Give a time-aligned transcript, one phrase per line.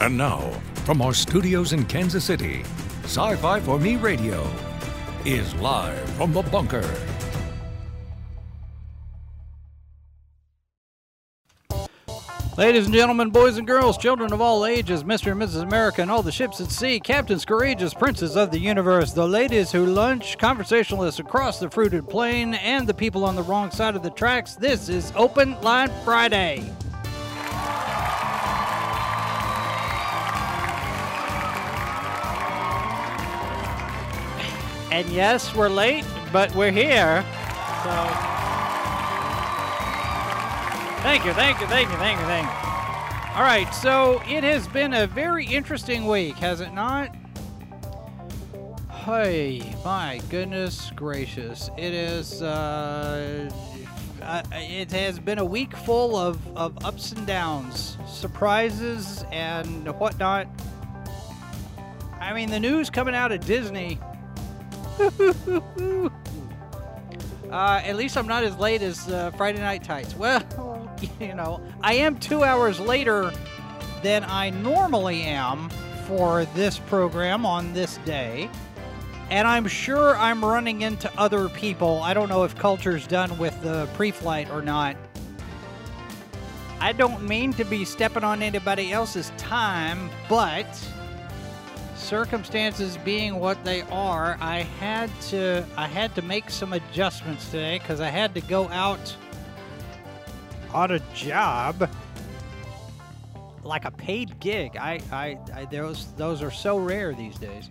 [0.00, 0.38] And now,
[0.84, 2.62] from our studios in Kansas City,
[3.02, 4.48] Sci Fi for Me Radio
[5.24, 6.88] is live from the bunker.
[12.56, 15.32] Ladies and gentlemen, boys and girls, children of all ages, Mr.
[15.32, 15.62] and Mrs.
[15.62, 19.72] America, and all the ships at sea, captains, courageous princes of the universe, the ladies
[19.72, 24.04] who lunch, conversationalists across the fruited plain, and the people on the wrong side of
[24.04, 26.72] the tracks, this is Open Line Friday.
[34.90, 37.22] And yes, we're late, but we're here.
[37.84, 37.90] So
[41.02, 42.68] thank you, thank you, thank you, thank you, thank you.
[43.36, 47.14] All right, so it has been a very interesting week, has it not?
[48.90, 51.70] Hey, my goodness gracious.
[51.76, 53.48] It is, uh,
[54.52, 60.48] it has been a week full of, of ups and downs, surprises and whatnot.
[62.20, 63.98] I mean, the news coming out of Disney.
[67.50, 70.16] uh, at least I'm not as late as uh, Friday Night Tights.
[70.16, 70.42] Well,
[71.20, 73.32] you know, I am two hours later
[74.02, 75.70] than I normally am
[76.06, 78.50] for this program on this day.
[79.30, 82.00] And I'm sure I'm running into other people.
[82.02, 84.96] I don't know if Culture's done with the pre flight or not.
[86.80, 90.66] I don't mean to be stepping on anybody else's time, but
[92.08, 97.78] circumstances being what they are, I had to I had to make some adjustments today
[97.78, 99.14] because I had to go out
[100.72, 101.90] on a job
[103.62, 104.76] like a paid gig.
[104.78, 107.68] I, I, I those those are so rare these days.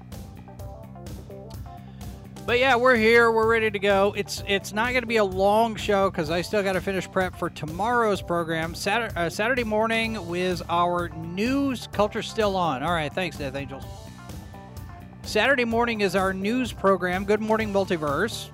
[2.46, 3.32] But yeah, we're here.
[3.32, 4.14] We're ready to go.
[4.16, 7.10] It's it's not going to be a long show because I still got to finish
[7.12, 8.76] prep for tomorrow's program.
[8.76, 12.84] Saturday, uh, Saturday morning with our news culture still on.
[12.84, 13.84] All right, thanks, Death Angels.
[15.28, 18.48] Saturday morning is our news program, Good Morning Multiverse,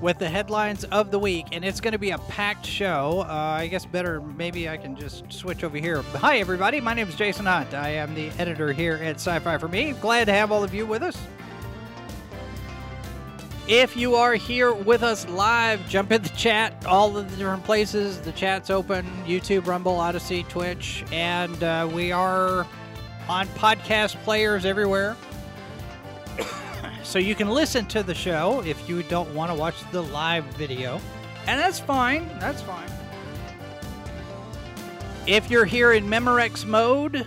[0.00, 3.24] with the headlines of the week, and it's going to be a packed show.
[3.28, 6.02] Uh, I guess better, maybe I can just switch over here.
[6.02, 6.80] Hi, everybody.
[6.80, 7.74] My name is Jason Hunt.
[7.74, 9.94] I am the editor here at Sci Fi for Me.
[9.94, 11.20] Glad to have all of you with us.
[13.66, 17.64] If you are here with us live, jump in the chat, all of the different
[17.64, 18.20] places.
[18.20, 22.64] The chat's open YouTube, Rumble, Odysee, Twitch, and uh, we are
[23.28, 25.16] on podcast players everywhere.
[27.02, 30.44] so you can listen to the show if you don't want to watch the live
[30.56, 31.00] video.
[31.46, 32.28] And that's fine.
[32.40, 32.88] That's fine.
[35.26, 37.26] If you're here in Memorex mode,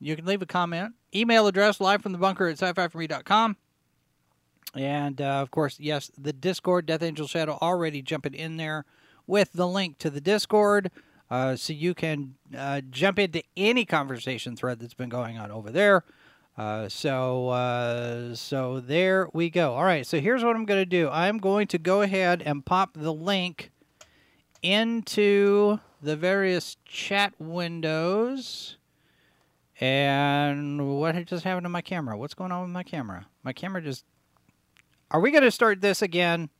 [0.00, 0.94] you can leave a comment.
[1.14, 3.56] Email address live from the bunker at sci-fi4me.com.
[4.74, 8.84] And uh, of course, yes, the Discord, Death Angel Shadow, already jumping in there
[9.26, 10.90] with the link to the Discord.
[11.30, 15.70] Uh, so you can uh, jump into any conversation thread that's been going on over
[15.70, 16.04] there.
[16.58, 19.74] Uh, so uh, so there we go.
[19.74, 20.04] All right.
[20.04, 21.08] So here's what I'm going to do.
[21.08, 23.70] I'm going to go ahead and pop the link
[24.60, 28.76] into the various chat windows.
[29.80, 32.18] And what just happened to my camera?
[32.18, 33.26] What's going on with my camera?
[33.44, 34.04] My camera just.
[35.12, 36.50] Are we going to start this again?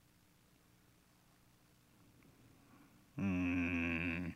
[3.17, 4.29] Hmm.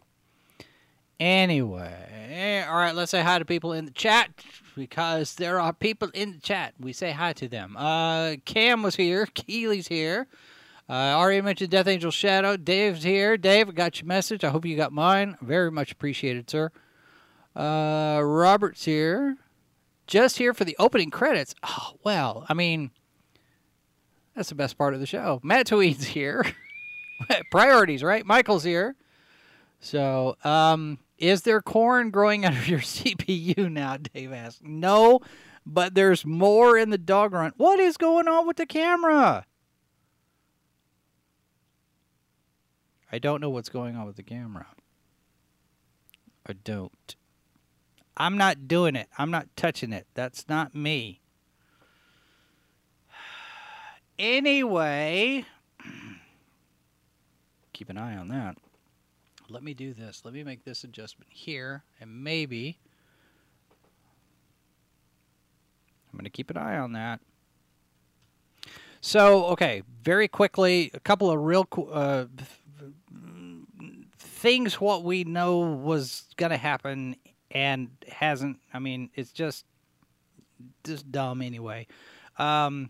[1.22, 4.30] Anyway, all right, let's say hi to people in the chat
[4.76, 6.74] because there are people in the chat.
[6.80, 7.76] We say hi to them.
[7.78, 9.26] Uh, Cam was here.
[9.34, 10.28] Keely's here.
[10.90, 12.58] Uh, I already mentioned Death Angel Shadow.
[12.58, 13.38] Dave's here.
[13.38, 14.44] Dave, I got your message.
[14.44, 15.38] I hope you got mine.
[15.42, 16.72] Very much appreciated, sir.
[17.56, 19.38] Uh, Robert's here.
[20.08, 21.56] Just here for the opening credits.
[21.64, 22.92] Oh, well, I mean,
[24.36, 25.40] that's the best part of the show.
[25.44, 26.46] Matt Tweed's here.
[27.52, 28.26] Priorities, right?
[28.26, 28.96] Michael's here.
[29.80, 33.98] So, um, is there corn growing under your CPU now?
[33.98, 34.62] Dave asked.
[34.62, 35.22] No,
[35.66, 37.54] but there's more in the dog run.
[37.56, 39.46] What is going on with the camera?
[43.12, 44.68] I don't know what's going on with the camera.
[46.46, 47.16] I don't.
[48.18, 49.08] I'm not doing it.
[49.18, 50.08] I'm not touching it.
[50.14, 51.22] That's not me.
[54.20, 55.44] Anyway,
[57.74, 58.58] keep an eye on that
[59.54, 60.24] let me do this.
[60.26, 62.80] Let me make this adjustment here, and maybe
[66.12, 67.22] I'm going to keep an eye on that.
[69.00, 72.26] So, okay, very quickly, a couple of real uh,
[74.18, 77.16] things what we know was going to happen
[77.52, 78.58] and hasn't.
[78.74, 79.66] I mean, it's just
[80.84, 81.86] just dumb anyway.
[82.38, 82.90] Um,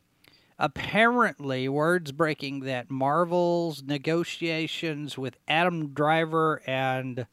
[0.64, 7.28] apparently words breaking that Marvel's negotiations with Adam Driver and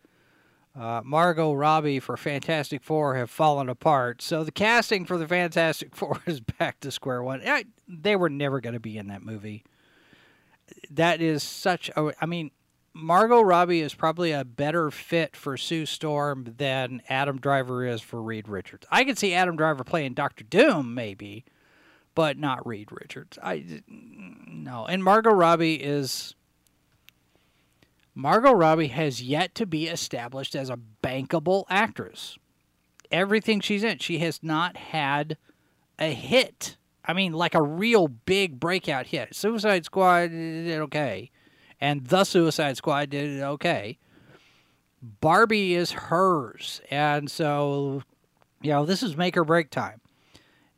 [0.74, 4.20] uh, Margot Robbie for Fantastic Four have fallen apart.
[4.20, 7.40] So the casting for the Fantastic Four is back to square one.
[7.46, 9.62] I, they were never going to be in that movie.
[10.90, 12.12] That is such a.
[12.20, 12.50] I mean,
[12.92, 18.20] Margot Robbie is probably a better fit for Sue Storm than Adam Driver is for
[18.20, 18.88] Reed Richards.
[18.90, 21.44] I could see Adam Driver playing Doctor Doom, maybe,
[22.14, 23.38] but not Reed Richards.
[23.42, 26.34] I no, and Margot Robbie is
[28.14, 32.36] Margot Robbie has yet to be established as a bankable actress.
[33.10, 35.36] Everything she's in, she has not had
[35.98, 36.76] a hit.
[37.04, 39.34] I mean, like a real big breakout hit.
[39.34, 41.30] Suicide Squad did okay,
[41.80, 43.98] and The Suicide Squad did okay.
[45.20, 48.02] Barbie is hers, and so
[48.60, 50.00] you know this is make or break time,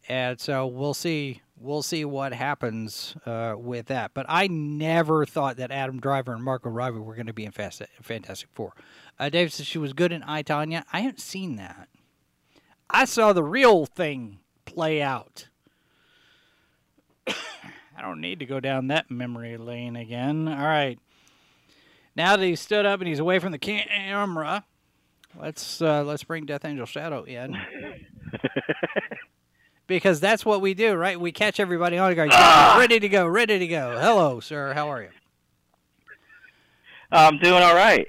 [0.09, 4.13] and so we'll see we'll see what happens uh, with that.
[4.15, 7.53] But I never thought that Adam Driver and Margot Robbie were going to be in
[7.53, 8.75] Fantastic Four.
[9.19, 10.83] Uh, Dave said she was good in I, Tonya.
[10.93, 11.89] I haven't seen that.
[12.91, 15.49] I saw the real thing play out.
[17.27, 20.49] I don't need to go down that memory lane again.
[20.49, 20.99] All right.
[22.15, 24.65] Now that he's stood up and he's away from the camera,
[25.41, 27.57] let's uh, let's bring Death Angel Shadow in.
[29.87, 31.19] because that's what we do, right?
[31.19, 32.77] We catch everybody on, go, ah!
[32.79, 33.99] ready to go, ready to go.
[34.01, 34.73] Hello, sir.
[34.75, 35.09] How are you?
[37.11, 38.07] I'm doing all right.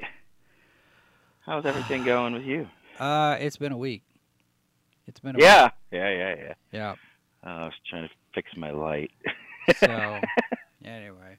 [1.45, 2.69] How's everything going with you?
[2.99, 4.03] Uh, it's been a week.
[5.07, 5.71] It's been a yeah, week.
[5.91, 6.53] yeah, yeah, yeah.
[6.71, 6.91] Yeah.
[7.45, 9.11] Uh, I was trying to fix my light.
[9.77, 10.19] so,
[10.85, 11.37] anyway,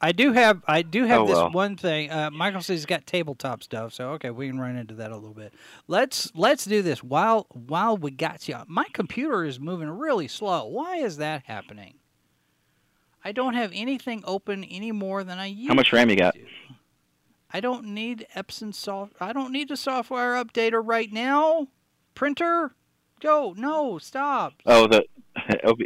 [0.00, 1.50] I do have I do have oh, this well.
[1.50, 2.10] one thing.
[2.10, 5.14] Uh, Michael says he's got tabletop stuff, so okay, we can run into that a
[5.14, 5.54] little bit.
[5.88, 8.58] Let's let's do this while while we got you.
[8.66, 10.66] My computer is moving really slow.
[10.66, 11.94] Why is that happening?
[13.24, 15.68] I don't have anything open any more than I used.
[15.68, 16.36] How much RAM you got?
[17.50, 19.14] I don't need Epson soft.
[19.20, 21.68] I don't need a software updater right now.
[22.14, 22.74] Printer,
[23.20, 23.54] go.
[23.56, 24.54] No, stop.
[24.66, 25.06] Oh, the
[25.64, 25.78] OB.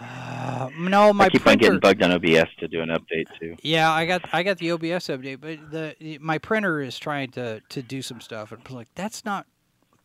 [0.00, 3.26] Uh, no, my I keep printer, on getting bugged on OBS to do an update
[3.40, 3.56] too.
[3.62, 7.60] Yeah, I got I got the OBS update, but the my printer is trying to
[7.68, 9.46] to do some stuff, and I'm like, that's not,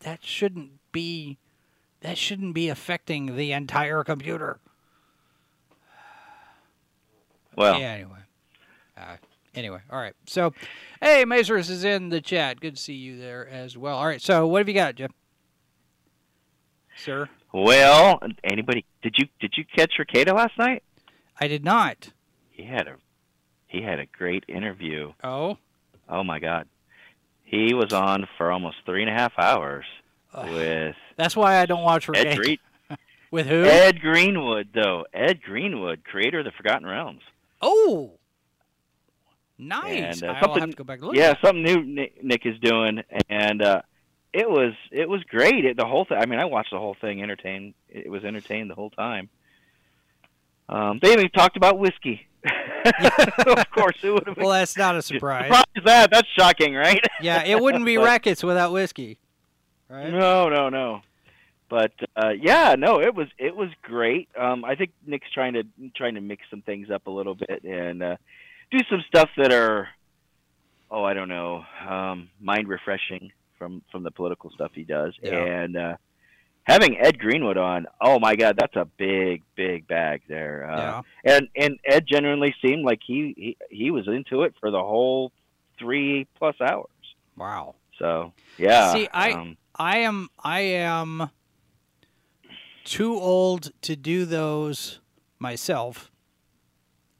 [0.00, 1.38] that shouldn't be,
[2.00, 4.58] that shouldn't be affecting the entire computer.
[7.56, 7.92] Well, yeah.
[7.92, 8.18] Anyway,
[8.98, 9.16] uh,
[9.54, 10.14] anyway, all right.
[10.26, 10.52] So,
[11.00, 12.58] hey, Mazurus is in the chat.
[12.58, 13.96] Good to see you there as well.
[13.96, 14.20] All right.
[14.20, 15.12] So, what have you got, Jeff?
[16.96, 17.28] Sir.
[17.54, 20.82] Well, anybody did you did you catch Rekieta last night?
[21.40, 22.10] I did not.
[22.50, 22.96] He had a
[23.68, 25.12] he had a great interview.
[25.22, 25.56] Oh.
[26.08, 26.66] Oh my God,
[27.44, 29.84] he was on for almost three and a half hours
[30.36, 32.36] with That's why I don't watch Ed.
[32.36, 32.58] Green,
[33.30, 33.62] With who?
[33.62, 35.06] Ed Greenwood though.
[35.14, 37.22] Ed Greenwood, creator of the Forgotten Realms.
[37.62, 38.14] Oh.
[39.56, 40.20] Nice.
[40.20, 41.16] And, uh, I'll something- have to go back and look.
[41.16, 43.82] yeah, something new Nick, Nick is doing, and uh,
[44.34, 45.64] it was it was great.
[45.64, 46.18] It, the whole thing.
[46.18, 47.22] I mean, I watched the whole thing.
[47.22, 47.74] Entertained.
[47.88, 49.30] It was entertained the whole time.
[50.68, 52.26] Um, they even talked about whiskey.
[52.44, 54.36] of course, it would have.
[54.36, 55.46] Well, that's not a surprise.
[55.46, 56.10] Surprise that?
[56.10, 57.02] That's shocking, right?
[57.20, 59.18] yeah, it wouldn't be But- rackets without whiskey.
[59.88, 60.10] Right?
[60.10, 61.02] No, no, no.
[61.68, 64.28] But uh, yeah, no, it was it was great.
[64.38, 65.62] Um, I think Nick's trying to
[65.94, 68.16] trying to mix some things up a little bit and uh,
[68.70, 69.88] do some stuff that are,
[70.90, 73.32] oh, I don't know, um, mind refreshing
[73.64, 75.14] from from the political stuff he does.
[75.22, 75.42] Yeah.
[75.42, 75.96] And uh,
[76.64, 80.70] having Ed Greenwood on, oh my God, that's a big big bag there.
[80.70, 81.02] Uh, Yeah.
[81.36, 85.32] And and Ed genuinely seemed like he, he he was into it for the whole
[85.78, 86.90] three plus hours.
[87.36, 87.74] Wow.
[87.98, 88.92] So yeah.
[88.92, 91.30] See, I- um, I am I am
[92.84, 95.00] too old to do those
[95.38, 96.10] myself.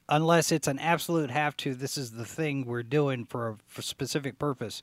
[0.06, 3.80] Unless it's an absolute have to, this is the thing we're doing for a for
[3.80, 4.82] specific purpose.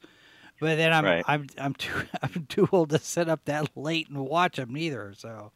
[0.61, 1.25] But then I'm Right.
[1.27, 5.13] I'm I'm too I'm too old to sit up that late and watch them either.
[5.17, 5.51] So,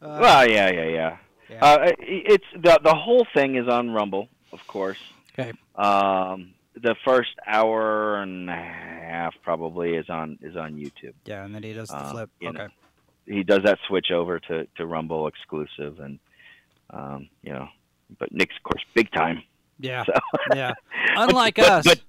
[0.00, 1.16] uh, well, yeah, yeah, yeah.
[1.50, 1.64] yeah.
[1.64, 4.98] Uh, it's the the whole thing is on Rumble, of course.
[5.38, 5.52] Okay.
[5.76, 11.12] Um, the first hour and a half probably is on is on YouTube.
[11.26, 12.30] yeah, and then he does the uh, flip.
[12.40, 12.58] you Okay.
[12.58, 12.68] know.
[13.26, 16.18] He does that switch over to to Rumble exclusive, and
[16.90, 17.68] um, you know,
[18.18, 19.42] but Nick's of course big time.
[19.78, 20.04] Yeah.
[20.06, 20.12] So.
[20.54, 20.72] Yeah.
[21.16, 21.84] Unlike But- us.
[21.84, 22.00] but-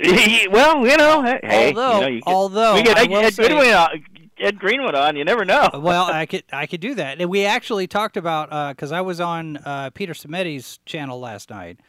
[0.00, 3.46] well, you know, hey, hey, although you know, you get, although we get Ed, say-
[3.46, 4.04] Greenwood on,
[4.38, 5.16] Ed Greenwood on.
[5.16, 5.70] You never know.
[5.74, 7.20] well, I could I could do that.
[7.20, 11.80] And we actually talked about because I was on uh, Peter Sameti's channel last night,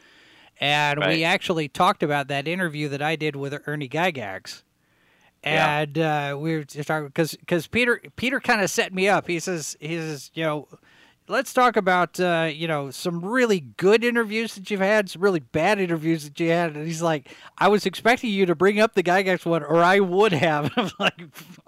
[0.59, 4.63] and we actually talked about that interview that I did with Ernie Gygax.
[5.43, 5.79] Yeah.
[5.79, 9.27] And uh, we were just talking because because Peter Peter kind of set me up.
[9.27, 10.67] He says he says you know
[11.27, 15.39] let's talk about uh, you know some really good interviews that you've had, some really
[15.39, 16.75] bad interviews that you had.
[16.75, 19.99] And he's like, I was expecting you to bring up the Gygax one, or I
[19.99, 20.71] would have.
[20.77, 21.21] I'm like,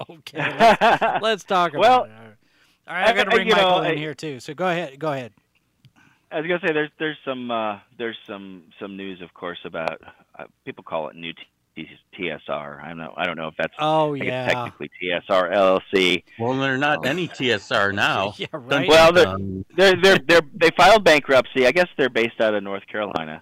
[0.09, 2.11] okay, let's, let's talk about Well, it.
[2.87, 4.39] All right, I got to bring you know, Michael in I- here too.
[4.39, 5.33] So go ahead, go ahead.
[6.31, 9.99] I was gonna say there's there's some uh, there's some some news, of course, about
[10.37, 11.39] uh, people call it new T-
[11.77, 12.83] TSR.
[12.83, 13.13] I don't know.
[13.15, 16.23] I don't know if that's Oh I yeah, technically TSR LLC.
[16.37, 18.33] Well, they're not any TSR now.
[18.37, 18.87] yeah, right.
[18.89, 21.65] Well, they're- Um, They're they're they're they filed bankruptcy.
[21.67, 23.41] I guess they're based out of North Carolina,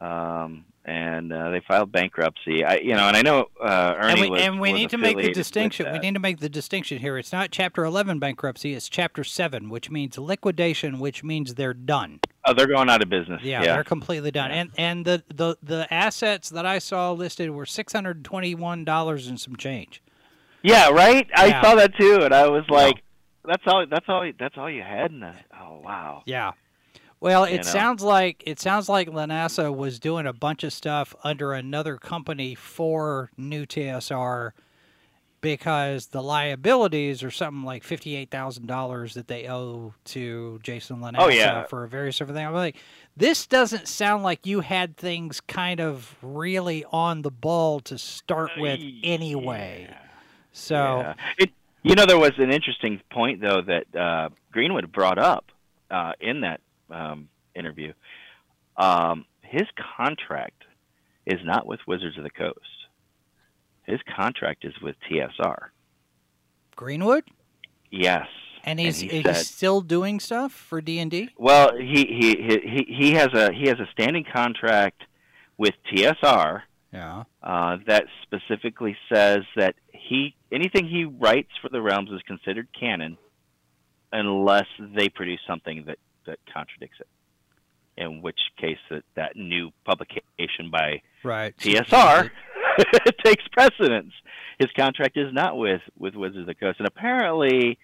[0.00, 2.64] um, and uh, they filed bankruptcy.
[2.64, 4.90] I you know, and I know uh, Ernie and we, was, and we was need
[4.90, 5.90] to make the distinction.
[5.92, 7.16] We need to make the distinction here.
[7.16, 8.74] It's not Chapter 11 bankruptcy.
[8.74, 12.20] It's Chapter 7, which means liquidation, which means they're done.
[12.44, 13.40] Oh, they're going out of business.
[13.42, 14.50] Yeah, Yeah, they're completely done.
[14.50, 14.56] Yeah.
[14.56, 18.84] And and the, the the assets that I saw listed were six hundred twenty one
[18.84, 20.02] dollars and some change.
[20.62, 21.26] yeah, right.
[21.30, 21.40] Yeah.
[21.42, 23.02] I saw that too, and I was like,
[23.44, 23.86] "That's all.
[23.88, 24.30] That's all.
[24.38, 26.22] That's all you had." In the, oh wow.
[26.26, 26.52] Yeah.
[27.20, 27.62] Well, You it know.
[27.70, 32.56] sounds like it sounds like Lanasa was doing a bunch of stuff under another company
[32.56, 34.50] for new TSR
[35.42, 41.00] because the liabilities are something like fifty eight thousand dollars that they owe to Jason
[41.00, 41.64] Lanasa Oh, yeah.
[41.64, 42.46] for various different things.
[42.48, 42.76] I'm like,
[43.16, 48.52] this doesn't sound like you had things kind of really on the ball to start
[48.56, 49.88] with anyway.
[49.90, 49.96] Yeah.
[50.52, 51.14] So Yeah.
[51.38, 51.50] It,
[51.82, 55.50] you know, there was an interesting point though that uh, Greenwood brought up
[55.90, 57.92] uh, in that um, interview.
[58.76, 60.62] Um, his contract
[61.26, 62.58] is not with Wizards of the Coast.
[63.84, 65.70] His contract is with TSR.
[66.76, 67.24] Greenwood,
[67.90, 68.26] Yes.
[68.64, 71.28] and he's he he's said- still doing stuff for D and D.
[71.36, 75.02] Well, he, he he he he has a he has a standing contract
[75.58, 76.62] with TSR
[76.92, 77.24] Yeah.
[77.42, 83.18] uh, that specifically says that he anything he writes for the realms is considered canon
[84.12, 87.08] unless they produce something that that contradicts it.
[87.98, 91.54] In which case, that that new publication by Right.
[91.58, 92.30] TSR
[93.24, 94.12] takes precedence.
[94.58, 97.78] His contract is not with with Wizards of the Coast, and apparently.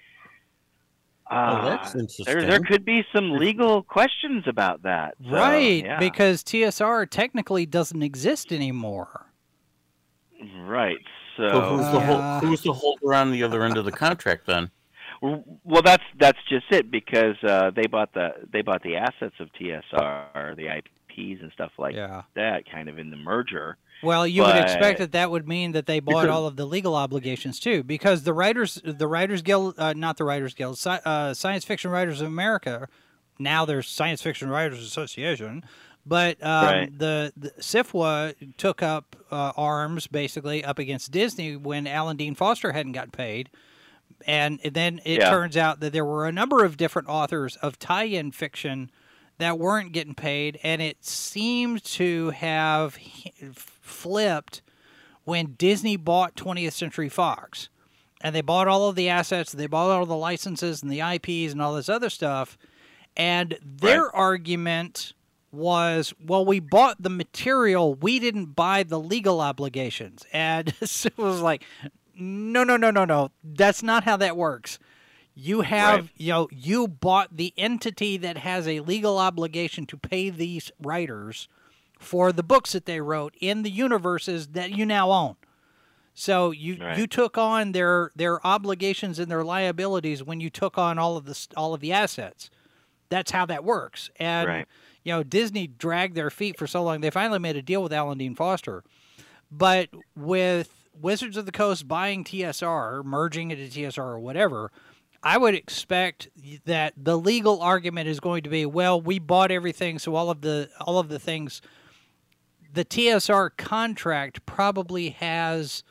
[1.30, 2.48] oh, Uh, that's there, interesting.
[2.48, 5.14] there could be some legal questions about that.
[5.24, 5.98] So, right, yeah.
[5.98, 9.26] because TSR technically doesn't exist anymore.
[10.66, 10.98] right.
[11.36, 12.00] So, So who's the Uh,
[12.40, 14.70] whole, who's the holder on the other end of the contract then?
[15.20, 19.48] Well, that's that's just it because uh, they bought the they bought the assets of
[19.52, 22.22] TSR, the IPs and stuff like yeah.
[22.34, 23.76] that, kind of in the merger.
[24.02, 26.94] Well, you would expect that that would mean that they bought all of the legal
[26.94, 31.34] obligations too, because the writers, the Writers Guild, uh, not the Writers Guild, Sci- uh,
[31.34, 32.88] Science Fiction Writers of America.
[33.40, 35.64] Now there's Science Fiction Writers Association,
[36.06, 36.98] but um, Right.
[36.98, 42.72] the, the SFWA took up uh, arms basically up against Disney when Alan Dean Foster
[42.72, 43.50] hadn't gotten paid,
[44.26, 45.30] and then it Yeah.
[45.30, 48.90] turns out that there were a number of different authors of tie-in fiction
[49.38, 52.96] that weren't getting paid, and it seemed to have
[53.88, 54.62] flipped
[55.24, 57.68] when Disney bought 20th Century Fox.
[58.20, 61.52] And they bought all of the assets, they bought all the licenses and the IPs
[61.52, 62.58] and all this other stuff.
[63.16, 65.12] And their argument
[65.52, 70.24] was, well, we bought the material, we didn't buy the legal obligations.
[70.32, 71.62] And so it was like,
[72.16, 73.30] no, no, no, no, no.
[73.44, 74.78] That's not how that works.
[75.36, 76.10] You have, Right.
[76.16, 81.46] you know, you bought the entity that has a legal obligation to pay these writers
[81.98, 85.36] for the books that they wrote in the universes that you now own.
[86.14, 86.98] So you Right.
[86.98, 91.26] you took on their their obligations and their liabilities when you took on all of
[91.26, 92.50] the all of the assets.
[93.08, 94.10] That's how that works.
[94.16, 94.66] And Right.
[95.04, 97.00] you know, Disney dragged their feet for so long.
[97.00, 98.82] They finally made a deal with Alan Dean Foster.
[99.50, 104.70] But with Wizards of the Coast buying TSR, merging into TSR or whatever,
[105.22, 106.28] I would expect
[106.64, 110.40] that the legal argument is going to be, well, we bought everything, so all of
[110.42, 111.62] the all of the things
[112.72, 115.82] the TSR contract probably has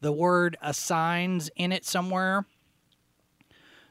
[0.00, 2.46] the word assigns in it somewhere.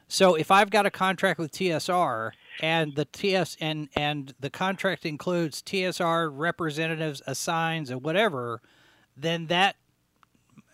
[0.07, 5.05] So if I've got a contract with TSR and the TS and and the contract
[5.05, 8.61] includes TSR representatives, assigns, and whatever,
[9.17, 9.75] then that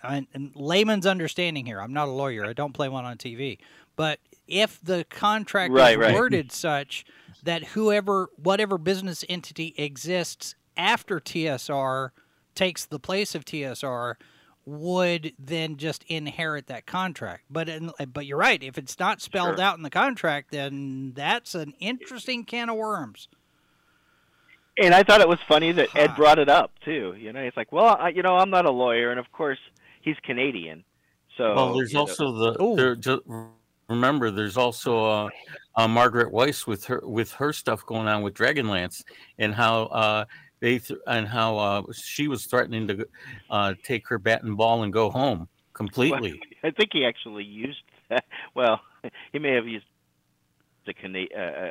[0.04, 1.80] and, and layman's understanding here.
[1.82, 2.46] I'm not a lawyer.
[2.46, 3.60] I don't play one on TV.
[3.96, 6.14] But if the contract Right, is right.
[6.14, 7.06] worded such
[7.44, 12.10] that whoever, whatever business entity exists after TSR
[12.56, 14.16] takes the place of TSR,
[14.66, 17.44] would then just inherit that contract.
[17.50, 18.62] But in, but you're right.
[18.62, 19.66] If it's not spelled Sure.
[19.66, 23.28] out in the contract, then that's an interesting can of worms.
[24.78, 27.14] And I thought it was funny that Ed brought it up too.
[27.18, 29.58] You know, he's like, "Well, I, you know, I'm not a lawyer, and of course,
[30.02, 30.84] he's Canadian."
[31.38, 33.50] So Well, there's you know- also the there, ju-
[33.90, 35.30] remember, there's also uh,
[35.76, 39.04] uh, Margaret Weis with her with her stuff going on with Dragonlance,
[39.38, 40.26] and how uh,
[40.60, 43.08] they th- and how uh, she was threatening to
[43.50, 46.40] uh, take her bat and ball and go home completely.
[46.64, 48.26] I think he actually used that.
[48.56, 48.82] Well,
[49.32, 49.86] he may have used
[50.86, 51.70] the Cana- uh,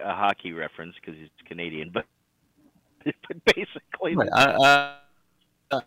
[0.00, 2.06] a hockey reference because he's Canadian, but
[3.04, 4.96] but basically, Right, uh,
[5.70, 5.80] uh,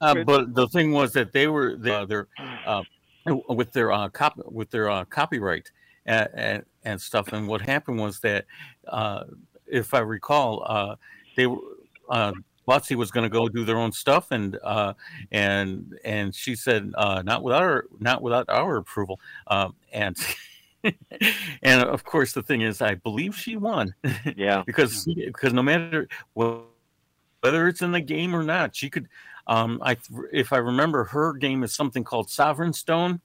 [0.00, 2.28] uh, but the thing was that they were they, uh, their
[2.66, 2.82] uh,
[3.48, 5.70] with their uh, cop with their uh, copyright
[6.06, 7.32] and, and and stuff.
[7.32, 8.46] And what happened was that,
[8.86, 9.24] uh,
[9.70, 10.96] if I recall, uh,
[11.36, 11.58] they were.
[12.08, 12.32] Uh,
[12.68, 14.92] WotC was going to go do their own stuff, and uh,
[15.32, 20.16] and and she said, uh, "Not without our not without our approval." Um, and
[21.62, 23.94] and of course, the thing is, I believe she won
[24.36, 29.08] yeah, because because no matter whether it's in the game or not, she could.
[29.46, 29.96] Um, I
[30.30, 33.22] if I remember, her game is something called Sovereign Stone.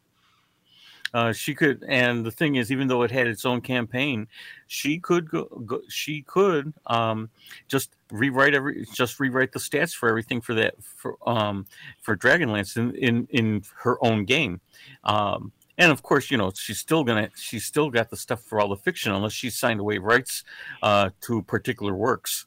[1.14, 4.28] Uh, she could, and the thing is, even though it had its own campaign,
[4.68, 5.46] she could go.
[5.66, 7.30] go she could um,
[7.68, 11.68] just rewrite every, just rewrite the stats for everything for that for um
[12.02, 14.60] for Dragonlance in in in her own game.
[15.04, 18.60] Um, and of course, you know, she's still gonna, she's still got the stuff for
[18.60, 20.44] all the fiction, unless she's signed away rights
[20.82, 22.46] uh, to particular works.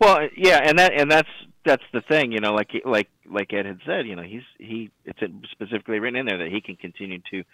[0.00, 1.28] Well, yeah, and that and that's
[1.64, 4.90] that's the thing, you know, like like like Ed had said, you know, he's he
[5.04, 5.18] it's
[5.50, 7.44] specifically written in there that he can continue to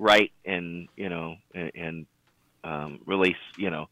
[0.00, 2.06] write and you know and, and
[2.64, 3.88] um, release you know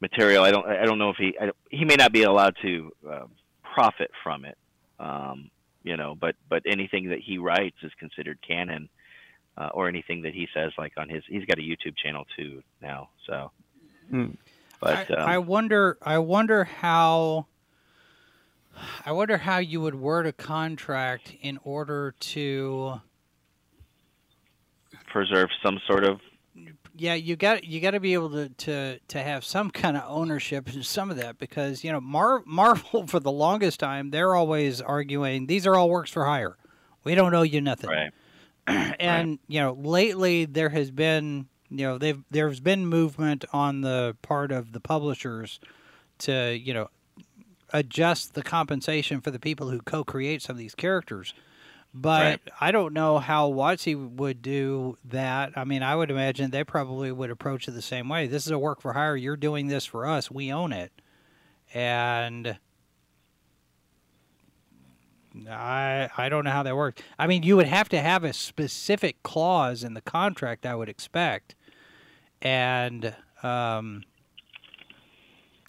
[0.00, 0.42] material.
[0.42, 3.26] I don't I don't know if he I, he may not be allowed to uh,
[3.62, 4.58] profit from it,
[4.98, 5.50] um,
[5.82, 8.88] you know, but but anything that he writes is considered canon.
[9.56, 12.60] Uh, or anything that he says, like on his, he's got a YouTube channel too
[12.82, 13.08] now.
[13.24, 13.52] So,
[14.12, 14.36] Mm.
[14.80, 15.96] but I, um, I wonder.
[16.02, 17.46] I wonder how.
[19.06, 23.00] I wonder how you would word a contract in order to.
[25.14, 26.20] Preserve some sort of
[26.96, 30.02] Yeah, you got you got to be able to, to to have some kind of
[30.08, 34.34] ownership in some of that because you know Mar- Marvel for the longest time they're
[34.34, 36.56] always arguing these are all works for hire.
[37.04, 37.90] We don't owe you nothing.
[37.90, 38.12] right.
[38.66, 44.16] and you know lately there has been you know they've there's been movement on the
[44.20, 45.60] part of the publishers
[46.18, 46.88] to you know
[47.72, 51.34] adjust the compensation for the people who co-create some of these characters
[51.94, 52.40] but Right.
[52.60, 55.52] I don't know how WotC would do that.
[55.54, 58.26] I mean, I would imagine they probably would approach it the same way.
[58.26, 59.14] This is a work for hire.
[59.16, 60.28] You're doing this for us.
[60.30, 60.90] We own it.
[61.72, 62.58] And
[65.48, 67.00] I I don't know how that works.
[67.18, 70.88] I mean, you would have to have a specific clause in the contract, I would
[70.88, 71.54] expect.
[72.42, 74.02] And um,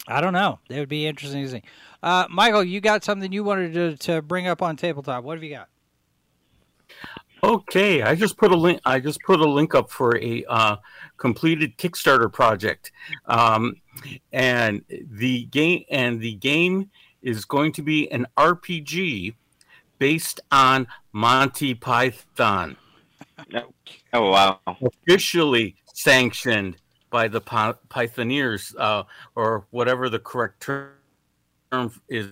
[0.08, 0.58] I don't know.
[0.68, 1.62] It would be interesting to see.
[2.02, 5.24] Uh, Michael, you got something you wanted to, to bring up on tabletop.
[5.24, 5.68] What have you got?
[7.46, 8.80] Okay, I just put a link.
[8.84, 10.76] I just put a link up for a uh,
[11.16, 12.90] completed Kickstarter project,
[13.26, 13.76] um,
[14.32, 16.90] and the game and the game
[17.22, 19.36] is going to be an RPG
[20.00, 22.76] based on Monty Python,
[24.12, 24.58] Oh wow.
[24.82, 26.78] officially sanctioned
[27.10, 29.04] by the Py- Pythoneers, uh,
[29.36, 32.26] or whatever the correct term is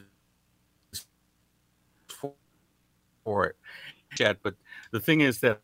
[2.09, 2.33] for,
[3.23, 3.57] for it.
[4.17, 4.55] Chat, but
[4.95, 5.61] the thing is that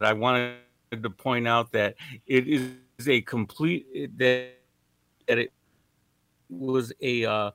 [0.00, 0.54] I wanted
[0.92, 1.94] to point out that
[2.26, 2.72] it is
[3.06, 4.52] a complete that
[5.28, 5.52] that it
[6.48, 7.50] was a uh,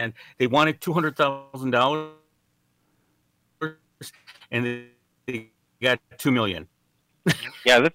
[0.00, 2.10] and they wanted two hundred thousand dollars
[4.50, 4.86] and
[5.26, 6.66] they got two million.
[7.64, 7.94] Yeah, that's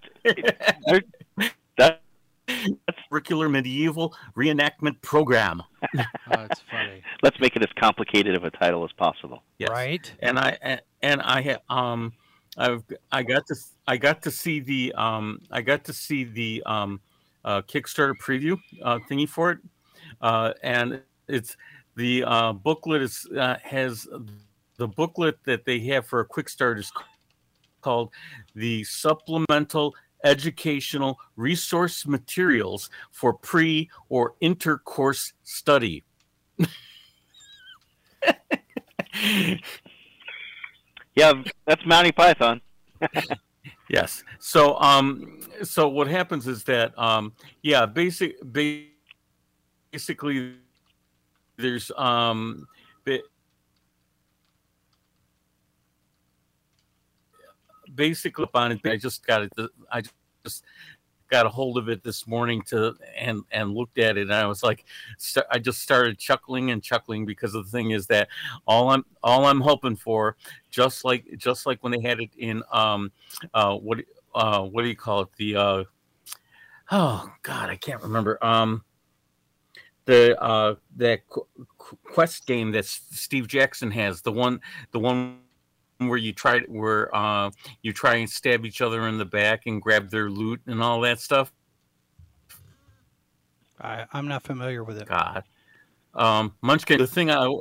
[0.87, 2.01] they're- that
[3.11, 5.61] Curricular medieval reenactment program.
[6.31, 7.01] Oh, it's funny.
[7.21, 9.43] let's make it as complicated of a title as possible.
[9.59, 9.69] Yes.
[9.69, 10.11] Right?
[10.21, 12.13] and I and- and I um
[12.57, 13.55] I've I got to
[13.87, 16.99] I got to see the um I got to see the um
[17.45, 19.59] uh, Kickstarter preview uh, thingy for it,
[20.21, 21.55] uh, and it's
[21.95, 24.07] the uh, booklet is uh, has
[24.77, 26.91] the booklet that they have for a quick start is
[27.81, 28.11] called
[28.55, 36.03] the supplemental educational resource materials for pre or intercourse study
[41.19, 42.61] Yeah, that's Monty Python.
[43.89, 44.23] Yes.
[44.39, 48.35] So um so what happens is that um yeah, basic
[49.91, 50.55] basically
[51.57, 52.67] there's um
[53.03, 53.23] ba-
[57.93, 59.51] basically on it I just got it
[59.91, 60.03] I
[60.45, 60.63] just
[61.29, 64.45] got a hold of it this morning to and and looked at it, and I
[64.47, 64.85] was like,
[65.17, 68.27] st- I just started chuckling and chuckling because the thing is that
[68.67, 70.35] all I'm all I'm hoping for,
[70.69, 73.11] just like just like when they had it in um
[73.53, 73.99] uh what
[74.35, 75.83] uh what do you call it the uh
[76.91, 78.83] oh god I can't remember um
[80.05, 81.21] the uh that
[82.03, 84.59] quest game that Steve Jackson has the one
[84.91, 85.39] the one
[86.07, 89.81] where you try where uh, you try and stab each other in the back and
[89.81, 91.51] grab their loot and all that stuff.
[93.81, 95.07] I, I'm not familiar with it.
[95.07, 95.43] God,
[96.13, 96.99] um, Munchkin.
[96.99, 97.53] The thing I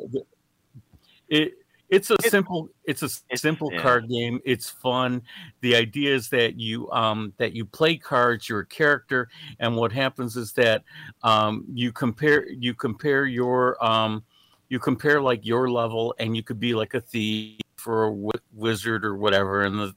[1.28, 1.54] it
[1.88, 3.80] it's a simple it's a it's, simple yeah.
[3.80, 4.40] card game.
[4.44, 5.22] It's fun.
[5.60, 8.48] The idea is that you um that you play cards.
[8.48, 10.84] You're a character, and what happens is that
[11.22, 14.22] um you compare you compare your um
[14.68, 18.30] you compare like your level, and you could be like a thief for a w-
[18.52, 19.94] wizard or whatever, and the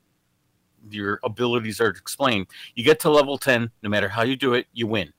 [0.89, 2.48] your abilities are explained.
[2.76, 5.13] You get to level ten, no matter how you do it, you win.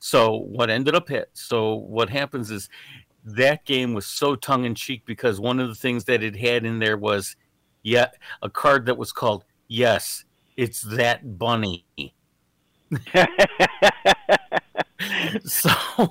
[0.00, 1.30] So what ended up hit?
[1.34, 2.68] So what happens is
[3.24, 6.64] that game was so tongue in cheek because one of the things that it had
[6.64, 7.36] in there was
[7.82, 8.08] yeah
[8.42, 10.24] a card that was called yes
[10.56, 11.84] it's that bunny
[15.44, 15.70] so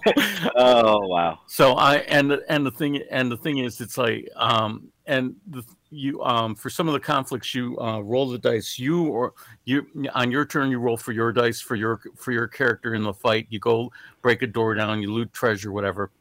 [0.56, 4.92] oh wow so i and and the thing and the thing is it's like um
[5.06, 9.08] and the, you um for some of the conflicts you uh, roll the dice you
[9.08, 9.34] or
[9.66, 13.04] you on your turn you roll for your dice for your for your character in
[13.04, 13.48] the fight.
[13.50, 16.12] You go break a door down you loot treasure whatever.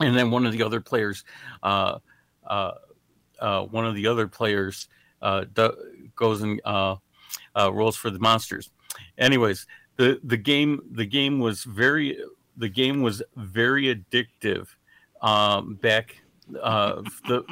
[0.00, 1.24] And then one of the other players
[1.62, 1.98] uh
[2.46, 2.72] uh,
[3.40, 4.88] uh one of the other players
[5.22, 5.72] uh do,
[6.16, 6.96] goes and uh,
[7.56, 8.70] rolls for the monsters.
[9.18, 12.18] Anyways the the game the game was very
[12.56, 14.68] the game was very addictive
[15.22, 16.16] um back
[16.62, 17.42] uh the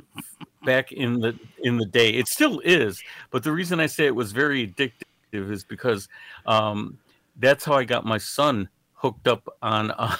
[0.65, 2.11] back in the in the day.
[2.11, 6.09] It still is, but the reason I say it was very addictive is because
[6.47, 6.99] um,
[7.39, 10.17] that's how I got my son hooked up on uh,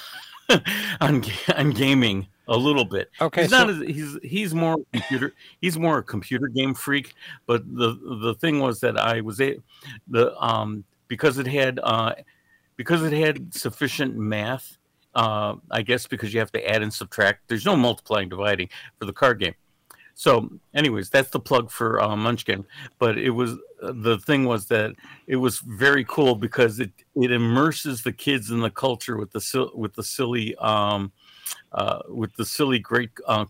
[1.01, 1.25] on
[1.57, 3.11] on gaming a little bit.
[3.21, 7.15] Okay, he's so- not as, he's he's more computer he's more a computer game freak.
[7.47, 9.59] But the the thing was that I was a
[10.09, 12.15] the um because it had uh
[12.77, 14.79] because it had sufficient math.
[15.15, 17.47] Uh, I guess because you have to add and subtract.
[17.47, 19.55] There's no multiplying dividing for the card game.
[20.15, 22.65] So, anyways, that's the plug for uh, Munchkin.
[22.99, 24.95] But it was the thing was that
[25.27, 29.71] it was very cool because it it immerses the kids in the culture with the
[29.75, 31.13] with the silly um,
[31.73, 33.45] uh, with the silly great uh,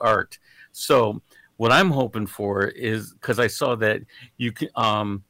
[0.00, 0.38] art.
[0.72, 1.22] So,
[1.56, 4.02] what I'm hoping for is because I saw that
[4.36, 5.24] you can um,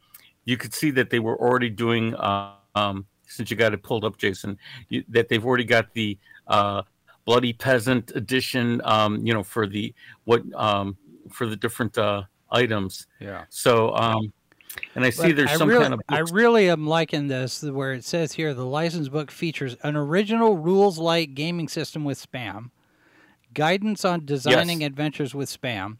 [0.44, 4.04] you could see that they were already doing uh, um, since you got it pulled
[4.04, 4.58] up, Jason,
[4.88, 6.82] you, that they've already got the uh,
[7.24, 10.96] bloody peasant edition um you know for the what um
[11.30, 14.32] for the different uh items yeah so um
[14.94, 16.00] and I see but there's I some really, kind of.
[16.06, 16.30] Books.
[16.30, 20.56] I really am liking this, where it says here the license book features an original
[20.56, 22.70] rules light gaming system with spam,
[23.52, 24.88] guidance on designing yes.
[24.88, 25.98] adventures with spam,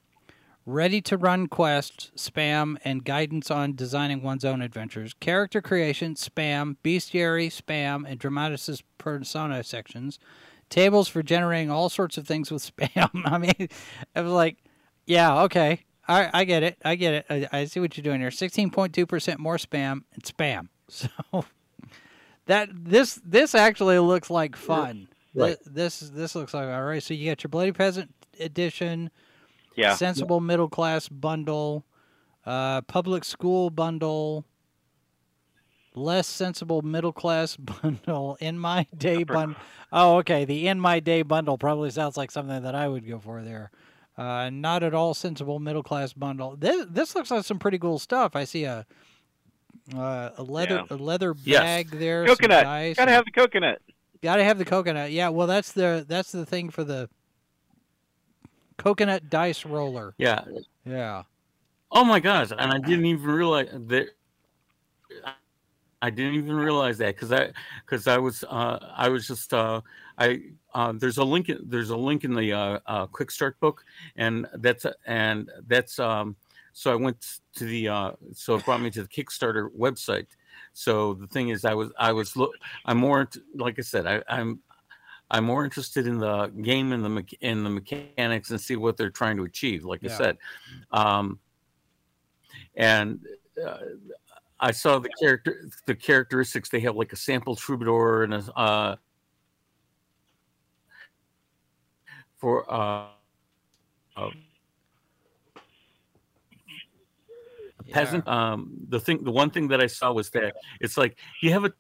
[0.67, 6.77] ready to run quests, spam, and guidance on designing one's own adventures, character creation, spam,
[6.83, 10.19] bestiary, spam, and dramatis persona sections,
[10.71, 13.11] tables for generating all sorts of things with spam.
[13.25, 13.69] I mean,
[14.15, 14.59] I was like,
[15.07, 15.85] yeah, okay.
[16.07, 16.79] I, I get it.
[16.85, 17.27] I get it.
[17.31, 18.31] I, I see what you're doing here.
[18.31, 20.69] 16.2% more spam and spam.
[20.87, 21.09] So
[22.47, 25.09] that this this actually looks like fun.
[25.35, 25.57] Right.
[25.65, 27.03] This this looks like all right.
[27.03, 29.11] So you got your Bloody Peasant edition,
[29.77, 30.47] yeah, sensible yeah.
[30.47, 31.85] middle class bundle,
[32.45, 34.45] uh, public school bundle,
[35.95, 39.57] less sensible middle class bundle in my day bundle.
[39.93, 40.45] Oh, okay.
[40.45, 43.71] The in my day bundle probably sounds like something that I would go for there.
[44.17, 46.57] Uh, not at all sensible middle class bundle.
[46.57, 48.37] This this looks like some pretty cool stuff.
[48.37, 48.87] I see a
[49.95, 50.97] uh, a leather yeah.
[50.97, 52.01] a leather bag yes.
[52.01, 52.27] there.
[52.27, 52.97] Coconut.
[52.97, 53.83] Gotta have the coconut.
[54.23, 55.11] Gotta have the coconut.
[55.11, 55.29] Yeah.
[55.31, 57.09] Well, that's the that's the thing for the
[58.79, 60.15] coconut dice roller.
[60.17, 60.45] Yeah.
[60.87, 61.25] Yeah.
[61.91, 62.51] Oh my gosh!
[62.51, 64.09] And I didn't even realize that
[66.05, 67.51] I didn't even realize that because I
[67.87, 69.81] because I was uh, I was just uh,
[70.19, 70.43] I
[70.75, 73.83] uh, there's a link there's a link in the uh, uh, quick start book
[74.17, 76.37] and that's and that's um,
[76.75, 80.27] so I went to the uh, so it brought me to the Kickstarter website.
[80.75, 82.53] So the thing is, I was I was look
[82.85, 84.61] I'm more like I said I, I'm
[85.31, 89.09] I'm more interested in the game and the in the mechanics and see what they're
[89.09, 89.87] trying to achieve.
[89.87, 90.13] Like yeah.
[90.13, 90.39] I said,
[90.91, 91.39] um,
[92.77, 93.21] and
[93.67, 93.79] uh,
[94.61, 96.69] I saw the character the characteristics.
[96.69, 98.97] They have like a sample troubadour and a uh,
[102.39, 103.07] for uh,
[104.17, 104.31] uh
[107.93, 111.53] hasn't um the thing the one thing that i saw was that it's like you
[111.53, 111.73] have a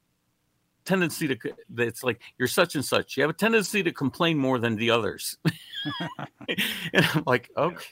[0.84, 1.36] tendency to
[1.78, 3.16] it's like you're such and such.
[3.16, 5.38] You have a tendency to complain more than the others.
[6.94, 7.84] And i'm like okay.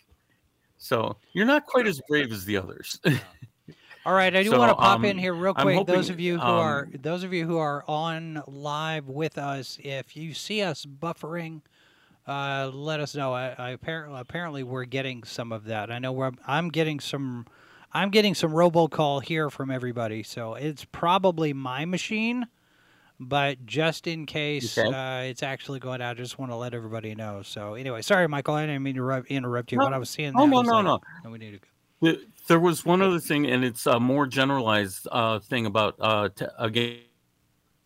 [0.79, 3.01] So you're not quite as brave as the others
[4.05, 5.87] All right, I do So, want to pop um, in here real I'm quick.
[5.87, 9.79] those of you who um, are those of you who are on live with us,
[9.83, 11.61] if you see us buffering,
[12.27, 13.33] uh, let us know.
[13.33, 15.91] I, I apparently apparently we're getting some of that.
[15.93, 17.47] I know we're, I'm getting some.
[17.95, 22.47] I'm getting some robocall here from everybody, so it's probably my machine.
[23.21, 24.89] But just in case Okay.
[24.89, 27.43] uh, it's actually going out, I just want to let everybody know.
[27.43, 29.85] So anyway, sorry, Michael, I didn't mean to interrupt you, No.
[29.85, 30.33] but I was seeing.
[30.35, 31.01] Oh, no, no, like, no.
[31.27, 31.67] "Oh, we need to go.
[32.03, 36.29] Th- There was one other thing, and it's a more generalized uh, thing about uh,
[36.35, 37.01] t- game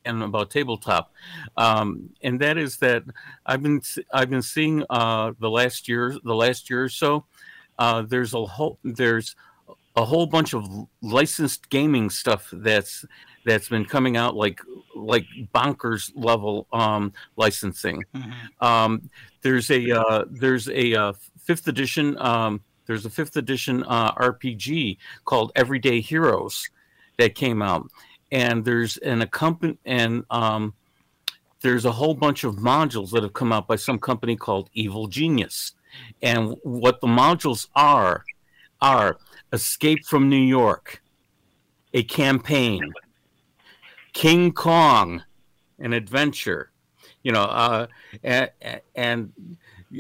[0.05, 1.13] and about tabletop,
[1.57, 3.03] um, and that is that
[3.45, 7.27] I've been I've been seeing uh, the last year the last year or so.
[7.79, 9.37] Uh, there's a whole there's
[9.97, 10.65] a whole bunch of
[11.03, 13.05] licensed gaming stuff that's
[13.45, 14.61] that's been coming out like
[14.95, 18.03] like bonkers level um, licensing.
[18.15, 18.33] Mhm.
[18.61, 19.11] Um,
[19.43, 21.13] there's a uh, there's a uh,
[21.45, 22.17] fifth edition.
[22.19, 26.69] Um, there's a fifth edition uh, RPG called Everyday Heroes
[27.19, 27.91] that came out,
[28.33, 30.75] and there's an accompany and um,
[31.61, 35.09] there's a whole bunch of modules that have come out by some company called Evil
[35.09, 35.73] Genius,
[36.23, 38.25] and what the modules are
[38.81, 39.17] are
[39.53, 41.03] Escape from New York,
[41.95, 42.93] a campaign,
[44.13, 45.23] King Kong,
[45.79, 46.71] an adventure,
[47.23, 47.87] you know, uh,
[48.23, 48.51] and,
[48.95, 49.33] and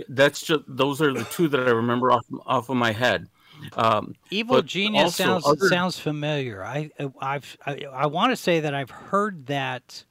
[0.08, 3.28] that's just those are the two that I remember off off of my head.
[3.74, 6.64] Um, Evil Genius sounds other- sounds familiar.
[6.64, 10.04] I I've I, I want to say that I've heard that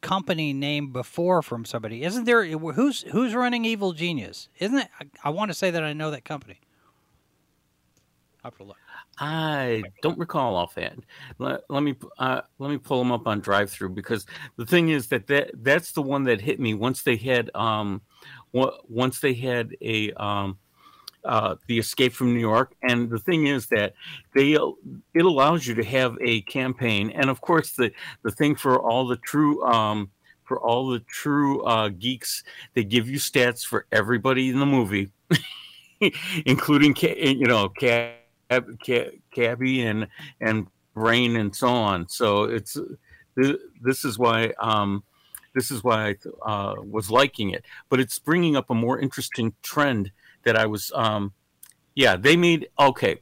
[0.00, 2.02] company name before from somebody.
[2.02, 4.48] Isn't there who's who's running Evil Genius?
[4.58, 4.88] Isn't it?
[5.00, 6.60] I, I want to say that I know that company.
[8.44, 8.76] I have to look.
[9.18, 11.06] I don't recall offhand.
[11.38, 14.88] Let, let me uh, let me pull them up on drive through because the thing
[14.88, 18.02] is that, that that's the one that hit me once they had um
[18.52, 20.58] once they had a um
[21.24, 23.94] uh, the escape from New York and the thing is that
[24.34, 27.92] they it allows you to have a campaign and of course the
[28.24, 30.10] the thing for all the true um
[30.42, 32.42] for all the true uh, geeks
[32.74, 35.12] they give you stats for everybody in the movie
[36.44, 38.16] including you know cat
[38.84, 40.08] Cab, Cabby and
[40.40, 42.08] and Brain and so on.
[42.08, 42.76] So it's
[43.36, 45.02] this is why um,
[45.54, 47.64] this is why I uh, was liking it.
[47.88, 50.10] But it's bringing up a more interesting trend
[50.44, 50.92] that I was.
[50.94, 51.32] Um,
[51.94, 53.20] yeah, they made okay.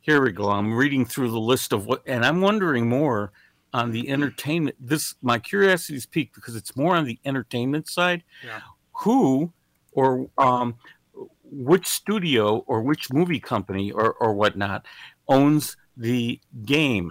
[0.00, 0.50] Here we go.
[0.50, 3.32] I'm reading through the list of what, and I'm wondering more
[3.72, 4.76] on the entertainment.
[4.80, 8.24] This my curiosity is peaked because it's more on the entertainment side.
[8.44, 8.60] Yeah.
[9.02, 9.52] Who
[9.92, 10.76] or um,
[11.50, 14.86] which studio or which movie company or, or whatnot
[15.28, 17.10] owns the game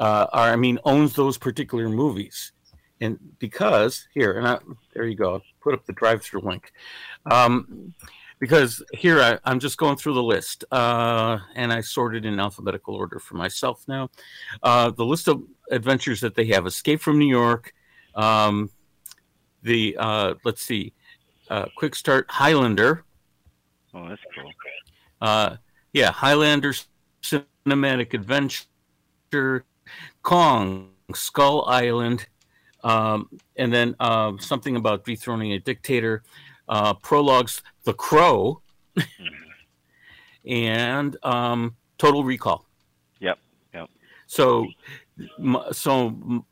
[0.00, 2.52] uh, or i mean owns those particular movies
[3.00, 4.58] and because here and I,
[4.94, 6.72] there you go put up the drive-through link.
[7.30, 7.94] Um,
[8.38, 12.94] because here I, i'm just going through the list uh, and i sorted in alphabetical
[12.94, 14.10] order for myself now.
[14.62, 17.72] Uh, the list of adventures that they have escape from new york
[18.14, 18.70] um,
[19.62, 20.92] the uh, let's see
[21.50, 23.04] uh, quick start highlander.
[23.94, 24.50] Oh, that's cool.
[25.20, 25.56] uh,
[25.92, 26.74] yeah, Highlander
[27.22, 29.64] Cinematic Adventure,
[30.22, 32.26] Kong, Skull Island,
[32.86, 36.22] um, and then uh, something about dethroning a dictator,
[36.68, 38.62] uh, prologues, The Crow,
[40.46, 42.64] and um, Total Recall.
[43.18, 43.38] Yep,
[43.74, 43.90] yep.
[44.28, 44.68] So,
[45.72, 46.44] so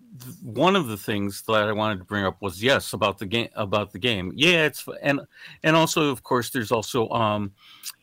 [0.42, 3.48] one of the things that I wanted to bring up was yes about the game
[3.54, 4.32] about the game.
[4.34, 5.20] Yeah, it's and
[5.62, 7.52] and also of course there's also um,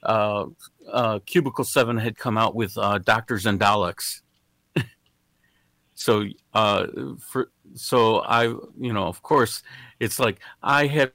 [0.03, 0.45] uh,
[0.89, 4.21] uh, Cubicle Seven had come out with uh, Doctors and Daleks.
[6.01, 6.87] So uh,
[7.19, 9.61] for so I you know of course
[9.99, 11.11] it's like I had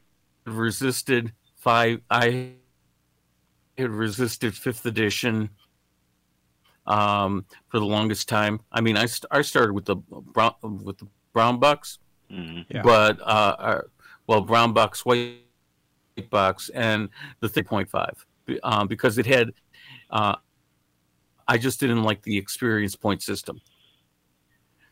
[0.46, 2.53] resisted five I
[3.77, 5.51] had resisted fifth edition
[6.87, 8.61] um, for the longest time.
[8.70, 11.99] I mean, I, st- I started with the brown with the brown bucks,
[12.31, 12.83] hmm Yeah.
[12.83, 13.81] but uh, uh,
[14.29, 15.40] well, brown bucks, white
[16.31, 17.09] bucks, and
[17.40, 18.25] the three point five
[18.62, 19.51] um, because it had.
[20.11, 20.37] Uh,
[21.49, 23.61] I just didn't like the experience point system.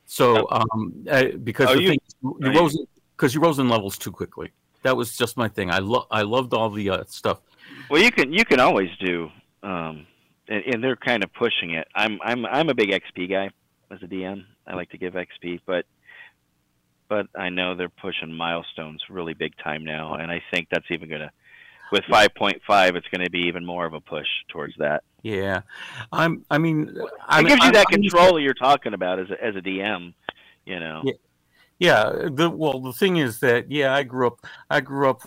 [0.07, 2.57] So um, uh, because Oh, the you- thing you right.
[2.57, 2.79] rose
[3.17, 4.51] because you rose in levels too quickly.
[4.83, 5.71] That was just my thing.
[5.71, 7.40] I love I loved all the uh, stuff.
[7.88, 9.31] Well, you can you can always do,
[9.62, 10.07] um,
[10.49, 11.88] and, and they're kind of pushing it.
[11.95, 13.51] I'm I'm I'm a big XP guy
[13.90, 14.45] as a DM.
[14.67, 15.87] I like to give XP, but
[17.09, 21.09] but I know they're pushing milestones really big time now, and I think that's even
[21.09, 21.31] gonna
[21.93, 22.61] with 5.5,
[22.97, 25.05] it's going to be even more of a push towards that.
[25.25, 25.63] Yeah,
[26.13, 26.45] I'm.
[26.51, 29.43] I mean, It I'm, gives you I'm- that I'm control you're talking about as a,
[29.43, 30.13] as a DM.
[30.67, 31.01] You know.
[31.03, 31.13] Yeah.
[31.79, 32.29] Yeah.
[32.31, 34.47] The well, the thing is that yeah, I grew up.
[34.69, 35.23] I grew up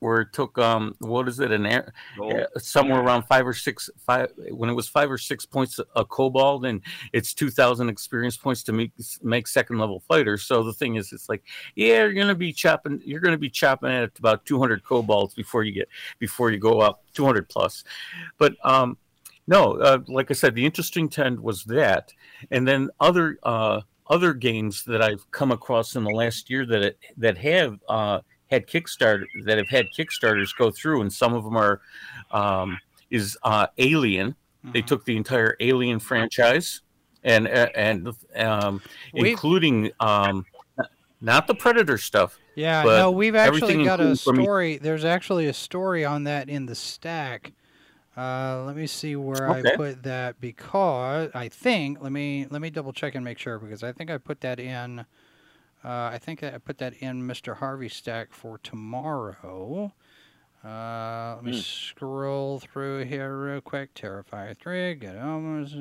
[0.00, 2.46] where it took um, what is it, an air, Goal.
[2.58, 6.66] somewhere around five or six five when it was five or six points a kobold
[6.66, 6.82] and
[7.12, 11.28] it's 2000 experience points to make make second level fighters so the thing is it's
[11.28, 11.42] like
[11.74, 15.72] yeah you're gonna be chopping you're gonna be chopping at about 200 kobolds before you
[15.72, 17.84] get before you go up 200 plus
[18.38, 18.96] but um
[19.46, 22.12] no uh, like i said the interesting trend was that
[22.50, 26.82] and then other uh other games that i've come across in the last year that
[26.82, 31.44] it, that have uh had Kickstarter that have had Kickstarters go through, and some of
[31.44, 31.80] them are
[32.30, 32.78] um,
[33.10, 34.34] is uh, Alien.
[34.62, 34.86] They Mhm.
[34.86, 36.82] took the entire Alien franchise
[37.24, 38.82] and uh, and um,
[39.14, 40.44] including um,
[41.20, 42.38] not the Predator stuff.
[42.56, 44.76] Yeah, no, we've actually got a from- story.
[44.76, 47.52] There's actually a story on that in the stack.
[48.16, 52.68] Uh, let me see where I put that because I think let me let me
[52.68, 55.06] double check and make sure because I think I put that in.
[55.84, 57.56] Uh, I think I put that in Mr.
[57.56, 59.92] Harvey stack for tomorrow.
[60.62, 61.58] Uh, let me Hmm.
[61.58, 63.94] scroll through here real quick.
[63.94, 65.74] Terrifier three, get almost.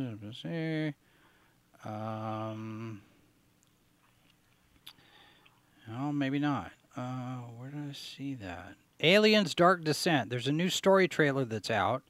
[1.84, 3.02] Um,
[5.92, 6.72] Oh, maybe not.
[6.96, 8.76] Uh, where did I see that?
[9.02, 10.30] Aliens Dark Descent.
[10.30, 12.04] There's a new story trailer that's out.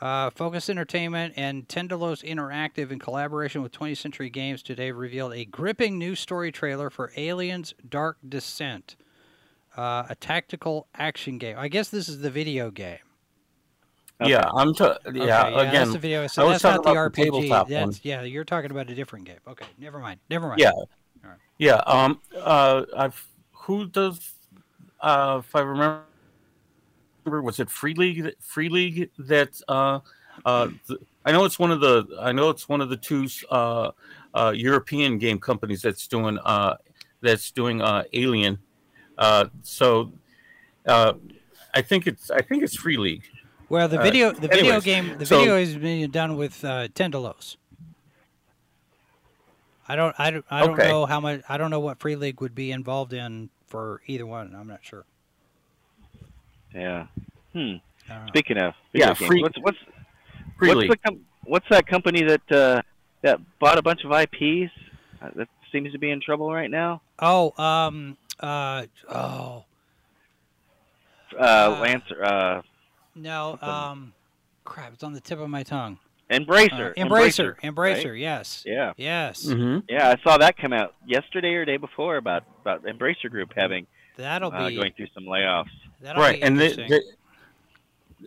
[0.00, 5.46] Uh, Focus Entertainment and Tindalos Interactive, in collaboration with 20th Century Games, today revealed a
[5.46, 8.96] gripping new story trailer for Aliens Dark Descent,
[9.76, 11.56] uh, a tactical action game.
[11.58, 12.98] I guess this is the video game.
[14.20, 14.30] Okay.
[14.30, 14.74] Yeah, I'm.
[14.74, 15.22] T- yeah, Okay,
[15.56, 16.26] that's again, the video.
[16.26, 17.24] So I was that's not the about the RPG.
[17.24, 17.92] tabletop one.
[18.02, 18.22] yeah.
[18.22, 19.36] You're talking about a different game.
[19.46, 20.20] Okay, never mind.
[20.30, 20.58] Never mind.
[20.60, 20.70] Yeah.
[21.22, 21.36] right.
[21.58, 21.76] Yeah.
[21.86, 22.20] Um.
[22.34, 22.84] Uh.
[22.96, 23.26] I've.
[23.52, 24.32] Who does?
[25.02, 25.42] Uh.
[25.44, 26.00] If I remember,
[27.26, 28.34] was it Free League?
[28.40, 29.60] Free League that.
[29.68, 30.00] Uh.
[30.44, 30.68] Uh.
[30.86, 32.06] th- I know it's one of the.
[32.20, 33.28] I know it's one of the two.
[33.50, 33.90] Uh.
[34.34, 34.52] Uh.
[34.54, 36.38] European game companies that's doing.
[36.44, 36.76] Uh.
[37.20, 37.82] That's doing.
[37.82, 38.04] Uh.
[38.12, 38.58] Alien.
[39.18, 39.46] Uh.
[39.62, 40.12] So.
[40.86, 41.14] Uh.
[41.74, 42.30] I think it's.
[42.30, 43.24] I think it's Free League.
[43.68, 46.64] Well, the Uh, video, the video anyways, game, the so- video is being done with
[46.64, 47.56] uh, Tindalos.
[49.88, 50.88] I don't, I don't, I don't Okay.
[50.88, 51.42] know how much.
[51.48, 54.54] I don't know what Free League would be involved in for either one.
[54.54, 55.04] I'm not sure.
[56.74, 57.06] Yeah.
[57.52, 57.74] Hmm.
[58.08, 58.26] I.
[58.28, 59.78] Speaking of Yeah, video games, free- what's what's
[60.58, 62.82] what's the com- what's that company that uh,
[63.22, 64.72] that bought a bunch of IPs
[65.22, 67.00] uh, that seems to be in trouble right now?
[67.18, 69.64] Oh, um, uh, oh
[71.38, 72.62] Uh, Uh, Lancer, uh,
[73.14, 73.68] no, Something.
[73.68, 74.12] um,
[74.64, 75.98] crap, it's on the tip of my tongue.
[76.30, 77.74] Embracer, Uh, Embracer, right?
[77.74, 80.10] Embracer, yes, Yeah, yes, hmm yeah.
[80.10, 84.52] I saw that come out yesterday or day before about about Embracer Group having that'll
[84.52, 85.70] uh, be going through some layoffs.
[86.00, 87.00] That'll right be and they, they,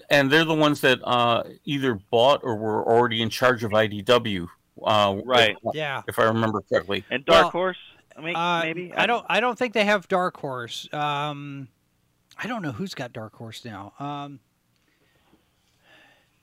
[0.10, 4.48] and they're the ones that uh, either bought or were already in charge of IDW.
[4.84, 5.58] Uh, Right.
[5.64, 6.02] If, yeah.
[6.08, 7.04] if I remember correctly.
[7.10, 7.78] And Dark Well, Horse,
[8.16, 9.26] I mean, Uh, maybe I don't.
[9.30, 10.88] I don't think they have Dark Horse.
[10.94, 11.68] Um,
[12.38, 13.94] I don't know who's got Dark Horse now.
[14.00, 14.40] Um,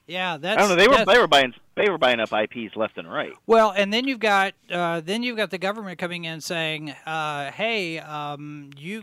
[0.07, 0.59] yeah, that's.
[0.59, 0.77] I don't know.
[0.77, 3.33] They were they were buying they were buying up IPs left and right.
[3.47, 7.51] well, and then you've got uh, then you've got the government coming in saying, uh,
[7.51, 9.03] "Hey, um, you,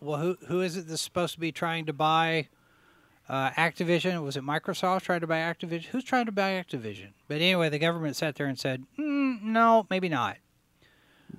[0.00, 2.48] well, who who is it that's supposed to be trying to buy
[3.28, 4.22] uh, Activision?
[4.22, 5.86] Was it Microsoft trying to buy Activision?
[5.86, 9.86] Who's trying to buy Activision?" But anyway, the government sat there and said, mm, "No,
[9.90, 10.36] maybe not."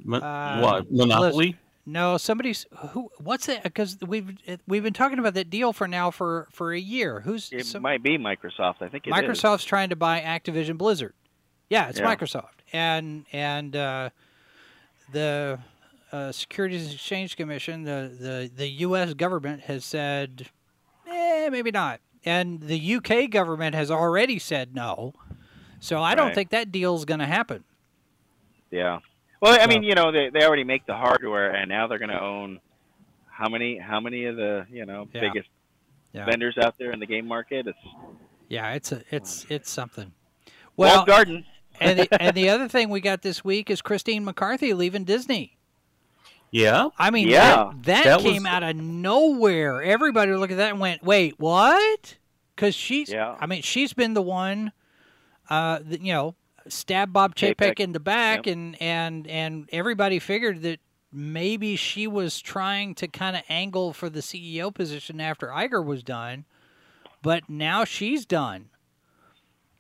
[0.04, 1.58] Mon- Uh, what Monopoly?
[1.86, 3.10] No, somebody's who?
[3.18, 3.64] What's that?
[3.64, 7.22] Because we've we've been talking about that deal for now for for a year.
[7.22, 8.82] Who's It some- might be Microsoft.
[8.82, 9.16] I think it is.
[9.16, 11.14] Microsoft's trying to buy Activision Blizzard.
[11.70, 12.16] Yeah, it's Yeah.
[12.16, 14.10] Microsoft, and and uh,
[15.12, 15.58] the
[16.12, 19.14] uh, Securities and Exchange Commission, the, the the U.S.
[19.14, 20.48] government has said,
[21.08, 23.28] eh, maybe not, and the U.K.
[23.28, 25.14] government has already said no.
[25.80, 27.64] So I don't think that deal is going to happen.
[28.72, 29.00] Yeah.
[29.42, 32.00] Well, I So- mean, you know, they they already make the hardware, and now they're
[32.00, 32.60] going to own
[33.28, 35.22] how many how many of the you know Yeah.
[35.22, 35.50] biggest
[36.14, 36.26] Yeah.
[36.26, 37.68] vendors out there in the game market?
[37.68, 37.78] It's
[38.50, 40.12] Yeah, it's a it's it's something.
[40.76, 41.46] Walled Well, Garden.
[41.80, 45.58] and the, and the other thing we got this week is Christine McCarthy leaving Disney.
[46.52, 46.90] Yeah.
[46.98, 47.56] I mean, Yeah.
[47.56, 49.84] that, that, That came was- out of nowhere.
[49.84, 52.18] Everybody looked at that and went, "Wait, what?"
[52.56, 53.36] Because she's, Yeah.
[53.40, 54.72] I mean, she's been the one,
[55.50, 56.36] uh, that, you know,
[56.68, 57.80] stab Bob Chapek Chapek.
[57.80, 58.54] in the back, Yep.
[58.56, 60.80] and and and everybody figured that
[61.12, 66.04] maybe she was trying to kind of angle for the CEO position after Iger was
[66.04, 66.46] done,
[67.24, 68.70] but now she's done.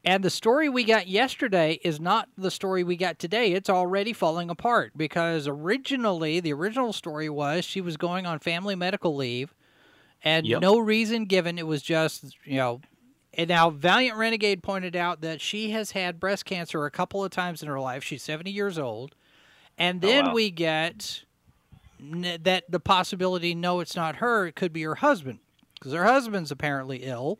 [0.06, 3.52] And the story we got yesterday is not the story we got today.
[3.52, 8.76] It's already falling apart because originally, the original story was she was going on family
[8.76, 9.54] medical leave
[10.24, 10.62] and Yep.
[10.62, 11.58] no reason given.
[11.60, 12.82] It was just, you know,
[13.34, 17.30] And now Valiant Renegade pointed out that she has had breast cancer a couple of
[17.32, 18.04] times in her life.
[18.04, 19.16] She's 70 years old.
[19.78, 20.34] And Oh, then wow.
[20.34, 21.24] we get
[22.00, 25.40] that the possibility no it's not her, it could be her husband
[25.76, 27.40] because her husband's apparently ill.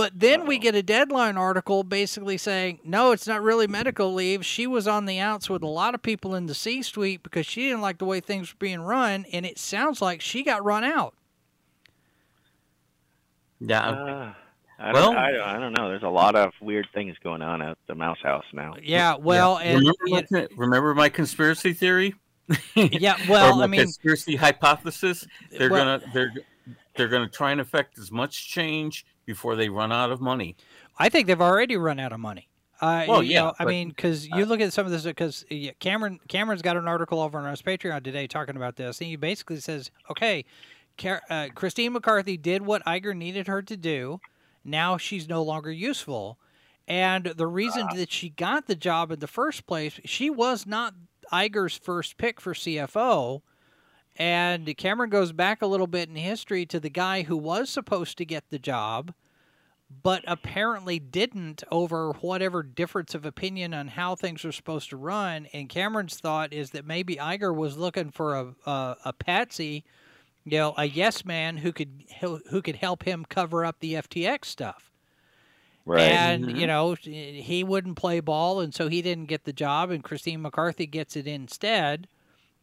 [0.00, 4.46] But then we get a deadline article basically saying, no, it's not really medical leave.
[4.46, 7.44] She was on the outs with a lot of people in the C suite because
[7.44, 9.26] she didn't like the way things were being run.
[9.30, 11.12] And it sounds like she got run out.
[13.60, 13.88] Yeah.
[13.90, 14.32] Uh,
[14.78, 15.90] I, Well- don't, I, I don't know.
[15.90, 18.76] There's a lot of weird things going on at the Mouse House now.
[18.82, 19.98] Yeah, well, and remember,
[20.30, 22.14] my, it- remember my conspiracy theory?
[22.74, 25.26] yeah, or well, my I mean, conspiracy hypothesis.
[25.50, 26.32] They're well- gonna they're
[26.96, 30.56] they're gonna try and affect as much change before they run out of money.
[30.98, 32.48] I think they've already run out of money.
[32.80, 35.04] Uh, Well, you yeah, know, I but- mean, because you look at some of this,
[35.04, 35.44] because
[35.78, 39.16] Cameron Cameron's got an article over on our Patreon today talking about this, and he
[39.16, 40.44] basically says, okay,
[41.30, 44.20] uh, Christine McCarthy did what Iger needed her to do.
[44.64, 46.38] Now she's no longer useful,
[46.88, 50.94] and the reason that she got the job in the first place, she was not
[51.32, 53.42] Iger's first pick for CFO.
[54.16, 58.18] And Cameron goes back a little bit in history to the guy who was supposed
[58.18, 59.14] to get the job,
[59.90, 65.46] but apparently didn't over whatever difference of opinion on how things are supposed to run.
[65.52, 69.84] And Cameron's thought is that maybe Iger was looking for a a, a patsy,
[70.44, 74.48] you know, a yes man who could who could help him cover up the FTX
[74.48, 74.90] stuff.
[75.84, 76.22] Right.
[76.22, 76.56] And Mhm.
[76.56, 80.42] you know he wouldn't play ball, and so he didn't get the job, and Christine
[80.42, 82.08] McCarthy gets it instead.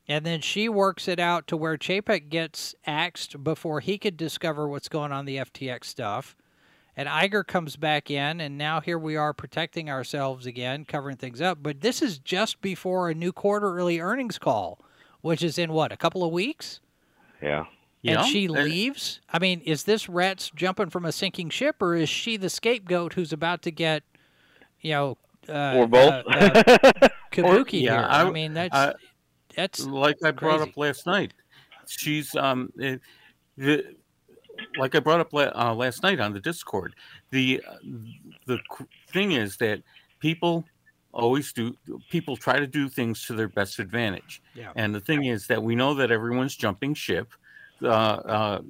[0.07, 4.67] And then she works it out to where Chapek gets axed before he could discover
[4.67, 6.35] what's going on the FTX stuff.
[6.99, 11.39] And Iger comes back in, and now here we are protecting ourselves again, covering things
[11.41, 11.59] up.
[11.61, 14.79] But this is just before a new quarterly earnings call,
[15.21, 16.79] which is in what, a couple of weeks?
[17.41, 17.65] yeah.
[18.03, 18.19] Yeah.
[18.21, 19.21] And she leaves?
[19.33, 23.13] I mean, is this Rats jumping from a sinking ship, or is she the scapegoat
[23.13, 24.03] who's about to get,
[24.81, 25.17] you know,
[25.49, 26.11] uh, or both.
[26.13, 28.07] uh, uh, kabuki yeah, here?
[28.07, 28.93] I- I, mean, that's I-
[29.55, 30.71] that's like I brought crazy.
[30.71, 31.33] up last night.
[31.87, 32.97] She's um eh,
[33.57, 33.95] the
[34.77, 36.95] like I brought up uh, last night on the Discord.
[37.31, 37.61] The
[38.45, 38.59] the
[39.09, 39.81] thing is that
[40.19, 40.65] people
[41.13, 41.75] always do
[42.09, 44.41] people try to do things to their best advantage.
[44.53, 44.71] Yeah.
[44.75, 47.29] And the thing is that we know that everyone's jumping ship.
[47.81, 48.61] Uh, uh,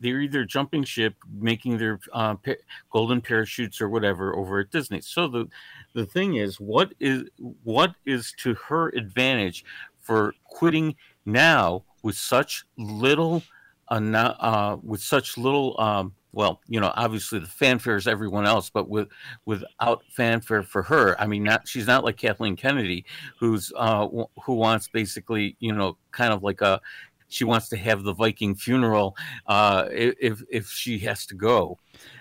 [0.00, 2.52] they're either jumping ship, making their uh, pa-
[2.90, 5.00] golden parachutes or whatever over at Disney.
[5.00, 5.48] So the
[5.94, 7.24] the thing is, what is
[7.62, 9.64] what is to her advantage
[10.00, 13.42] for quitting now with such little,
[13.88, 13.94] uh,
[14.40, 18.88] uh, with such little, um, well, you know, obviously the fanfare is everyone else, but
[18.88, 19.08] with
[19.44, 21.20] without fanfare for her.
[21.20, 23.04] I mean, not she's not like Kathleen Kennedy,
[23.38, 26.80] who's uh, w- who wants basically, you know, kind of like a.
[27.28, 29.16] She wants to have the Viking funeral
[29.46, 31.78] uh, if if she has to go.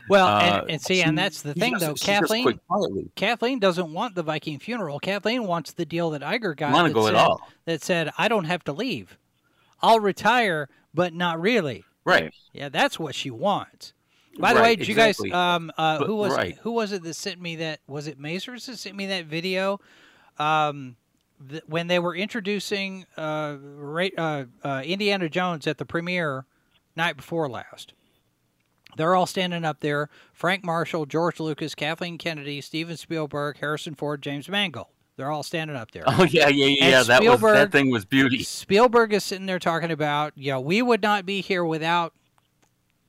[0.08, 1.94] well, Uh, and, and see, she- and that's the thing, just- though.
[1.96, 2.60] Kathleen.
[3.16, 5.00] Kathleen doesn't want the Viking funeral.
[5.00, 6.72] Kathleen wants the deal that Iger got.
[6.72, 7.42] Want to go said, at all?
[7.66, 9.18] That said, I don't have to leave.
[9.82, 11.84] I'll retire, but not really.
[12.06, 12.34] Right.
[12.54, 13.94] Yeah, that's what she wants.
[14.40, 15.20] By the way, did you guys?
[15.32, 16.58] Um, uh, But- who was right.
[16.62, 17.80] who was it that sent me that?
[17.88, 19.80] Was it Mazers that sent me that video?
[20.40, 20.96] Um,
[21.50, 23.58] th- when they were introducing uh,
[24.18, 26.46] uh, uh, Indiana Jones at the premiere
[26.96, 27.94] night before last.
[28.98, 34.22] They're all standing up there: Frank Marshall, George Lucas, Kathleen Kennedy, Steven Spielberg, Harrison Ford,
[34.22, 34.88] James Mangold.
[35.22, 36.04] They're all standing up there.
[36.08, 37.00] Oh yeah, yeah, yeah.
[37.00, 37.08] And.
[37.08, 38.42] That was that thing was beauty.
[38.42, 42.14] Spielberg is sitting there talking about, you know, we would not be here without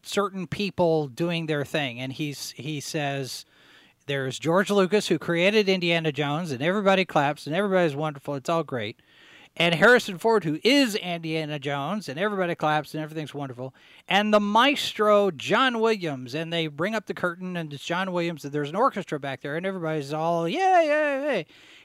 [0.03, 3.47] certain people doing their thing, and he's he says
[4.07, 8.63] there's George Lucas who created Indiana Jones, and everybody claps, and everybody's wonderful, it's all
[8.63, 9.01] great,
[9.57, 13.75] and Harrison Ford who is Indiana Jones, and everybody claps, and everything's wonderful,
[14.07, 18.45] and the maestro John Williams, and they bring up the curtain, and it's John Williams,
[18.45, 21.43] and there's an orchestra back there, and everybody's all yeah, yeah, yeah.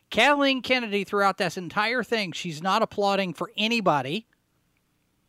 [0.10, 4.28] Kathleen Kennedy throughout this entire thing, she's not applauding for anybody.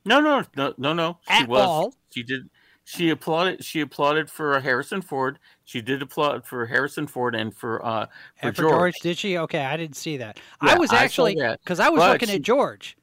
[0.04, 1.18] No, no, no, no, no.
[1.28, 1.60] She At was.
[1.60, 1.94] all.
[2.14, 2.48] She did.
[2.84, 3.62] She applauded.
[3.64, 5.38] She applauded for Harrison Ford.
[5.64, 8.06] She did applaud for Harrison Ford and for uh
[8.40, 8.72] for And for George.
[8.72, 8.94] George.
[9.02, 9.36] did she?
[9.36, 10.40] Okay, I didn't see that.
[10.62, 12.96] Yeah, I was actually because I was but looking she- at George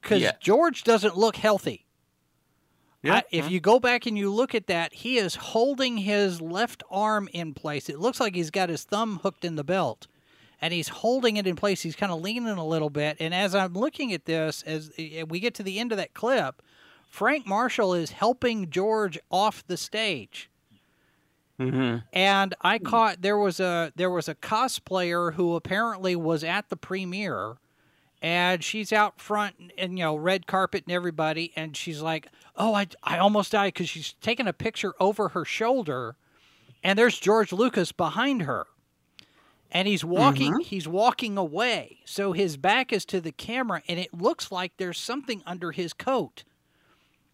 [0.00, 0.32] because Yeah.
[0.40, 1.84] George doesn't look healthy.
[3.02, 6.40] Yeah, I- if you go back and you look at that, he is holding his
[6.40, 7.88] left arm in place.
[7.90, 10.06] It looks like he's got his thumb hooked in the belt,
[10.60, 11.82] and he's holding it in place.
[11.82, 13.16] He's kind of leaning a little bit.
[13.20, 16.14] And as I'm looking at this, as eh, we get to the end of that
[16.14, 16.62] clip,
[17.08, 20.48] Frank Marshall is helping George off the stage.
[21.58, 22.04] Mhm.
[22.14, 26.76] and I caught there was a there was a cosplayer who apparently was at the
[26.76, 27.58] premiere,
[28.22, 32.28] and she's out front and, and, you know red carpet and everybody and she's like
[32.56, 36.16] oh i, I almost died because she's taking a picture over her shoulder
[36.82, 38.66] and there's george lucas behind her
[39.72, 40.62] and he's walking Mhm.
[40.64, 44.98] he's walking away so his back is to the camera and it looks like there's
[44.98, 46.44] something under his coat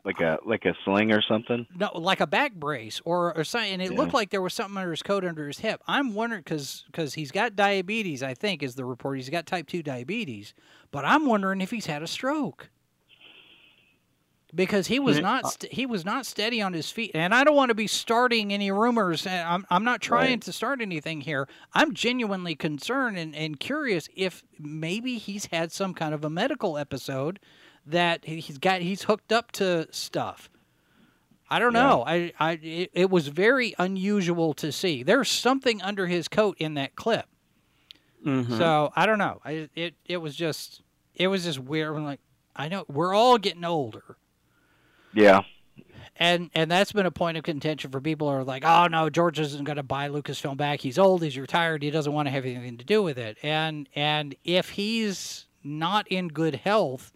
[0.04, 1.66] Like a like a sling or something.
[1.74, 3.98] no like a back brace or or something and it Yeah.
[3.98, 7.14] looked like there was something under his coat under his hip i'm wondering because because
[7.14, 10.54] he's got diabetes i think is the report he's got type 2 diabetes
[10.92, 12.70] but i'm wondering if he's had a stroke
[14.54, 17.42] because he was not uh, st- he was not steady on his feet and i
[17.42, 20.40] don't want to be starting any rumors and i'm, I'm not trying Right.
[20.42, 25.94] to start anything here i'm genuinely concerned and, and curious if maybe he's had some
[25.94, 27.40] kind of a medical episode
[27.84, 30.48] that he- he's got he's hooked up to stuff
[31.48, 31.82] I don't Yeah.
[31.84, 32.04] know.
[32.04, 35.04] I, I, it, it was very unusual to see.
[35.04, 37.26] There's something under his coat in that clip.
[38.26, 38.58] Mhm.
[38.58, 39.40] So I don't know.
[39.44, 40.82] I, it, it was just,
[41.14, 41.94] it was just weird.
[41.96, 42.18] I'm like,
[42.56, 44.16] I know we're all getting older,
[45.16, 45.42] Yeah.
[46.16, 49.10] and and that's been a point of contention for people who are like, oh no,
[49.10, 50.80] George isn't going to buy Lucasfilm back.
[50.80, 51.22] He's old.
[51.22, 51.82] He's retired.
[51.82, 53.36] He doesn't want to have anything to do with it.
[53.42, 57.12] And and if he's not in good health.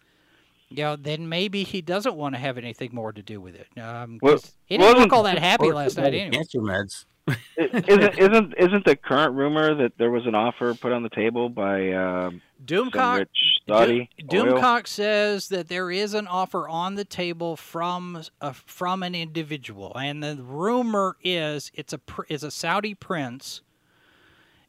[0.72, 3.66] You know, then maybe he doesn't want to have anything more to do with it.
[3.76, 6.30] Um, Well, he didn't look all that happy last night anyway.
[6.30, 7.06] Cancer meds.
[7.56, 11.48] Isn't isn't isn't the current rumor that there was an offer put on the table
[11.48, 13.26] by um, Doomcock
[13.66, 14.08] Doom?
[14.22, 19.94] Doomcock says that there is an offer on the table from uh, from an individual,
[19.96, 23.60] and the rumor is it's a is a Saudi prince,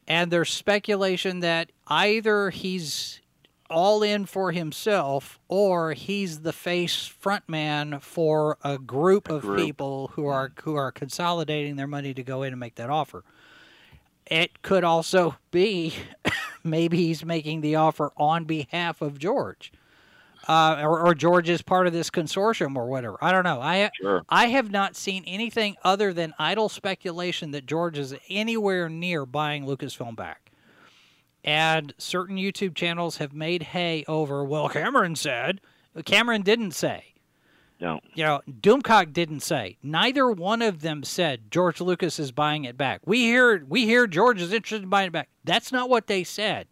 [0.06, 3.21] and there's speculation that either he's
[3.72, 9.58] all in for himself or he's the face front man for a group of group.
[9.58, 13.24] people who are who are consolidating their money to go in and make that offer.
[14.26, 15.94] It could also be
[16.64, 19.72] maybe he's making the offer on behalf of George.
[20.48, 23.16] Uh, or, or George is part of this consortium or whatever.
[23.20, 23.60] I don't know.
[23.60, 24.22] I Sure.
[24.28, 29.66] I have not seen anything other than idle speculation that George is anywhere near buying
[29.66, 30.41] Lucasfilm back.
[31.44, 35.60] And certain YouTube channels have made hay over, well, Cameron said.
[36.04, 37.06] Cameron didn't say.
[37.80, 37.98] No.
[38.14, 39.76] You know, Doomcock didn't say.
[39.82, 43.00] Neither one of them said George Lucas is buying it back.
[43.04, 45.28] We hear we hear George is interested in buying it back.
[45.42, 46.68] That's not what they said.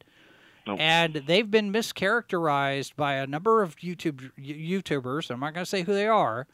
[0.69, 0.79] Nope.
[0.79, 5.31] And they've been mischaracterized by a number of YouTube YouTubers.
[5.33, 6.47] I'm not going to say who they are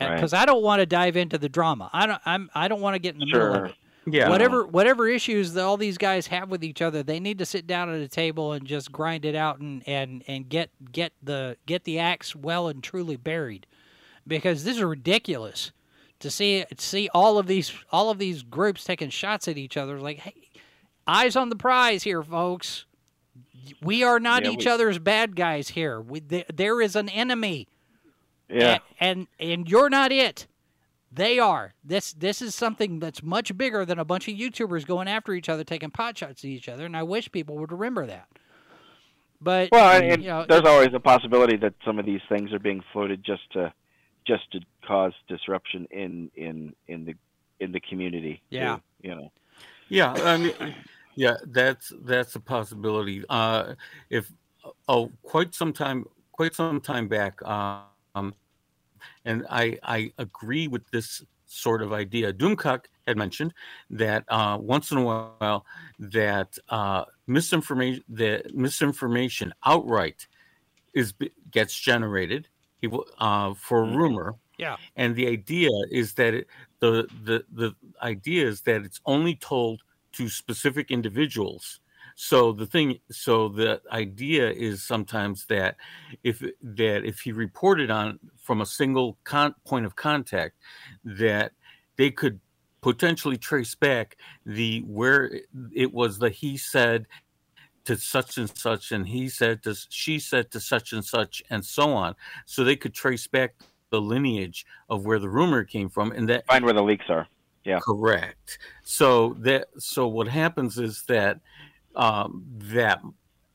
[0.00, 0.10] Right.
[0.10, 1.88] Uh, because I don't want to dive into the drama.
[1.92, 2.20] I don't.
[2.26, 2.50] I'm.
[2.52, 3.64] I don't want to get in the middle of Sure.
[3.66, 3.74] it.
[4.06, 4.28] Yeah.
[4.28, 7.66] Whatever whatever issues that all these guys have with each other, they need to sit
[7.66, 11.56] down at a table and just grind it out and and and get get the
[11.66, 13.66] get the axe well and truly buried,
[14.26, 15.72] because this is ridiculous
[16.20, 19.98] to see see all of these all of these groups taking shots at each other.
[19.98, 20.34] Like, hey,
[21.06, 22.84] eyes on the prize here, folks.
[23.80, 25.98] We are not Yeah, each we- other's bad guys here.
[25.98, 27.66] We, there, there is an enemy
[28.50, 28.80] Yeah.
[29.00, 30.46] and, and and you're not it.
[31.14, 31.74] They are.
[31.84, 35.48] This this is something that's much bigger than a bunch of YouTubers going after each
[35.48, 36.86] other, taking pot shots at each other.
[36.86, 38.26] And I wish people would remember that.
[39.40, 42.58] But Well, and you know, there's always a possibility that some of these things are
[42.58, 43.72] being floated just to
[44.26, 47.14] just to cause disruption in in in the
[47.60, 48.42] in the community.
[48.50, 48.78] too, Yeah.
[49.02, 49.30] you know.
[49.88, 50.74] Yeah, I mean,
[51.14, 53.22] yeah, that's that's a possibility.
[53.28, 53.74] Uh,
[54.10, 54.32] if
[54.88, 58.34] oh, quite some time, quite some time back, um,
[59.24, 62.32] and I I agree with this sort of idea.
[62.32, 63.54] Doomcock had mentioned
[63.90, 65.64] that uh, once in a while
[65.98, 70.26] that uh, misinformation that misinformation outright
[70.94, 71.14] is
[71.50, 72.48] gets generated.
[72.80, 72.88] He
[73.18, 73.98] uh, for Mhm.
[73.98, 76.48] rumor yeah, and the idea is that it,
[76.80, 79.82] the the the idea is that it's only told
[80.12, 81.80] to specific individuals
[82.14, 85.76] so the thing so the idea is sometimes that
[86.22, 90.54] if that if he reported on from a single con- point of contact
[91.04, 91.52] that
[91.96, 92.38] they could
[92.80, 95.40] potentially trace back the where
[95.72, 97.06] it- was the he said
[97.84, 101.64] to such and such and he said to she said to such and such and
[101.64, 102.14] so on
[102.46, 103.54] so they could trace back
[103.90, 107.26] the lineage of where the rumor came from and that Find where the leaks are.
[107.64, 107.78] Yeah.
[107.82, 111.40] correct so that so what happens is that
[111.96, 113.00] um that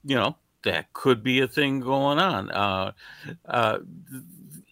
[0.03, 2.49] you know that could be a thing going on.
[2.51, 2.91] Uh
[3.45, 3.79] uh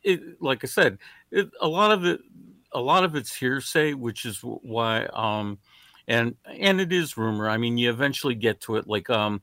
[0.03, 0.97] it, like i said
[1.31, 2.21] it, a lot of it
[2.73, 5.57] a lot of it's hearsay which is why um
[6.07, 7.49] and and it is rumor.
[7.49, 8.87] I mean you eventually get to it.
[8.87, 9.41] Like um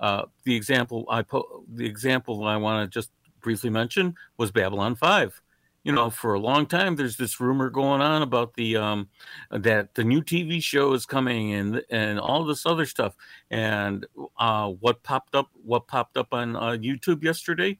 [0.00, 3.10] uh the example i po- the example i want to just
[3.40, 5.40] briefly mention was babylon 5
[5.86, 9.08] you know, for a long time, there's this rumor going on about the um,
[9.52, 13.14] that the new TV show is coming and and all this other stuff.
[13.52, 14.04] And
[14.36, 15.48] uh, what popped up?
[15.62, 17.78] What popped up on uh, YouTube yesterday?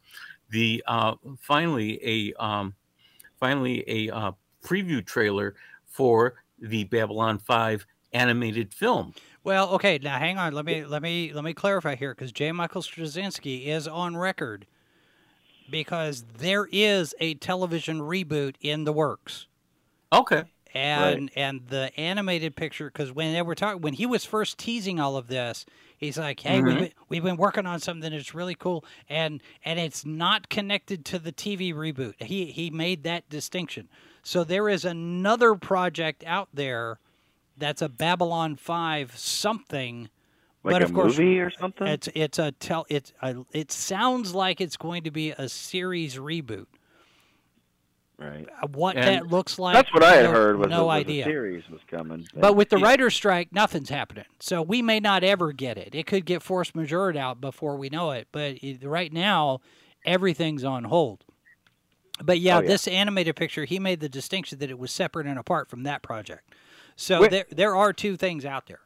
[0.51, 2.77] The uh, finally a um,
[3.41, 4.33] finally a uh,
[4.63, 9.15] preview trailer for the Babylon Five animated film.
[9.43, 10.53] Well, okay, now hang on.
[10.53, 12.53] Let me let me let me clarify here because J.
[12.53, 14.65] Michael Straczynski is on record
[15.71, 19.47] because there is a television reboot in the works.
[20.13, 20.45] Okay.
[20.75, 21.33] And Right.
[21.37, 25.17] and the animated picture because when they were talking when he was first teasing all
[25.17, 25.65] of this,
[25.97, 26.79] he's like, "Hey, we've, Mhm.
[26.81, 31.19] been, we've been working on something that's really cool, and and it's not connected to
[31.19, 33.89] the TV reboot." He he made that distinction.
[34.23, 36.99] So there is another project out there
[37.57, 40.11] that's a Babylon Five something.
[40.67, 41.87] Like but a of course, movie or something.
[41.87, 46.17] it's it's a tell it's a, it sounds like it's going to be a series
[46.17, 46.67] reboot.
[48.19, 48.49] right.
[48.63, 50.59] Uh, What And- that looks like, That's what I had no- heard.
[50.59, 51.25] Was no a, was idea.
[51.25, 52.27] A series was coming.
[52.35, 52.85] But with the Yeah.
[52.87, 54.25] writer's strike, nothing's happening.
[54.41, 55.95] So we may not ever get it.
[55.95, 58.29] It could get force majeure out before we know it.
[58.33, 59.61] But it, right now,
[60.05, 61.25] everything's on hold.
[62.25, 62.69] But yeah, Oh, yeah.
[62.69, 66.03] this animated picture, he made the distinction that it was separate and apart from that
[66.03, 66.55] project.
[66.97, 68.81] So Wait- there, there are two things out there.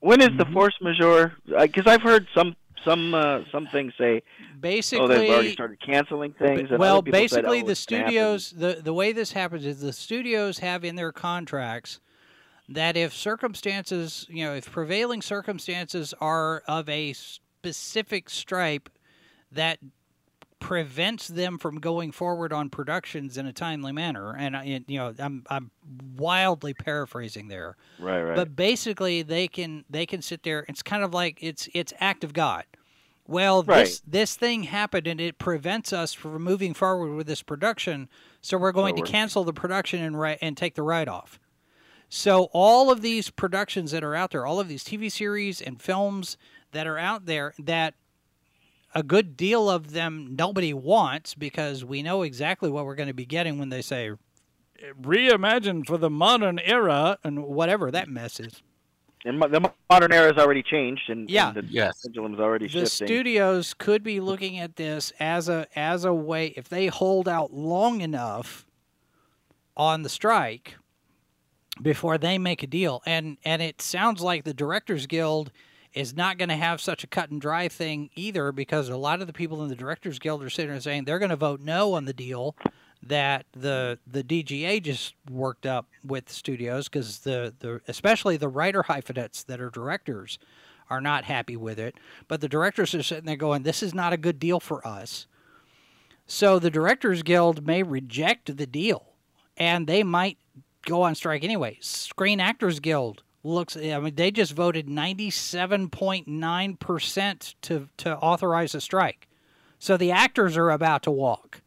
[0.00, 0.38] When is Mm-hmm.
[0.38, 1.32] the force majeure?
[1.46, 4.22] Because I've heard some some uh, some things say,
[4.60, 6.70] Basically, oh, they've already started canceling things.
[6.70, 8.12] And well, people said, basically, oh, the it's gonna happen.
[8.12, 12.00] studios, the the way this happens is the studios have in their contracts
[12.68, 18.88] that if circumstances, you know, if prevailing circumstances are of a specific stripe
[19.52, 19.78] that
[20.60, 25.14] prevents them from going forward on productions in a timely manner, and I, you know,
[25.18, 25.70] I'm I'm
[26.16, 28.36] wildly paraphrasing there, Right, right.
[28.36, 30.64] but basically they can they can sit there.
[30.68, 32.64] It's kind of like it's it's act of God.
[33.26, 38.08] Well, this this thing happened and it prevents us from moving forward with this production,
[38.40, 41.40] so we're going to cancel the production and write and take the write off.
[42.08, 45.80] So all of these productions that are out there, all of these TV series and
[45.80, 46.36] films
[46.72, 47.94] that are out there that
[48.94, 53.14] a good deal of them nobody wants because we know exactly what we're going to
[53.14, 54.10] be getting when they say
[55.00, 58.62] reimagine for the modern era and whatever that mess is.
[59.24, 61.48] and the modern era has already changed, and, Yeah.
[61.48, 62.00] and the Yes.
[62.02, 63.06] pendulum's already the shifting.
[63.06, 67.52] studios could be looking at this as a as a way if they hold out
[67.52, 68.66] long enough
[69.76, 70.76] on the strike
[71.82, 75.52] before they make a deal and and it sounds like the directors guild
[75.92, 79.20] is not going to have such a cut and dry thing either because a lot
[79.20, 81.60] of the people in the directors guild are sitting there saying they're going to vote
[81.60, 82.54] no on the deal
[83.02, 88.82] that the the DGA just worked up with studios because the, the especially the writer
[88.82, 90.38] hyphenates that are directors
[90.90, 91.94] are not happy with it.
[92.28, 95.26] But the directors are sitting there going, "This is not a good deal for us."
[96.26, 99.14] So the directors guild may reject the deal,
[99.56, 100.36] and they might
[100.84, 101.78] go on strike anyway.
[101.80, 103.76] Screen Actors Guild looks.
[103.76, 109.28] I mean, they just voted ninety-seven point nine percent to to authorize a strike.
[109.78, 111.62] So the actors are about to walk.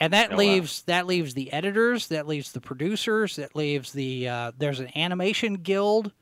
[0.00, 0.38] And that Oh, wow.
[0.38, 4.90] leaves that leaves the editors, that leaves the producers, that leaves the uh, there's an
[4.96, 6.12] animation guild.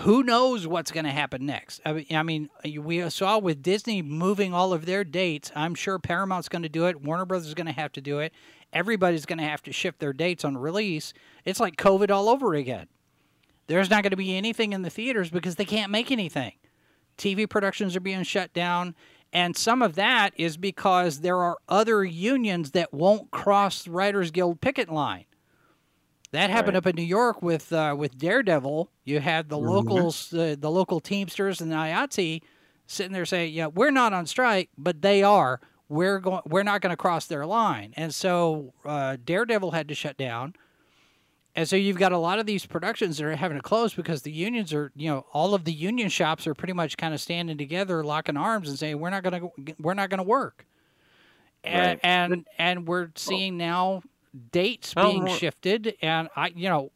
[0.00, 1.80] Who knows what's going to happen next?
[1.84, 2.48] I mean, I mean,
[2.80, 5.52] we saw with Disney moving all of their dates.
[5.54, 7.00] I'm sure Paramount's going to do it.
[7.00, 8.32] Warner Brothers is going to have to do it.
[8.72, 11.12] Everybody's going to have to shift their dates on release.
[11.44, 12.88] It's like COVID all over again.
[13.68, 16.52] There's not going to be anything in the theaters because they can't make anything.
[17.16, 18.94] TV productions are being shut down.
[19.32, 24.30] And some of that is because there are other unions that won't cross the Writers
[24.30, 25.26] Guild picket line.
[26.32, 26.78] That happened Right.
[26.78, 28.90] up in New York with uh, with Daredevil.
[29.04, 32.42] You had the locals, uh, the local Teamsters and the IATSE
[32.86, 35.60] sitting there saying, "Yeah, we're not on strike, but they are.
[35.88, 36.42] We're going.
[36.46, 40.54] We're not going to cross their line." And so uh, Daredevil had to shut down.
[41.58, 44.22] And so you've got a lot of these productions that are having to close because
[44.22, 47.20] the unions are, you know, all of the union shops are pretty much kind of
[47.20, 50.66] standing together, locking arms, and saying we're not going to, we're not going to work.
[51.64, 52.00] And, Right.
[52.04, 54.02] and and we're seeing now
[54.52, 56.92] dates Well, being more- shifted, and I, you know,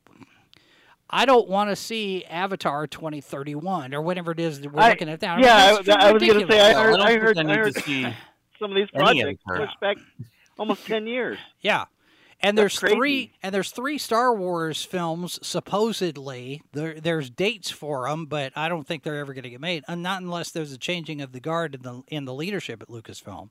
[1.11, 5.09] I don't want to see Avatar 2031 or whatever it is that we're I- looking
[5.09, 5.39] at now.
[5.39, 8.15] yeah, that's I- I was gonna say, I heard- don't think heard- I I heard-
[8.61, 9.67] Some of these projects Avatar.
[9.67, 9.97] push back
[10.57, 11.37] almost ten years.
[11.63, 11.87] Yeah.
[12.43, 16.63] And there's three and there's three Star Wars films supposedly.
[16.73, 19.85] There there's dates for them, but I don't think they're ever going to get made.
[19.89, 22.89] And not unless there's a changing of the guard in the in the leadership at
[22.89, 23.51] Lucasfilm.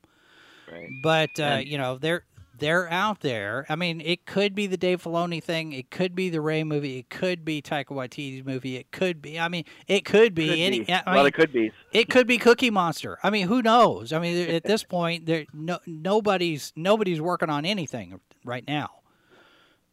[0.71, 0.89] Right.
[1.03, 2.25] But uh, And- you know, there
[2.57, 3.65] they're out there.
[3.69, 5.71] I mean, it could be the Dave Filoni thing.
[5.73, 6.99] It could be the Ray movie.
[6.99, 8.75] It could be Taika Waititi's movie.
[8.75, 9.39] It could be.
[9.39, 10.79] I mean, it could be Could any.
[10.81, 10.93] be.
[10.93, 11.71] I mean, of could be.
[11.91, 13.17] it could be Cookie Monster.
[13.23, 14.13] I mean, who knows?
[14.13, 18.89] I mean, at this point, there no nobody's nobody's working on anything right now.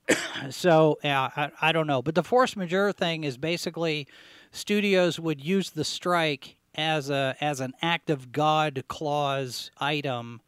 [0.51, 2.03] so yeah, I, I don't know.
[2.03, 4.09] But the force majeure thing is basically
[4.51, 10.41] studios would use the strike as a as an act of God clause item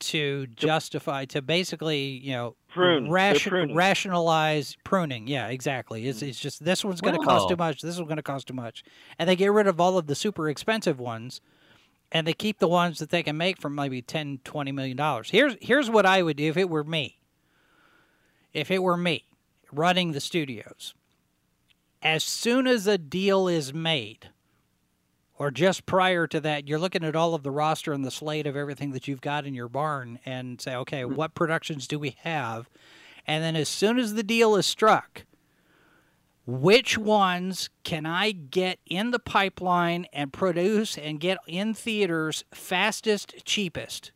[0.00, 3.10] to justify to basically you know Prune.
[3.10, 3.74] Ration- pruning.
[3.76, 5.26] rationalize pruning.
[5.26, 6.06] Yeah, exactly.
[6.06, 7.82] It's it's just this one's going to cost too much.
[7.82, 8.84] This one's going to cost too much,
[9.18, 11.40] and they get rid of all of the super expensive ones,
[12.12, 15.30] and they keep the ones that they can make for maybe 10 20 million dollars.
[15.30, 17.17] Here's here's what I would do if it were me.
[18.52, 19.24] If it were me
[19.72, 20.94] running the studios,
[22.02, 24.30] as soon as a deal is made,
[25.38, 28.46] or just prior to that, you're looking at all of the roster and the slate
[28.46, 31.14] of everything that you've got in your barn and say, okay, mm-hmm.
[31.14, 32.68] what productions do we have?
[33.26, 35.24] And then as soon as the deal is struck,
[36.46, 43.44] which ones can I get in the pipeline and produce and get in theaters fastest,
[43.44, 44.12] cheapest?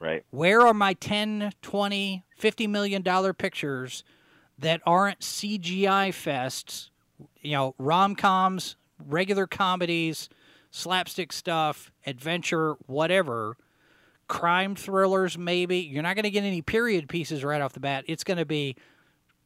[0.00, 0.24] Right.
[0.30, 4.02] Where are my 10, 20, 50 million dollar pictures
[4.58, 6.88] that aren't CGI fests,
[7.40, 10.28] you know, rom-coms, regular comedies,
[10.70, 13.56] slapstick stuff, adventure, whatever,
[14.26, 15.78] crime thrillers maybe.
[15.78, 18.04] You're not going to get any period pieces right off the bat.
[18.06, 18.76] It's going to be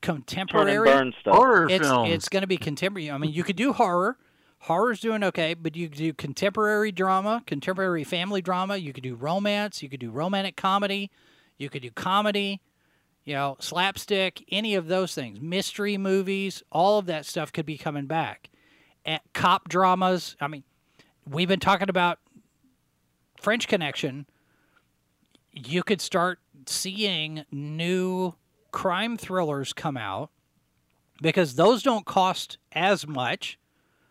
[0.02, 1.34] Turn and contemporary burn stuff.
[1.34, 2.11] Horror it's films.
[2.12, 3.11] it's going to be contemporary.
[3.11, 4.18] I mean, you could do horror.
[4.64, 8.78] Horror's doing okay, but you could do contemporary drama, contemporary family drama.
[8.78, 9.82] You could do romance.
[9.82, 11.10] You could do romantic comedy.
[11.58, 12.62] You could do comedy.
[13.24, 14.42] You know, slapstick.
[14.50, 15.38] Any of those things.
[15.38, 16.62] Mystery movies.
[16.72, 18.48] All of that stuff could be coming back.
[19.04, 20.34] And cop dramas.
[20.40, 20.64] I mean,
[21.28, 22.18] we've been talking about
[23.38, 24.24] French Connection.
[25.52, 28.34] You could start seeing new
[28.70, 30.30] crime thrillers come out
[31.20, 33.58] because those don't cost as much.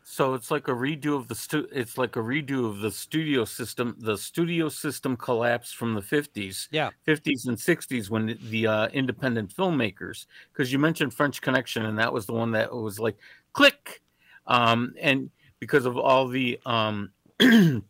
[0.05, 3.45] So it's like a redo of the stu- it's like a redo of the studio
[3.45, 3.95] system.
[3.99, 6.89] The studio system collapsed from the 50s, Yeah.
[7.07, 11.97] 50s and 60s when the, the uh, independent filmmakers because you mentioned French Connection and
[11.97, 13.17] that was the one that was like
[13.53, 14.01] click
[14.47, 15.29] um, and
[15.59, 17.09] because of all the um,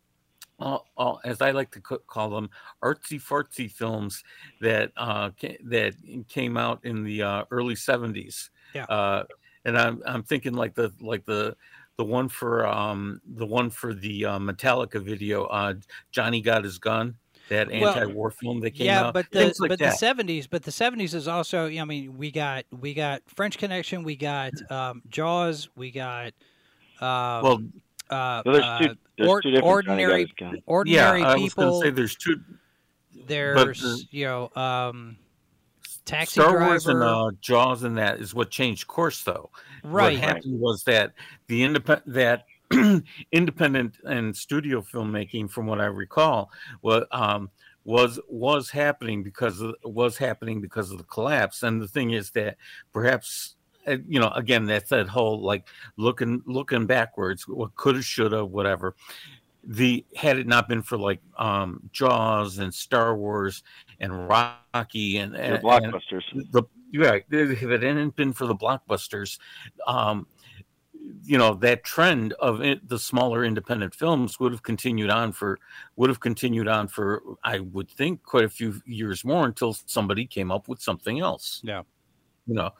[0.60, 2.48] all, all, as I like to call them
[2.82, 4.22] artsy fartsy films
[4.60, 5.94] that uh, ca- that
[6.28, 8.84] came out in the uh, early 70s Yeah.
[8.84, 9.24] uh,
[9.64, 11.56] and I'm I'm thinking like the like the
[11.96, 15.74] the one for um the one for the uh, Metallica video uh
[16.10, 17.16] Johnny got his gun
[17.48, 19.90] that anti-war film that came yeah, out but the like but that.
[19.90, 21.66] the seventies, but the seventies is also.
[21.68, 26.32] I mean, we got we got French Connection, we got um, Jaws, we got
[27.02, 27.62] um, well
[28.08, 31.34] uh, So there's uh, two, there's or- two different ordinary Johnny Got ordinary yeah I
[31.34, 31.64] was people.
[31.80, 32.40] gonna say there's two
[33.26, 35.16] there's the- you know um,
[36.06, 39.50] taxi Star driver, Wars and uh, Jaws and that is what changed course though
[39.84, 40.18] right?
[40.18, 41.12] what happened was that
[41.46, 42.44] the independent that
[43.32, 46.50] independent and studio filmmaking from what I recall
[46.82, 47.50] was um
[47.84, 52.30] was was happening because of, was happening because of the collapse and the thing is
[52.30, 52.56] that
[52.92, 53.56] perhaps
[53.86, 55.66] uh, you know again that's that whole like
[55.96, 58.94] looking looking backwards what could have should have whatever
[59.66, 63.62] the had it not been for like um jaws and star wars
[64.00, 66.52] and rocky and, The and, and blockbusters.
[66.98, 69.38] The yeah if it hadn't been for the blockbusters
[69.86, 70.26] um
[71.22, 75.58] you know that trend of it, the smaller independent films would have continued on for
[75.96, 80.26] would have continued on for i would think quite a few years more until somebody
[80.26, 81.82] came up with something else Yeah.
[82.46, 82.70] you know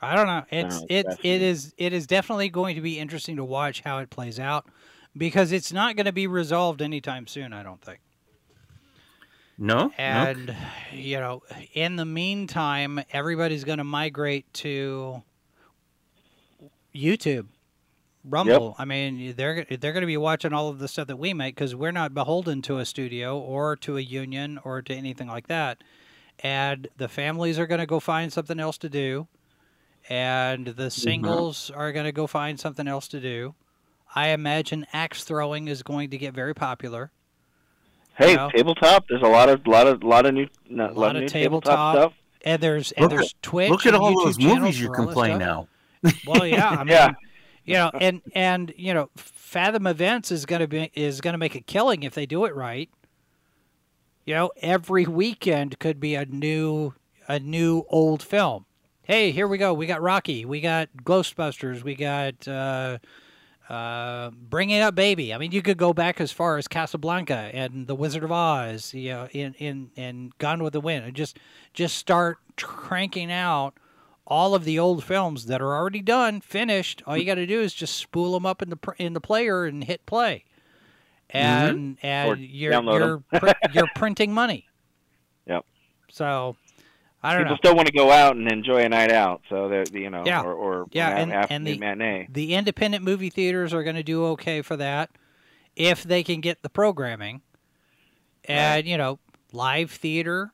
[0.00, 0.44] I don't know.
[0.50, 1.44] It's know, it it definitely.
[1.44, 4.66] is it is definitely going to be interesting to watch how it plays out
[5.16, 7.52] because it's not going to be resolved anytime soon.
[7.52, 7.98] I don't think.
[9.58, 10.56] No no And
[10.92, 11.42] you know,
[11.74, 15.22] in the meantime, everybody's going to migrate to
[16.94, 17.46] YouTube,
[18.24, 18.74] Rumble.
[18.78, 21.54] I mean, they're they're going to be watching all of the stuff that we make
[21.54, 25.46] because we're not beholden to a studio or to a union or to anything like
[25.48, 25.82] that.
[26.40, 29.26] And the families are going to go find something else to do,
[30.08, 30.88] and the mm-hmm.
[30.88, 33.54] singles are going to go find something else to do.
[34.14, 37.10] I imagine axe throwing is going to get very popular.
[38.18, 38.50] Hey, know?
[38.54, 39.04] tabletop.
[39.08, 41.28] There's a lot of lot of lot of new no, lot, lot of of new
[41.28, 41.94] tabletop.
[41.94, 42.12] tabletop, stuff.
[42.44, 43.70] And there's and Look at- there's Twitch.
[43.70, 45.68] look at and all YouTube those movies you can play now.
[46.26, 47.12] Well, yeah, I mean, Yeah.
[47.64, 51.38] you know, and and you know, Fathom Events is going to be is going to
[51.38, 52.88] make a killing if they do it right.
[54.24, 56.94] You know, every weekend could be a new
[57.28, 58.64] a new old film.
[59.02, 59.72] Hey, here we go.
[59.72, 60.44] We got Rocky.
[60.44, 61.82] We got Ghostbusters.
[61.82, 62.98] We got uh,
[63.68, 65.34] Uh, bringing up baby.
[65.34, 68.94] I mean, you could go back as far as Casablanca and The Wizard of Oz,
[68.94, 71.38] you know, in in and Gone with the Wind, and just
[71.74, 73.74] just start cranking out
[74.26, 77.02] all of the old films that are already done, finished.
[77.06, 79.66] All you got to do is just spool them up in the in the player
[79.66, 80.44] and hit play,
[81.28, 84.64] and and Or you're you're pr- you're printing money.
[85.46, 85.64] Yep.
[86.10, 86.56] So,
[87.22, 87.58] I don't People know.
[87.58, 90.42] still want to go out and enjoy a night out, so that you know, Yeah.
[90.42, 92.28] or, or Yeah, an and- and the- matinee.
[92.30, 95.10] The independent movie theaters are going to do okay for that
[95.74, 97.42] if they can get the programming.
[98.44, 99.18] And, you know,
[99.52, 100.52] live theater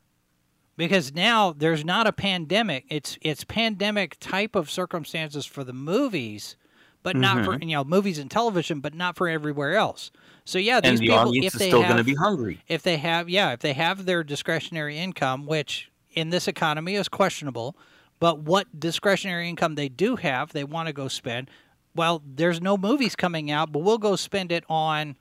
[0.77, 2.85] because now there's not a pandemic.
[2.89, 6.57] It's it's pandemic type of circumstances for the movies,
[7.05, 7.69] but not for mm-hmm.
[7.69, 10.11] you know, movies and television, but not for everywhere else.
[10.45, 12.63] So yeah, these and the people audience if is they still going to be hungry.
[12.67, 17.09] if they have yeah if they have their discretionary income which in this economy is
[17.09, 17.77] questionable
[18.21, 21.51] but what discretionary income they do have they want to go spend
[21.95, 25.17] well there's no movies coming out but we'll go spend it on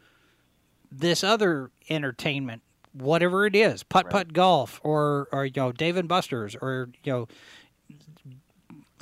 [0.91, 2.61] this other entertainment
[2.93, 7.11] whatever it is putt putt golf or or you know dave and buster's or you
[7.11, 7.27] know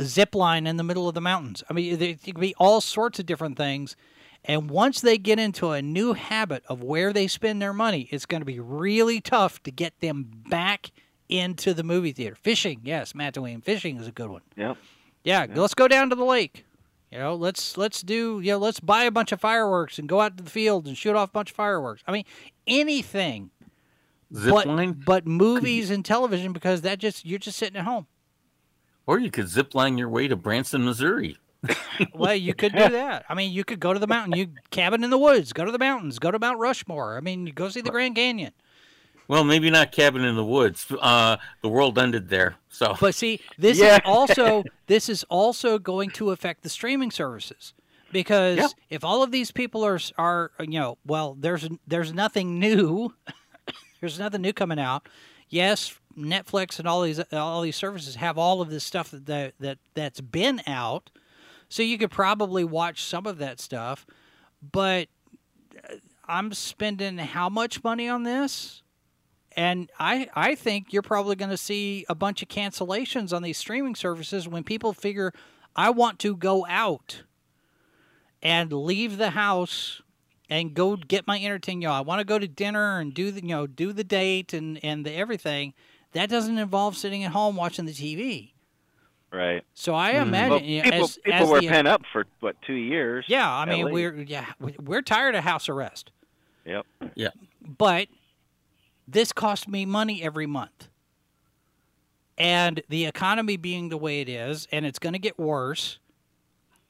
[0.02, 1.64] zip line in the middle of the mountains.
[1.70, 3.96] I mean it could be all sorts of different things
[4.46, 8.26] and once they get into a new habit of where they spend their money, it's
[8.26, 10.92] going to be really tough to get them back
[11.32, 12.36] into the movie theater.
[12.36, 14.42] Fishing, yes, Matt Dwayne, fishing is a good one.
[14.56, 14.78] Yep.
[15.24, 16.66] Yeah, let's go down to the lake.
[17.12, 20.22] You know, let's let's do you know, let's buy a bunch of fireworks and go
[20.22, 22.04] out to the field and shoot off a bunch of fireworks.
[22.08, 22.26] I mean,
[22.68, 23.50] anything
[24.34, 28.08] Zip but line, but movies and television because that just you're just sitting at home.
[29.06, 31.38] or you could zip line your way to Branson, Missouri.
[32.16, 33.26] Well, you could do that.
[33.30, 35.72] I mean, you could go to the mountain, you cabin in the woods, go to
[35.72, 37.16] the mountains, go to Mount Rushmore.
[37.16, 38.54] I mean, you go see the Grand Canyon.
[39.32, 40.86] Well, maybe not cabin in the woods.
[40.92, 42.56] Uh, the world ended there.
[42.68, 43.96] So But see, this Yeah.
[43.96, 47.74] is also this is also going to affect the streaming services
[48.12, 48.68] because Yeah.
[48.90, 53.14] if all of these people are are you know well there's there's nothing new
[54.02, 55.08] there's nothing new coming out.
[55.48, 59.54] Yes, Netflix and all these all these services have all of this stuff that that,
[59.62, 61.10] that that's been out,
[61.70, 64.06] so you could probably watch some of that stuff.
[64.62, 65.08] But
[65.90, 65.96] uh,
[66.28, 68.84] I'm spending how much money on this?
[69.56, 73.58] And I, I think you're probably going to see a bunch of cancellations on these
[73.58, 75.34] streaming services when people figure,
[75.76, 77.24] I want to go out
[78.42, 80.02] and leave the house
[80.50, 81.84] and go get my entertainment.
[81.84, 84.04] You know, I want to go to dinner and do the, you know, do the
[84.04, 85.74] date and, and the everything.
[86.14, 88.52] That doesn't involve sitting at home watching the TV.
[89.32, 89.64] Right.
[89.74, 90.22] So I Mhm.
[90.24, 92.74] imagine Well, you know, people as, people as were the- pent up for what two
[92.74, 93.24] years?
[93.30, 93.94] yeah, I mean least.
[93.94, 94.46] we're yeah
[94.82, 96.12] we're tired of house arrest.
[96.66, 96.86] Yep.
[97.16, 97.30] Yeah.
[97.66, 98.10] But
[99.12, 100.88] this cost me money every month.
[102.38, 106.00] And the economy being the way it is, and it's going to get worse,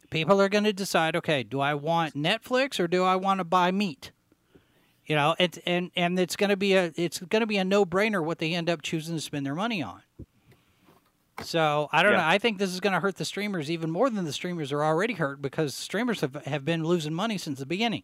[0.10, 3.44] people are going to decide okay, do I want Netflix or do I want to
[3.44, 4.12] buy meat?
[5.06, 7.66] You know, it's, and, and it's going to be a it's going to be a
[7.66, 10.02] no brainer what they end up choosing to spend their money on.
[11.42, 12.20] So I don't Yeah.
[12.20, 12.28] know.
[12.28, 14.84] I think this is going to hurt the streamers even more than the streamers are
[14.84, 18.04] already hurt because streamers have, have been losing money since the beginning.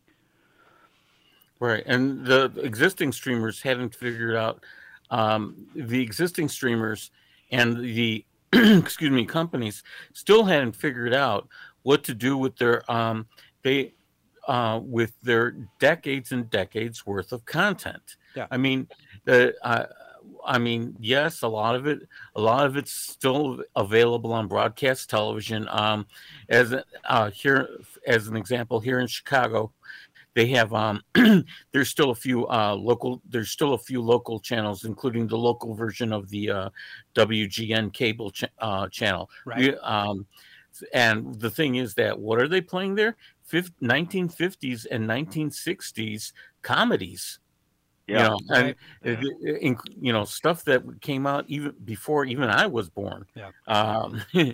[1.60, 4.64] Right, and the existing streamers haven't figured out
[5.10, 7.12] um, the existing streamers
[7.52, 9.84] and the excuse me companies
[10.14, 11.48] still hadn't figured out
[11.84, 13.28] what to do with their um,
[13.64, 13.94] they
[14.48, 18.16] uh, with their decades and decades worth of content.
[18.36, 18.48] Yeah.
[18.50, 18.88] I mean,
[19.26, 19.86] the uh,
[20.46, 22.00] I mean, yes, a lot of it,
[22.36, 25.68] a lot of it's still available on broadcast television.
[25.70, 26.08] Um,
[26.50, 26.74] as
[27.06, 27.68] uh, here,
[28.06, 29.74] as an example, here in Chicago,
[30.38, 31.02] they have um
[31.72, 35.74] there's still a few uh local there's still a few local channels including the local
[35.74, 36.70] version of the uh
[37.16, 39.58] wgn cable ch- uh channel Right.
[39.74, 40.28] We, um
[40.94, 47.40] and the thing is that what are they playing there Fif- 1950s and 1960s comedies
[48.06, 48.18] Yeah.
[48.18, 49.24] you know and Right.
[49.42, 53.52] it- inc- you know stuff that came out even before even i was born Yeah.
[53.66, 54.22] um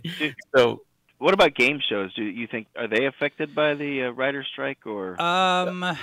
[0.56, 0.80] so
[1.24, 2.14] What about game shows?
[2.16, 5.96] Do you think are they affected by the uh, writer strike or Um, are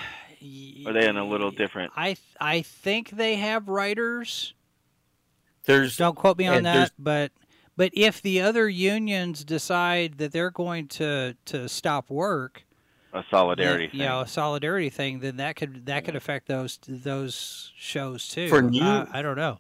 [0.95, 1.93] they in a little different?
[1.95, 4.55] I I think they have writers.
[5.65, 7.33] there's Don't quote me on that, but
[7.77, 12.65] but if the other unions decide that they're going to to stop work,
[13.13, 14.01] A solidarity then, thing.
[14.01, 18.49] you know, a solidarity thing, then that could that could affect those those shows too.
[18.49, 19.59] For new- I, I don't know.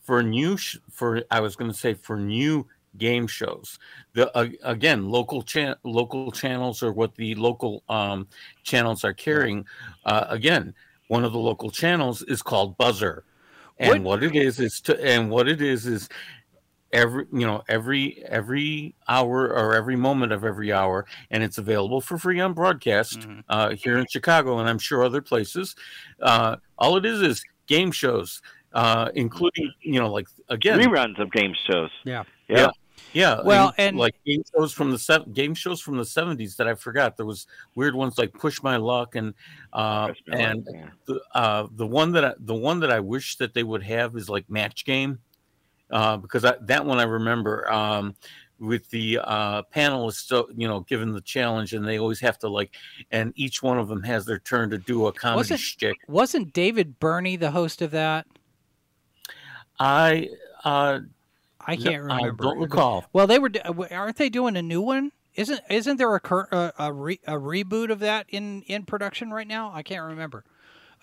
[0.00, 0.56] for new
[0.88, 3.78] for I was going to say for new game shows.
[4.14, 8.28] The uh, again local chan- local channels are what the local um,
[8.62, 9.66] channels are carrying.
[10.04, 10.74] Uh, again,
[11.08, 13.24] one of the local channels is called Buzzer,
[13.78, 16.08] and what, it is is to and what it is is
[16.92, 22.00] every you know every every hour or every moment of every hour, and it's available
[22.00, 23.40] for free on broadcast Mm-hmm.
[23.48, 25.74] uh, here in Chicago and I'm sure other places.
[26.20, 28.42] Uh, all it is is game shows,
[28.74, 31.90] uh, including you know like again Reruns of game shows.
[32.04, 32.24] Yeah.
[32.48, 32.70] Yeah.
[33.12, 36.66] Yeah, Well, and- like game shows from the se- game shows from the seventies that
[36.66, 37.16] I forgot.
[37.16, 39.34] There was weird ones like Push My Luck and
[39.72, 40.86] uh, Push My Luck, and yeah.
[41.06, 44.16] the uh, the one that I, the one that I wish that they would have
[44.16, 45.18] is like Match Game,
[45.90, 48.14] uh, because I, that one I remember um,
[48.58, 50.26] with the uh, panelists.
[50.26, 52.74] So you know, given the challenge, and they always have to like,
[53.10, 55.98] and each one of them has their turn to do a comedy Wasn't- shtick.
[56.08, 58.26] Wasn't David Burney the host of that?
[59.78, 60.28] I
[60.64, 61.00] uh,
[61.66, 62.44] I can't I remember.
[62.44, 63.04] I don't recall.
[63.12, 63.50] Well, they were.
[63.64, 65.12] uh, Aren't they doing a new one?
[65.34, 69.30] Isn't Isn't there a cur- a, a, re, a reboot of that in in production
[69.32, 69.70] right now?
[69.74, 70.44] I can't remember.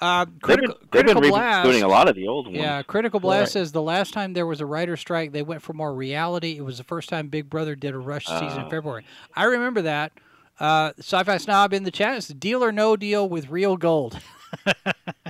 [0.02, 1.68] Uh, They've been, critical they've been critical blast.
[1.68, 2.58] rebooting a lot of the old ones.
[2.58, 3.50] Yeah, Critical Blast Right.
[3.50, 6.56] says the last time there was a writer strike, they went for more reality.
[6.56, 8.70] It was the first time Big Brother did a rush season in Oh.
[8.70, 9.04] February.
[9.36, 10.14] I remember that.
[10.58, 14.20] Uh, Sci-Fi Snob in the chat is deal or no deal with real gold.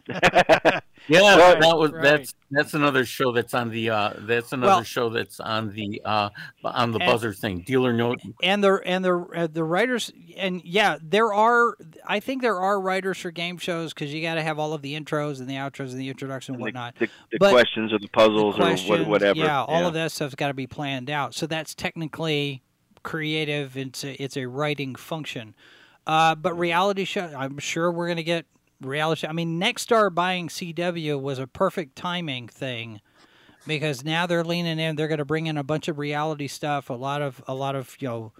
[1.09, 2.03] Yeah, Right, that was right.
[2.03, 6.01] that's that's another show that's on the uh that's another Well- show that's on the
[6.05, 6.29] uh
[6.63, 7.63] on the And- buzzer thing.
[7.65, 11.75] Dealer note and the and the uh, the writers and yeah, there are.
[12.07, 14.81] I think there are writers for game shows because you got to have all of
[14.81, 16.95] the intros and the outros and the introduction and And whatnot.
[16.95, 19.39] the, the, the But questions or the puzzles The or questions, what, whatever.
[19.39, 21.33] Yeah, all of that stuff's got to be planned out.
[21.35, 22.61] So that's technically
[23.03, 23.75] creative.
[23.77, 25.55] It's a, it's a writing function.
[26.07, 28.45] Uh, but reality show, I'm sure we're gonna get
[28.81, 29.27] reality.
[29.27, 33.01] I mean, Nexstar buying CW was a perfect timing thing
[33.67, 34.95] because now they're leaning in.
[34.95, 37.75] They're going to bring in a bunch of reality stuff, a lot of a lot
[37.75, 38.33] of you know,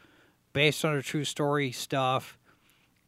[0.53, 2.37] based on a true story stuff.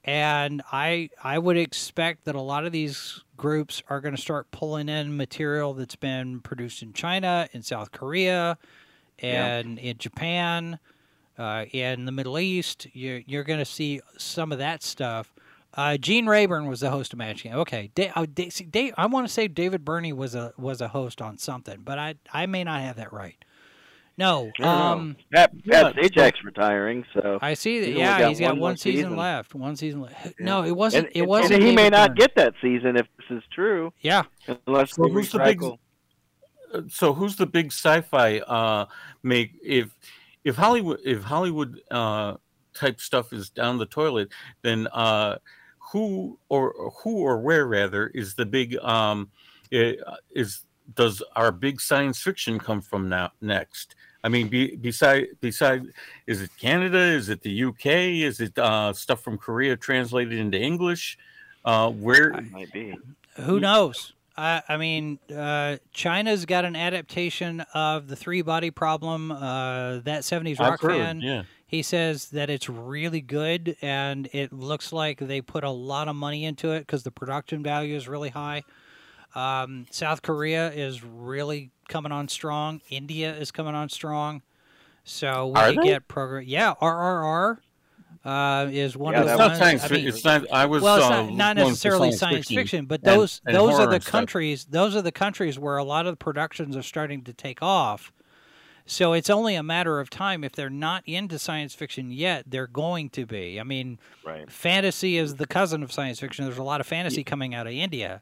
[0.04, 4.50] And I I would expect that a lot of these groups are going to start
[4.52, 8.58] pulling in material that's been produced in China, in South Korea,
[9.22, 9.58] Yeah.
[9.58, 10.80] and in Japan,
[11.38, 12.88] uh, in the Middle East.
[12.94, 15.34] You're you're going to see some of that stuff.
[15.74, 17.54] Uh, Gene Rayburn was the host of Match Game.
[17.56, 20.82] Okay, da- uh, da- see, Dave, I want to say David Burney was a was
[20.82, 23.38] a host on something, but I I may not have that right.
[24.18, 27.88] No, I don't um, Pat, Pat Sajak's retiring, so I see that.
[27.88, 29.16] He's Yeah, got he's got one one, season, season.
[29.18, 29.56] left.
[29.56, 30.26] One season left.
[30.26, 30.32] Yeah.
[30.40, 31.08] No, it wasn't.
[31.08, 31.54] and, it wasn't.
[31.54, 32.16] and he may not Byrne.
[32.18, 34.24] get that season if this is true, Yeah,
[34.68, 35.78] unless So they who's the big- recycle.
[36.74, 38.86] uh, so who's the big sci-fi uh
[39.24, 39.96] make if
[40.44, 42.36] if Hollywood if Hollywood uh
[42.74, 44.30] type stuff is down the toilet
[44.62, 45.38] then uh
[45.92, 49.30] who or who or where rather is the big um
[49.72, 50.66] is
[50.96, 55.84] does our big science fiction come from now next I mean, be, beside beside,
[56.28, 57.00] is it Canada?
[57.00, 57.86] Is it the UK?
[57.86, 61.18] Is it uh, stuff from Korea translated into English?
[61.66, 62.96] Uh, where It might be.
[63.38, 64.14] who knows?
[64.38, 69.32] I, I mean, uh, China's got an adaptation of the three body problem.
[69.32, 71.22] Uh, that '70s rock heard, fan.
[71.22, 71.44] yeah.
[71.72, 76.18] He says that it's really good, and it looks like they put a lot of
[76.18, 78.64] money into it because the production value is really high.
[79.36, 82.82] Um, South Korea is really coming on strong.
[82.90, 84.42] India is coming on strong.
[85.06, 86.44] So we Are get program.
[86.46, 87.60] Yeah, RRR
[88.26, 89.60] uh, is one Yeah, of the not ones.
[89.60, 89.84] science.
[89.86, 90.52] I mean, it's not.
[90.52, 93.80] I was well, it's uh, not, not necessarily science, fiction, but and- those and those
[93.80, 94.66] are the countries.
[94.66, 98.12] Those are the countries where a lot of the productions are starting to take off.
[98.92, 100.44] So it's only a matter of time.
[100.44, 103.58] If they're not into science fiction yet, they're going to be.
[103.58, 104.52] I mean, Right.
[104.52, 106.44] fantasy is the cousin of science fiction.
[106.44, 108.22] There's a lot of fantasy coming out of India.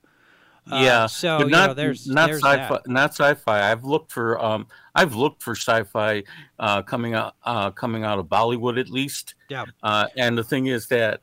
[0.72, 2.67] Uh, yeah, so but you not know, there's not there's sci-fi.
[2.67, 2.88] that.
[2.88, 3.72] Not sci-fi.
[3.72, 6.24] I've looked for um, I've looked for sci-fi
[6.59, 9.34] uh, coming out uh, coming out of Bollywood at least.
[9.49, 9.65] Yeah.
[9.82, 11.22] Uh, and the thing is that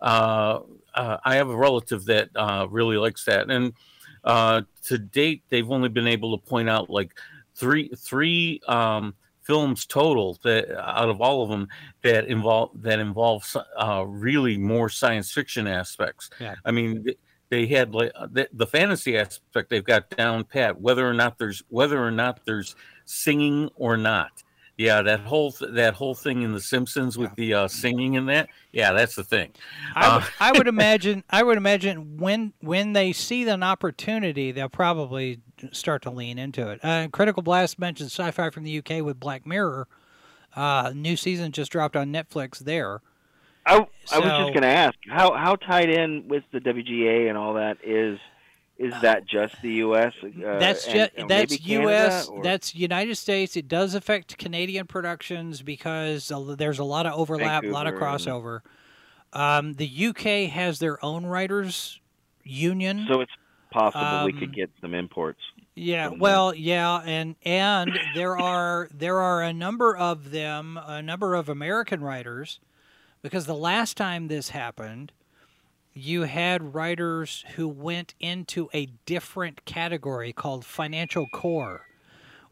[0.00, 0.60] uh,
[0.94, 3.74] uh, I have a relative that uh, really likes that, and
[4.24, 7.12] uh, to date they've only been able to point out like
[7.58, 11.66] three three um, films total that out of all of them
[12.02, 13.44] that involve that involve
[13.76, 16.30] uh, really more science fiction aspects.
[16.40, 16.54] Yeah.
[16.64, 17.04] I mean.
[17.50, 20.78] They had like uh, the, the fantasy aspect they've got down pat.
[20.78, 24.42] Whether or not there's whether or not there's singing or not,
[24.76, 28.28] yeah, that whole th- that whole thing in The Simpsons with the uh, singing and
[28.28, 29.52] that, yeah, that's the thing.
[29.94, 31.24] I, would- Uh, I would imagine.
[31.30, 35.40] I would imagine when when they see an opportunity, they'll probably
[35.72, 36.80] start to lean into it.
[36.82, 39.86] Uh, Critical Blast mentioned sci-fi from the UK with Black Mirror.
[40.56, 43.00] Uh, new season just dropped on Netflix there.
[43.66, 47.36] I, I was just going to ask how how tied in with the WGA and
[47.36, 48.18] all that is
[48.78, 50.14] is that just the U.S.
[50.22, 52.28] Uh, that's just and that's maybe Canada, U.S.
[52.28, 53.56] or- That's United States.
[53.56, 58.06] It does affect Canadian productions because there's a lot of overlap, a lot of Vancouver
[58.14, 58.60] and- crossover.
[59.32, 62.00] Um, the UK has their own writers
[62.44, 63.04] union.
[63.08, 63.32] so it's
[63.70, 65.40] possible we could Um, get some imports.
[65.74, 71.34] Yeah, well, yeah, and and there are there are a number of them, a number
[71.34, 72.60] of American writers,
[73.22, 75.12] because the last time this happened,
[75.94, 81.86] you had writers who went into a different category called financial core,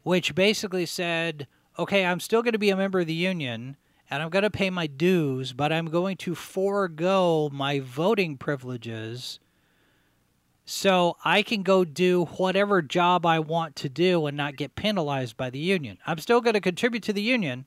[0.02, 1.46] which basically said,
[1.78, 3.76] okay, I'm still going to be a member of the union
[4.08, 9.40] and I'm going to pay my dues, but I'm going to forego my voting privileges
[10.68, 15.36] so I can go do whatever job I want to do and not get penalized
[15.36, 15.98] by the union.
[16.06, 17.66] I'm still going to contribute to the union.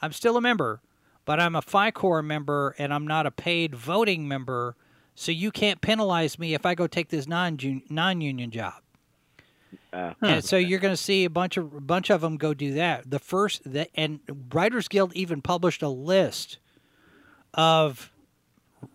[0.00, 0.80] I'm still a member,
[1.26, 4.74] but I'm a Fi-Core member and I'm not a paid voting member,
[5.14, 7.58] so you can't penalize me if I go take this non
[7.90, 8.74] non-union job.
[9.92, 12.54] Uh, And so you're going to see a bunch of a bunch of them go
[12.54, 13.10] do that.
[13.10, 14.20] The first that and
[14.52, 16.58] Writers Guild even published a list
[17.52, 18.10] of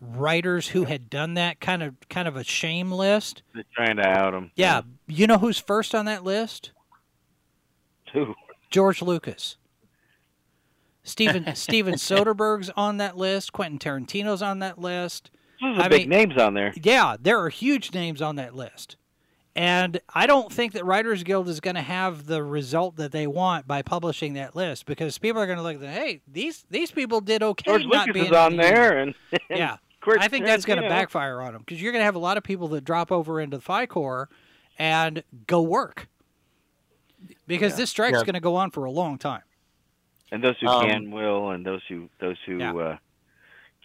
[0.01, 3.43] writers who had done that kind of kind of a shame list.
[3.53, 4.51] they're trying to out him.
[4.55, 6.71] Yeah, you know who's first on that list?
[8.13, 8.33] Who?
[8.71, 9.57] George Lucas.
[11.03, 13.53] Steven Steven Soderbergh's on that list.
[13.53, 15.29] Quentin Tarantino's on that list.
[15.61, 16.73] Those are I big mean- names on there.
[16.81, 18.97] Yeah, there are huge names on that list.
[19.55, 23.25] And I don't think that Writers Guild is going to have the result that they
[23.25, 26.91] want by publishing that list because people are going to look at, hey, these these
[26.91, 27.63] people did okay.
[27.65, 30.65] George not Lucas being is on the there, and, and Yeah, Quentin I think that's
[30.65, 30.89] going to Tarantino.
[30.89, 33.39] backfire on them because you're going to have a lot of people that drop over
[33.39, 34.27] into the Fi-Core
[34.77, 36.09] and go work
[37.47, 38.25] because this strike's Yeah.
[38.25, 39.43] going to go on for a long time.
[40.33, 42.73] And those who Um, can will, and those who those who Yeah.
[42.73, 42.97] uh,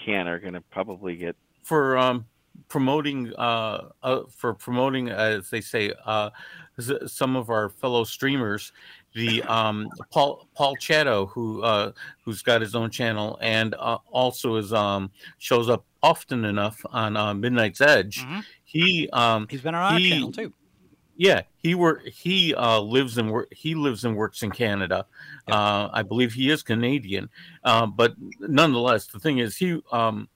[0.04, 1.36] can are going to probably get.
[1.62, 2.26] for um,
[2.68, 6.30] promoting uh, uh, for promoting as they say uh,
[7.06, 8.72] some of our fellow streamers
[9.14, 11.92] the um, Paul Paul Chato who uh,
[12.24, 17.16] who's got his own channel and uh, also is um, shows up often enough on
[17.16, 18.24] uh, Midnight's Edge.
[18.24, 18.44] Mhm.
[18.64, 20.52] He um, He's been on our He- channel too.
[21.16, 22.06] yeah, he work.
[22.06, 23.48] He uh, lives and work.
[23.52, 25.06] He lives and works in Canada.
[25.50, 27.28] Uh, I believe he is Canadian,
[27.64, 30.28] uh, but nonetheless, the thing is, he um,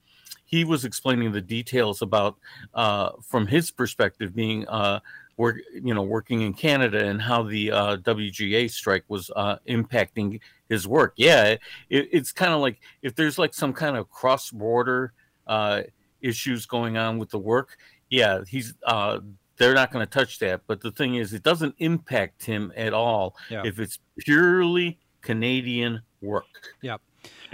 [0.45, 2.37] he was explaining the details about
[2.73, 4.99] uh, from his perspective, being uh,
[5.37, 10.39] work, you know, working in Canada and how the uh, WGA strike was uh, impacting
[10.69, 11.13] his work.
[11.17, 11.55] Yeah,
[11.89, 15.13] it, it's kind of like if there's like some kind of cross border
[15.47, 15.81] uh,
[16.21, 17.77] issues going on with the work.
[18.09, 19.19] Yeah, he's uh,
[19.57, 20.61] they're not going to touch that.
[20.67, 23.63] But the thing is, it doesn't impact him at all Yeah.
[23.65, 26.45] if it's purely Canadian work.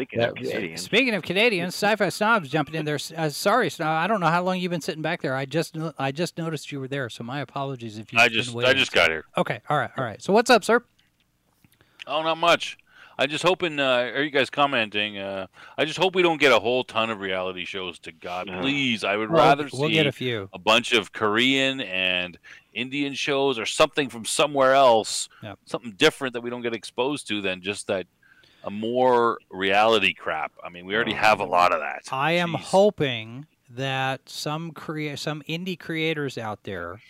[0.02, 2.97] Speaking That of Canadians, Speaking of Canadians, Sci-Fi Snobs jumping in there.
[3.16, 3.88] Uh, sorry, Snob.
[3.88, 5.36] I don't know how long you've been sitting back there.
[5.36, 8.18] I just I just noticed you were there, so my apologies if you.
[8.18, 9.26] I just I just got here.
[9.38, 10.20] Okay, all right, all right.
[10.22, 10.84] So what's up, sir?
[12.08, 12.78] Oh, not much.
[13.20, 13.80] I just hoping.
[13.80, 15.20] Uh, are you guys commenting?
[15.20, 15.45] Uh,
[15.78, 17.99] I just hope we don't get a whole ton of reality shows.
[17.99, 18.60] To God, No.
[18.62, 19.04] please.
[19.04, 20.49] I would We'll- rather we'll see get a few.
[20.54, 22.39] a bunch of Korean and
[22.74, 25.60] Indian shows or something from somewhere else, Yep.
[25.66, 28.08] something different that we don't get exposed to than just that
[28.64, 30.51] a more reality crap.
[30.64, 32.03] I mean, we already have a lot of that.
[32.12, 32.62] I am Jeez.
[32.62, 37.01] hoping that some crea- some indie creators out there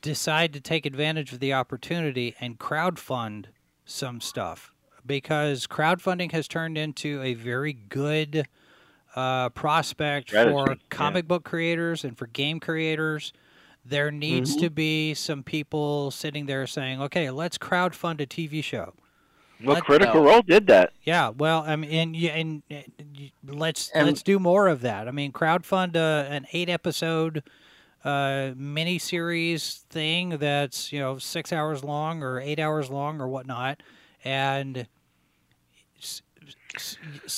[0.00, 3.46] decide to take advantage of the opportunity and crowdfund
[3.84, 4.72] some stuff
[5.04, 8.46] because crowdfunding has turned into a very good
[9.14, 10.76] uh, prospect Strategy, for yeah.
[10.90, 13.32] comic book creators and for game creators.
[13.84, 18.94] There needs to be some people sitting there saying, "Okay, let's crowdfund a TV show."
[19.64, 20.92] Well, let- Critical Role did that.
[21.04, 25.08] Yeah, well, I mean, and, and, and let's And- let's do more of that.
[25.08, 27.42] I mean, crowdfund uh, an eight episode
[28.04, 33.28] uh, mini series thing that's you know six hours long or eight hours long or
[33.28, 33.80] whatnot,
[34.24, 34.86] and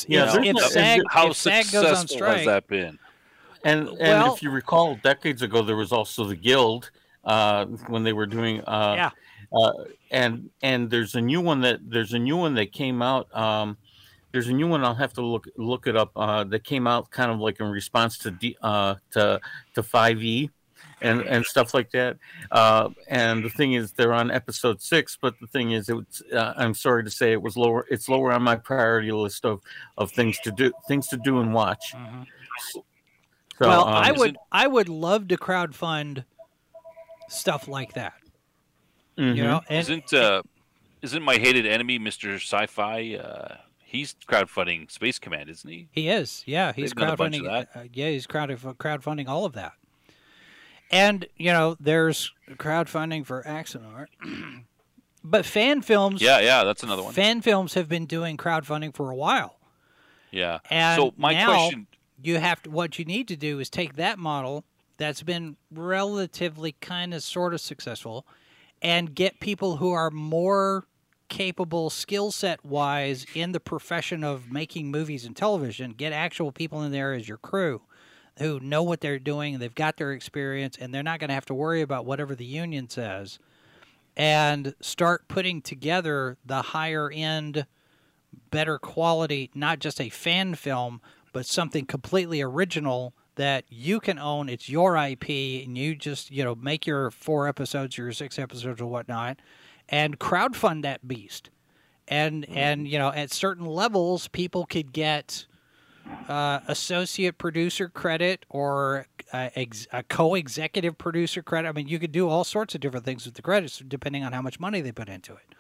[0.06, 2.98] Yeah, if, if no- SAG How if SAG goes on successful strike, has that been?
[3.64, 6.90] And and Well- if you recall, decades ago there was also the Guild
[7.24, 9.10] uh, when they were doing uh, Yeah.
[9.58, 9.72] uh,
[10.14, 13.26] and and there's a new one that there's a new one that came out.
[13.36, 13.76] Um,
[14.32, 14.84] there's a new one.
[14.84, 16.12] I'll have to look look it up.
[16.16, 19.40] Uh, that came out kind of like in response to D, uh, to
[19.74, 20.50] to five E.
[21.02, 22.16] And, and stuff like that.
[22.50, 25.18] Uh, and the thing is, they're on episode six.
[25.20, 27.84] But the thing is, it's uh, I'm sorry to say, it was lower.
[27.90, 29.60] It's lower on my priority list of,
[29.98, 31.92] of things to do, things to do and watch.
[31.94, 32.26] Mhm.
[32.72, 32.84] So,
[33.60, 36.24] well, um, I would it- I would love to crowdfund
[37.28, 38.14] stuff like that.
[39.18, 39.36] Mhm.
[39.36, 40.42] You know, and Isn't uh,
[41.02, 42.34] isn't my hated enemy Mr.
[42.36, 43.14] Sci-Fi?
[43.16, 45.88] Uh, he's crowdfunding Space Command, isn't he?
[45.92, 46.72] He is, yeah.
[46.72, 47.66] He's They've done a bunch of crowdfunding.
[47.76, 49.72] Uh, yeah, he's crowd crowdfunding all of that.
[50.90, 54.06] And you know, there's crowdfunding for Axanar,
[55.24, 56.20] but fan films.
[56.20, 57.12] Yeah, yeah, that's another one.
[57.14, 59.58] Fan films have been doing crowdfunding for a while,
[60.30, 60.58] Yeah.
[60.70, 61.86] and so my now question,
[62.22, 62.70] you have to.
[62.70, 64.64] What you need to do is take that model
[64.96, 68.26] that's been relatively kind of sort of successful,
[68.84, 70.84] and get people who are more
[71.30, 75.92] capable skill set wise in the profession of making movies and television.
[75.92, 77.80] Get actual people in there as your crew
[78.38, 81.46] who know what they're doing, they've got their experience, and they're not going to have
[81.46, 83.38] to worry about whatever the union says.
[84.16, 87.66] And start putting together the higher end,
[88.50, 91.00] better quality, not just a fan film,
[91.32, 94.48] but something completely original that you can own.
[94.48, 95.28] It's your IP,
[95.64, 99.38] and you just you know make your four episodes, your six episodes, or whatnot,
[99.88, 101.50] and crowdfund that beast.
[102.08, 105.46] And and you know at certain levels, people could get
[106.28, 111.66] uh, associate producer credit or uh, ex- a co-executive producer credit.
[111.68, 114.32] I mean, you could do all sorts of different things with the credits depending on
[114.34, 115.54] how much money they put into it.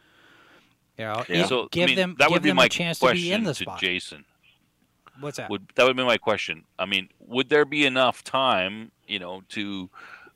[0.98, 1.44] You know, Yeah.
[1.44, 3.06] it- So I give mean, them that give would be them my a chance to
[3.12, 3.80] be in question the to spot.
[3.80, 4.24] Jason.
[5.20, 5.50] What's that?
[5.50, 6.64] Would that would be my question?
[6.78, 9.88] I mean, would there be enough time, you know, to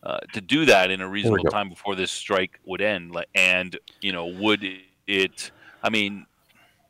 [0.02, 3.12] uh, to do that in a reasonable time before this strike would end?
[3.12, 4.64] Like, and you know, would
[5.06, 5.50] it?
[5.82, 6.26] I mean,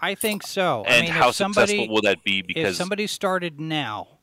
[0.01, 0.85] I think so.
[0.87, 2.43] I and mean, how somebody successful will that be?
[2.43, 4.19] Because if somebody started now,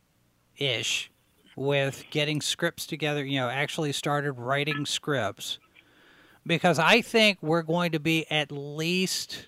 [0.58, 1.12] ish,
[1.56, 5.60] with getting scripts together, you know, actually started writing scripts,
[6.46, 9.48] because I think we're going to be at least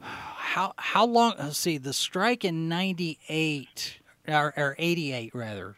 [0.00, 1.34] how how long?
[1.38, 5.76] Let's see, the strike in '98 or, or '88 rather.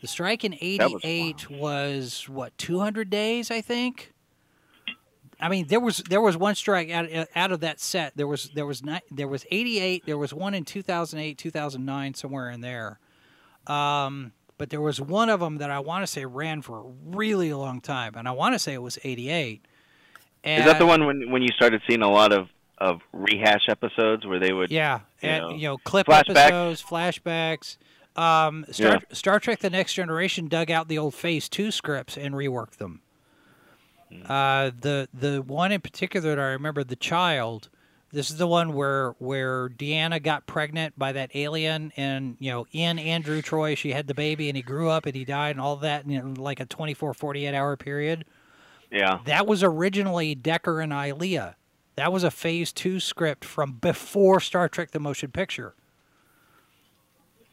[0.00, 4.12] The strike in That was '88 was, what 200 days, I think.
[5.40, 8.16] I mean, there was there was one strike out out of that set.
[8.16, 10.06] There was there was ni- there was 88.
[10.06, 12.98] There was one in 2008, 2009, somewhere in there.
[13.66, 16.84] Um, but there was one of them that I want to say ran for a
[17.16, 19.64] really long time, and I want to say it was 88.
[20.44, 23.68] And, Is that the one when when you started seeing a lot of of rehash
[23.68, 24.70] episodes where they would?
[24.70, 26.36] Yeah, you and know, you know, clip flashbacks?
[26.36, 27.76] episodes, flashbacks.
[28.16, 32.34] Um, Star Star Trek: The Next Generation dug out the old Phase Two scripts and
[32.34, 33.00] reworked them.
[34.10, 34.22] Hmm.
[34.30, 37.68] Uh, the the one in particular that I remember, the child.
[38.12, 42.66] This is the one where where Deanna got pregnant by that alien, and you know,
[42.72, 45.60] Ian Andrew Troi, she had the baby, and he grew up, and he died, and
[45.60, 48.24] all that in like a 24, 48 hour period.
[48.94, 49.18] Yeah.
[49.26, 51.56] That was originally Decker and Ilia.
[51.96, 55.74] That was a Phase Two script from before Star Trek: The Motion Picture.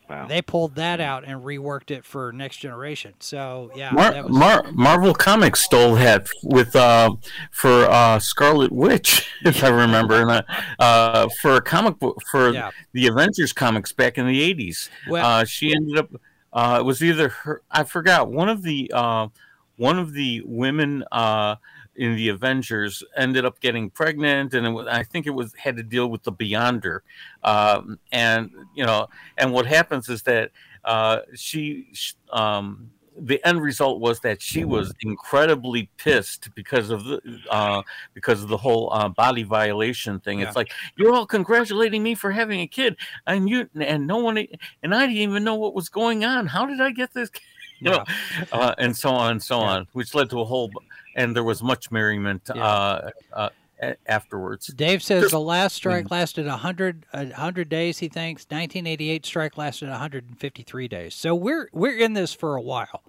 [0.10, 0.28] Wow.
[0.28, 3.14] They pulled that out and reworked it for Next Generation.
[3.20, 7.16] So yeah, Mar- that was, Mar- Marvel Comics stole that with uh,
[7.52, 10.42] for uh, Scarlet Witch, if I remember, and uh,
[10.80, 12.72] uh, for a comic book for Yeah.
[12.92, 14.90] the Avengers comics back in the eighties.
[15.10, 16.10] Well- uh, she ended up.
[16.52, 17.62] Uh, it was either her.
[17.72, 19.30] I forgot one of the uh,
[19.78, 21.56] one of the women uh,
[21.96, 25.78] in the Avengers ended up getting pregnant, and it was, I think it was had
[25.78, 27.00] to deal with the Beyonder.
[27.44, 29.08] Um, and you know,
[29.38, 30.52] and what happens is that
[30.86, 31.88] uh, she.
[32.32, 37.82] Um, the end result was that she was incredibly pissed because of the uh,
[38.14, 40.40] because of the whole uh, body violation thing.
[40.40, 40.48] Yeah.
[40.48, 42.96] It's like you're all congratulating me for having a kid,
[43.28, 44.38] and you and no one
[44.82, 46.48] and I didn't even know what was going on.
[46.48, 47.30] How did I get this?
[47.84, 48.04] You know,
[48.52, 49.66] uh, and so on and so Yeah.
[49.66, 50.70] on, which led to a whole
[51.16, 52.64] and there was much merriment Yeah.
[52.66, 53.50] uh, uh,
[53.82, 54.68] a- afterwards.
[54.68, 58.00] Dave says Just- the last strike lasted 100, a 100 days.
[58.00, 61.16] He thinks 1988 strike lasted 153 days.
[61.16, 63.02] So we're we're in this for a while.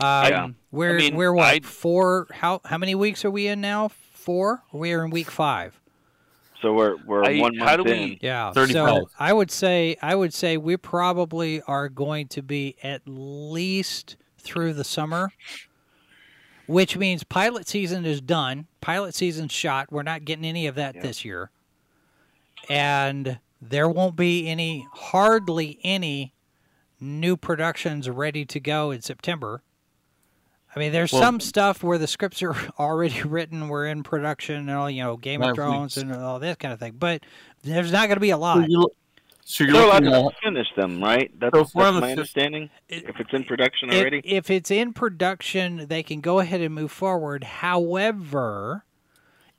[0.00, 0.48] Um, Yeah.
[0.70, 2.26] We're I mean, we're what I'd- four?
[2.30, 3.88] How how many weeks are we in now?
[3.88, 4.62] Four.
[4.72, 5.78] We're in week five.
[6.62, 7.98] So we're we're I- one how month do in.
[8.10, 8.52] we- Yeah.
[8.52, 8.72] 35.
[8.88, 14.16] So I would say I would say we probably are going to be at least
[14.38, 15.30] through the summer,
[16.70, 18.66] which means pilot season is done.
[18.80, 19.90] Pilot season shot.
[19.90, 21.02] We're not getting any of that Yeah.
[21.02, 21.50] this year,
[22.68, 26.32] and there won't be any, hardly any,
[27.00, 29.62] new productions ready to go in September.
[30.74, 34.56] I mean, there's Well- some stuff where the scripts are already written, we're in production,
[34.56, 36.94] and all you know, Game of Thrones and all that kind of thing.
[36.98, 37.22] But
[37.62, 38.58] there's not going to be a lot.
[38.58, 38.88] So you
[39.44, 41.30] so you're They're allowed to at finish them, right?
[41.38, 42.70] That's, So that's my understanding.
[42.88, 44.20] It- if it's in production already.
[44.24, 47.44] If, it's in production, they can go ahead and move forward.
[47.44, 48.84] However,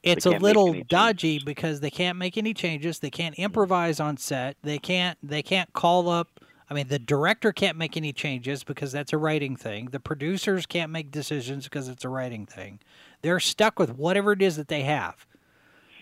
[0.04, 3.00] it's a little dodgy because they can't make any changes.
[3.00, 4.58] They can't improvise on set.
[4.64, 5.18] They can't.
[5.22, 6.40] They can't call up.
[6.70, 9.90] I mean, the director can't make any changes because that's a writing thing.
[9.92, 12.80] The producers can't make decisions because it's a writing thing.
[13.22, 15.28] They're stuck with whatever it is that they have.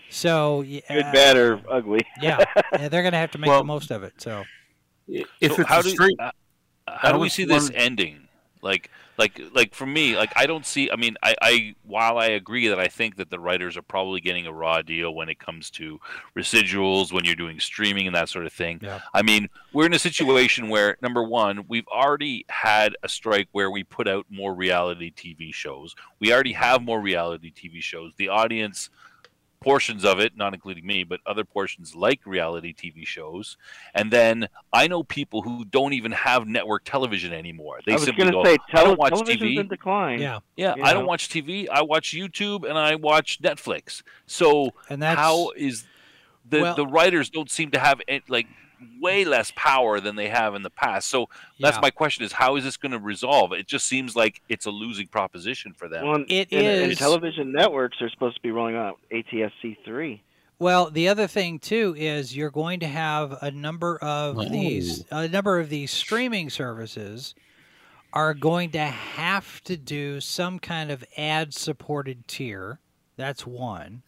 [0.10, 2.02] So, yeah, Good, bad, or ugly.
[2.22, 4.14] yeah, yeah, they're going to have to make Well- the most of it.
[4.18, 4.44] So,
[5.08, 6.16] if So it's how a do straight.
[6.20, 6.32] uh,
[6.88, 8.26] how do we see this wondering- ending?
[8.62, 10.92] Like, like, like for me, like I don't see.
[10.92, 14.20] I mean, I, I while I agree that I think that the writers are probably
[14.20, 16.02] getting a raw deal when it comes to
[16.38, 18.80] residuals when you're doing streaming and that sort of thing.
[18.84, 19.00] Yeah.
[19.14, 23.72] I mean, we're in a situation where number one, we've already had a strike where
[23.72, 25.96] we put out more reality TV shows.
[26.20, 28.12] We already have more reality TV shows.
[28.18, 28.90] The audience
[29.62, 33.58] portions of it, not including me, but other portions like reality TV shows.
[33.94, 37.80] And then I know people who don't even have network television anymore.
[37.86, 39.60] They I was simply going to go, say, I tele- don't watch television's TV.
[39.60, 40.20] in decline.
[40.22, 41.68] Yeah, Yeah, you I don't watch TV.
[41.70, 44.02] I watch YouTube and I watch Netflix.
[44.26, 45.86] So and that's how is
[46.48, 48.48] the Well- the writers don't seem to have it, like
[49.02, 51.10] way less power than they have in the past.
[51.10, 51.30] So
[51.60, 51.82] that's yeah.
[51.82, 53.54] my question: is how is this going to resolve?
[53.54, 56.06] It just seems like it's a losing proposition for them.
[56.06, 59.78] Well, and, It and, and is- television networks are supposed to be rolling out ATSC
[59.86, 60.24] three.
[60.60, 64.44] Well, the other thing too is you're going to have a number of Oh.
[64.44, 67.34] these a number of these streaming services
[68.12, 72.80] are going to have to do some kind of ad supported tier.
[73.16, 74.02] That's one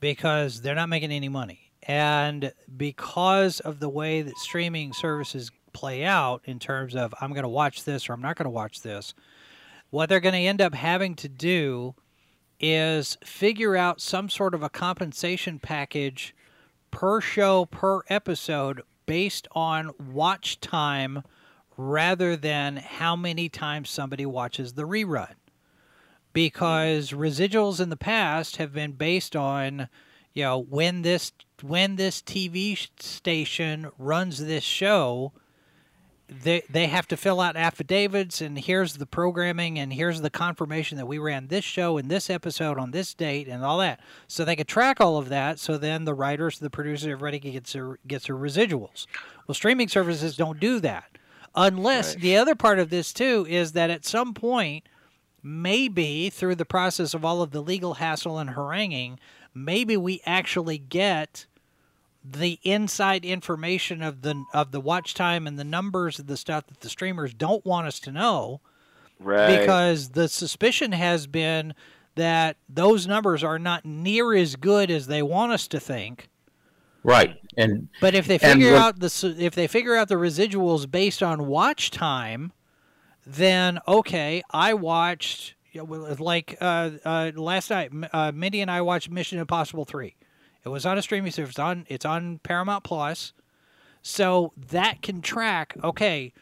[0.00, 1.63] because they're not making any money.
[1.86, 7.42] And because of the way that streaming services play out in terms of I'm going
[7.42, 9.14] to watch this or I'm not going to watch this,
[9.90, 11.94] what they're going to end up having to do
[12.58, 16.34] is figure out some sort of a compensation package
[16.90, 21.22] per show, per episode, based on watch time
[21.76, 25.28] rather than how many times somebody watches the rerun.
[25.28, 25.34] Mm.
[26.32, 29.88] Because residuals in the past have been based on,
[30.34, 31.32] you know, when this
[31.62, 35.32] when this TV station runs this show,
[36.28, 40.96] they they have to fill out affidavits and here's the programming and here's the confirmation
[40.98, 44.00] that we ran this show in this episode on this date and all that.
[44.26, 45.58] So they could track all of that.
[45.58, 49.06] So then the writers the producers everybody gets their gets their residuals.
[49.46, 51.04] Well streaming services don't do that.
[51.54, 52.22] Unless Right.
[52.22, 54.88] the other part of this too is that at some point
[55.42, 59.18] maybe through the process of all of the legal hassle and haranguing
[59.54, 61.46] maybe we actually get
[62.24, 66.66] the inside information of the of the watch time and the numbers of the stuff
[66.68, 68.60] that the streamers don't want us to know
[69.20, 69.58] Right.
[69.60, 71.74] because the suspicion has been
[72.14, 76.28] that those numbers are not near as good as they want us to think
[77.02, 77.36] Right.
[77.58, 81.22] And but if they figure what- out the if they figure out the residuals based
[81.22, 82.52] on watch time,
[83.26, 87.90] then okay, I watched you know, well, like uh, uh, last night.
[88.12, 90.16] Uh, Mindy and I watched Mission Impossible three.
[90.64, 91.50] It was on a streaming service.
[91.50, 93.32] It's on it's on Paramount Plus,
[94.02, 95.76] so that can track.
[95.82, 96.32] Okay,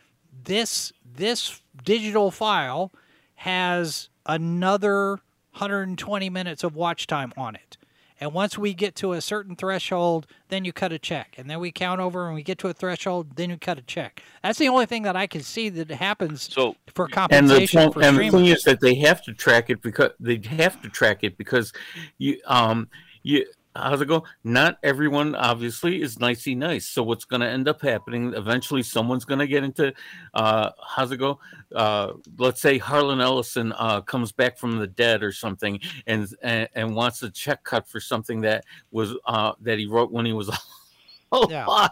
[0.45, 2.93] this this digital file
[3.37, 5.21] has another
[5.53, 7.77] 120 minutes of watch time on it.
[8.23, 11.35] And once we get to a certain threshold, then you cut a check.
[11.39, 13.83] And then we count over and we get to a threshold, then you cut a
[13.83, 14.23] check.
[14.45, 17.81] That's the only thing that I can see that happens So for and the compensation
[17.83, 20.81] point- for and the thing is that they have to track it because they have
[20.83, 21.73] to track it because
[22.19, 22.89] you um
[23.25, 23.45] you
[23.75, 24.25] how's it go?
[24.45, 26.87] Not everyone obviously is nicey nice.
[26.87, 28.35] So what's going to end up happening?
[28.35, 29.93] Eventually, someone's going to get into
[30.35, 31.39] uh how's it go?
[31.75, 36.69] Uh, let's say Harlan Ellison uh comes back from the dead or something and and,
[36.75, 40.33] and wants a check cut for something that was uh that he wrote when he
[40.33, 40.51] was
[41.49, 41.65] Yeah.
[41.67, 41.91] alive.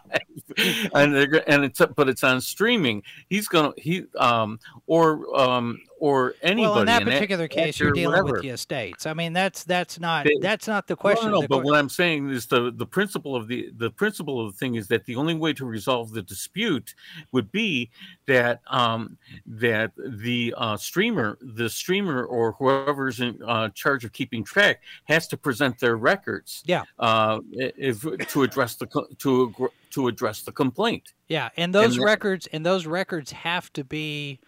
[0.94, 3.02] and they're and it's but it's on streaming.
[3.30, 8.08] He's gonna he um or um or anybody well, in that particular case, you're dealing
[8.16, 8.32] whatever.
[8.32, 9.04] with the estates.
[9.06, 11.26] I mean, that's that's not They- that's not the question.
[11.26, 14.44] No, no, The but what I'm saying is the the principle of the the principle
[14.44, 16.94] of the thing is that the only way to resolve the dispute
[17.32, 17.90] would be
[18.26, 24.42] that um that the uh, streamer the streamer or whoever's in uh, charge of keeping
[24.42, 26.84] track has to present their records Yeah.
[26.98, 28.00] uh if
[28.32, 28.86] to address the
[29.18, 33.84] to to address the complaint Yeah, and those that- records and those records have to
[33.84, 34.40] be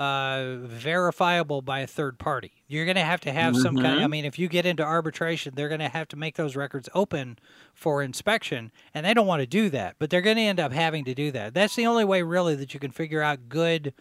[0.00, 2.52] uh, verifiable by a third party.
[2.66, 4.00] You're going to have to have some kind.
[4.00, 4.10] I Mhm.
[4.10, 7.38] mean, if you get into arbitration, they're going to have to make those records open
[7.74, 10.72] for inspection, and they don't want to do that, but they're going to end up
[10.72, 11.52] having to do that.
[11.52, 13.92] That's the only way, really, that you can figure out good,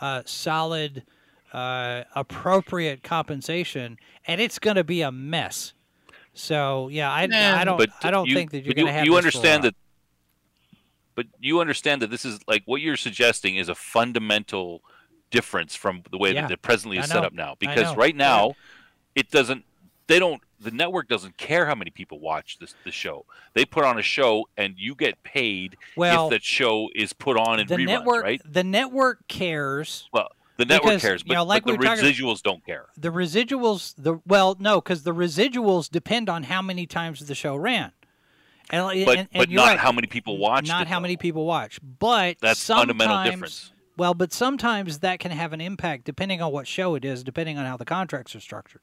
[0.00, 1.02] uh, solid,
[1.52, 5.74] uh, appropriate compensation, and it's going to be a mess.
[6.32, 9.04] So yeah, I, I don't but I don't you, think that you're going to have.
[9.04, 9.74] You understand that,
[11.14, 14.82] but you understand that this is like what you're suggesting is a fundamental
[15.32, 17.56] difference from the way Yeah, that it presently is set up now.
[17.58, 18.54] Because right now,
[19.16, 19.64] it doesn't.
[20.06, 20.40] They don't.
[20.60, 23.24] The network doesn't care how many people watch this the show.
[23.54, 27.36] They put on a show, and you get paid Well, if that show is put
[27.36, 28.40] on in the reruns, network right?
[28.44, 30.28] the network cares Well,
[30.58, 32.64] The network because, cares, you but, know, like but the we were talking- residuals don't
[32.64, 32.86] care.
[32.96, 37.56] the residuals the well no because the residuals depend on how many times the show
[37.56, 37.90] ran
[38.70, 40.68] and, But and, and but not right, how many people watched.
[40.68, 43.72] not how many people watch but That's fundamental difference.
[43.96, 47.58] Well, but sometimes that can have an impact depending on what show it is, depending
[47.58, 48.80] on how the contracts are structured.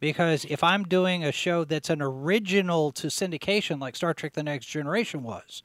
[0.00, 4.42] Because if I'm doing a show that's an original to syndication, like Star Trek The
[4.42, 5.62] Next Generation was,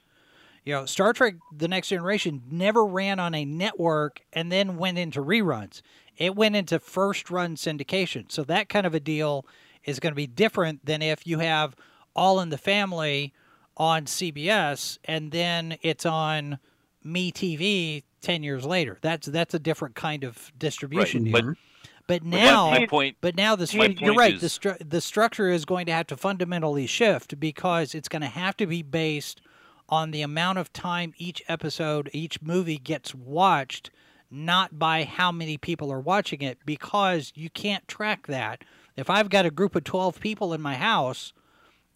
[0.65, 4.97] you know, Star Trek The Next Generation never ran on a network and then went
[4.97, 5.81] into reruns.
[6.17, 8.31] It went into first run syndication.
[8.31, 9.45] So that kind of a deal
[9.85, 11.75] is going to be different than if you have
[12.15, 13.33] All in the Family
[13.77, 16.59] on CBS and then it's on
[17.03, 18.97] Me TV 10 years later.
[19.01, 21.53] That's that's a different kind of distribution Right, deal.
[21.53, 21.57] but-
[22.05, 24.33] But, now my point but now the stru- you're right.
[24.33, 28.21] is- the stru- the structure is going to have to fundamentally shift because it's going
[28.23, 29.39] to have to be based
[29.87, 33.89] on the amount of time each episode, each movie gets watched,
[34.29, 38.63] not by how many people are watching it, because you can't track that.
[38.97, 41.31] If I've got a group of twelve people in my house,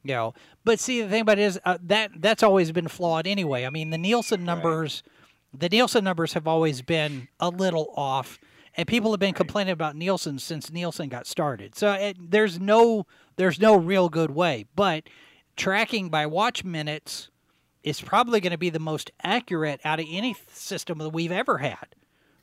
[0.03, 0.33] you know,
[0.63, 3.65] but see the thing about it is uh, that that's always been flawed anyway.
[3.65, 5.03] I mean, the Nielsen numbers,
[5.53, 8.39] the Nielsen numbers have always been a little off,
[8.75, 11.75] and people have been complaining about Nielsen since Nielsen got started.
[11.75, 13.05] So it, there's no
[13.35, 15.03] there's no real good way, but
[15.55, 17.29] tracking by watch minutes
[17.83, 21.59] is probably going to be the most accurate out of any system that we've ever
[21.59, 21.87] had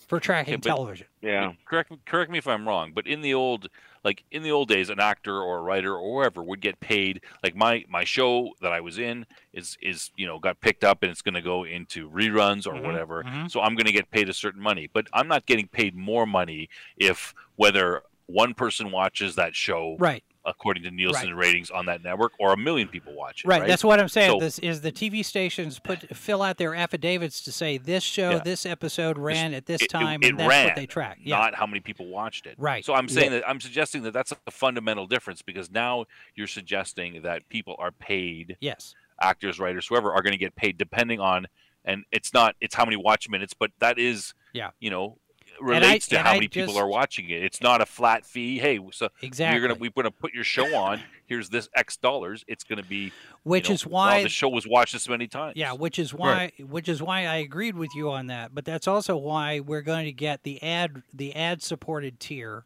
[0.09, 1.07] for tracking Okay, but- television.
[1.23, 1.53] Yeah.
[1.65, 3.69] correct correct me if I'm wrong, but in the old
[4.05, 7.23] like in the old days, an actor or a writer or whoever would get paid.
[7.43, 9.25] Like my my show that I was in
[9.55, 12.75] is is you know got picked up and it's going to go into reruns or
[12.75, 13.25] Mhm, whatever.
[13.25, 13.51] mhm.
[13.51, 16.27] So I'm going to get paid a certain money, but I'm not getting paid more
[16.27, 16.69] money
[16.99, 20.25] if whether one person watches that show Right.
[20.47, 23.49] According to Nielsen ratings on that network or a million people watch it.
[23.49, 23.69] Right, Right.
[23.69, 24.31] that's what I'm saying.
[24.33, 28.33] So- this is the TV stations put fill out their affidavits to say this show,
[28.33, 28.39] Yeah.
[28.41, 31.19] this episode ran at this it- it- time, it and that's ran, what they track.
[31.23, 32.57] Yeah, not how many people watched it.
[32.59, 32.85] Right.
[32.85, 36.05] So I'm saying that I'm suggesting that that's a fundamental difference because now
[36.35, 40.77] you're suggesting that people are paid, yes, actors, writers, whoever are going to get paid
[40.77, 41.47] depending on,
[41.85, 44.71] and it's not it's how many watch minutes, but that is, Yeah.
[44.81, 45.19] you know,
[45.61, 47.43] I- relates to how I many people are watching it.
[47.43, 48.59] It's not a flat fee.
[48.59, 49.59] Hey, so exactly.
[49.59, 51.01] you're gonna we're gonna put your show on.
[51.27, 52.45] Here's this X dollars.
[52.47, 53.13] It's gonna be
[53.43, 55.57] which you know, is wow, why the show was watched this many times.
[55.57, 58.55] Yeah, which is why which is why I agreed with you on that.
[58.55, 62.65] But that's also why we're going to get the ad the ad supported tier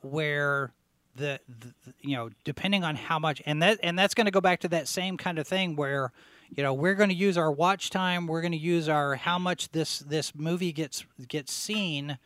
[0.00, 0.72] where
[1.16, 4.40] the, the you know, depending on how much and that and that's going to go
[4.40, 6.12] back to that same kind of thing where
[6.54, 9.38] you know, we're going to use our watch time, we're going to use our how
[9.38, 12.18] much this this movie gets gets seen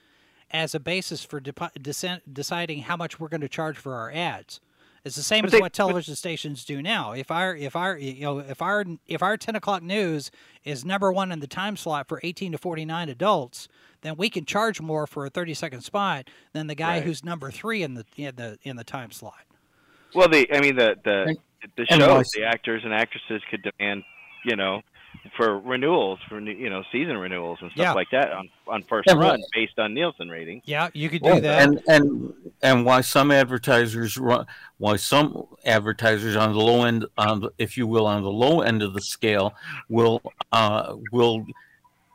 [0.50, 4.12] as a basis for depi- deci- deciding how much we're going to charge for our
[4.12, 4.60] ads.
[5.04, 7.12] It's the same But as they- what television stations do now.
[7.12, 10.30] If our if our you know if our if our ten o'clock news
[10.64, 13.66] is number one in the time slot for eighteen to forty nine adults,
[14.02, 17.02] then we can charge more for a thirty second spot than the guy Right.
[17.04, 19.40] who's number three in the in the in the time slot.
[20.14, 21.38] Well, the I mean the the And-
[21.76, 24.04] the shows, the actors and actresses could demand,
[24.44, 24.82] you know,
[25.36, 27.92] for renewals, for you know, season renewals and stuff Yeah.
[27.92, 29.40] like that on on first Yeah, run right.
[29.52, 30.62] based on Nielsen ratings.
[30.66, 31.62] Yeah, you could do Yeah, that.
[31.62, 34.46] and and and why some advertisers run,
[34.78, 38.60] why some advertisers on the low end, on the, if you will, on the low
[38.62, 39.54] end of the scale,
[39.88, 41.44] will uh, will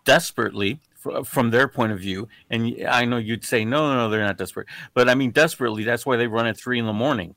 [0.06, 0.80] desperately,
[1.26, 4.38] from their point of view, and i know you'd say no, no, no, they're not
[4.38, 5.84] desperate, but I mean desperately.
[5.84, 7.36] That's why they run at three in the morning.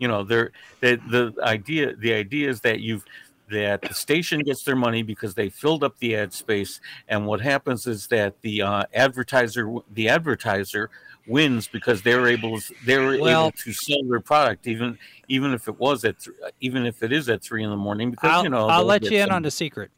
[0.00, 0.50] You know, they're
[0.80, 1.94] they, the idea.
[1.94, 3.04] The idea is that you've
[3.50, 7.40] that the station gets their money because they filled up the ad space, and what
[7.40, 10.88] happens is that the uh, advertiser, the advertiser,
[11.26, 14.98] wins because they're able they're Well- able to sell their product even
[15.28, 18.10] even if it was at th- even if it is at three in the morning
[18.10, 19.90] because I'll, you know I'll let you in some- on the secret.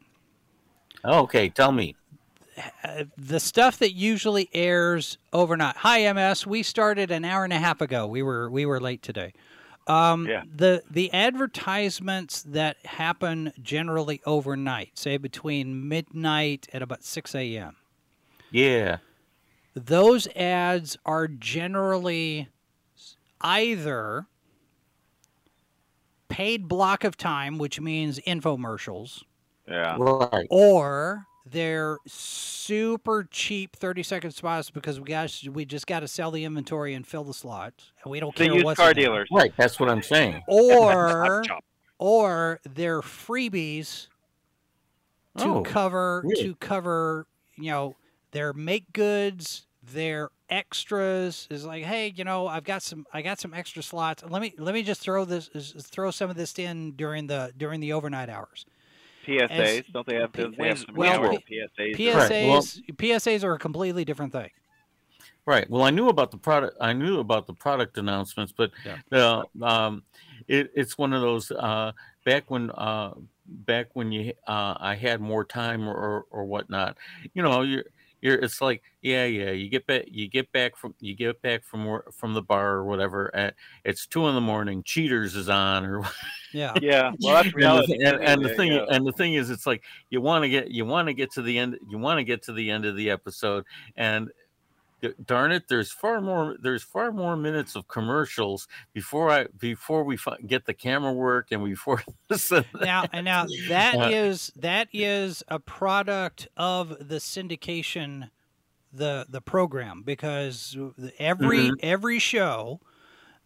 [1.05, 1.95] okay tell me
[2.83, 5.75] Uh, the stuff that usually airs overnight.
[5.77, 6.45] Hi, MS.
[6.45, 8.05] We started an hour and a half ago.
[8.05, 9.33] We were we were late today.
[9.87, 10.43] Um, Yeah.
[10.45, 17.75] The the advertisements that happen generally overnight, say between midnight and about six a.m.
[18.51, 18.97] yeah
[19.75, 22.49] Those ads are generally
[23.41, 24.27] either
[26.29, 29.23] paid block of time, which means infomercials,
[29.67, 29.97] Yeah.
[29.99, 36.07] right or they're super cheap 30 second spots because we got we just got to
[36.07, 38.91] sell the inventory and fill the slots and we don't The care used what's car
[38.91, 39.05] in there.
[39.05, 39.27] dealers.
[39.31, 41.43] right that's what i'm saying or
[41.99, 44.07] or they're freebies
[45.37, 46.43] to Oh, cover really?
[46.43, 47.95] to cover you know
[48.31, 53.39] their make goods their extras is like hey you know i've got some i got
[53.39, 55.49] some extra slots let me let me just throw this
[55.81, 58.65] throw some of this in during the during the overnight hours
[59.23, 60.31] PSAs, don't they have?
[60.33, 61.95] P- Don't they have some well, network P- PSAs?
[61.97, 64.49] psas well- psas are a completely different thing
[65.45, 65.69] Right.
[65.69, 66.77] Well, I knew about the product.
[66.79, 68.97] I knew about the product announcements, but Yeah.
[69.11, 70.03] uh, um,
[70.47, 71.91] it, it's one of those uh,
[72.23, 73.13] back when uh,
[73.45, 76.95] back when you uh, I had more time or or whatnot.
[77.33, 77.83] You know, you
[78.23, 81.63] you're it's like yeah yeah you get back you get back from you get back
[81.63, 85.49] from wor- from the bar or whatever at it's two in the morning cheaters is
[85.49, 86.03] on or
[86.53, 86.73] Yeah.
[86.81, 88.85] Yeah, well, that's and the, and, and the Yeah, thing yeah.
[88.89, 91.41] and the thing is it's like you want to get you want to get to
[91.41, 94.33] the end you want to get to the end of the episode and d-
[95.25, 100.17] darn it there's far more there's far more minutes of commercials before i before we
[100.17, 102.03] fi- get the camera work and before
[102.79, 108.29] now and now that Uh, is that is a product of the syndication
[108.93, 110.77] the the program because
[111.19, 111.79] every Mhm.
[111.79, 112.81] every show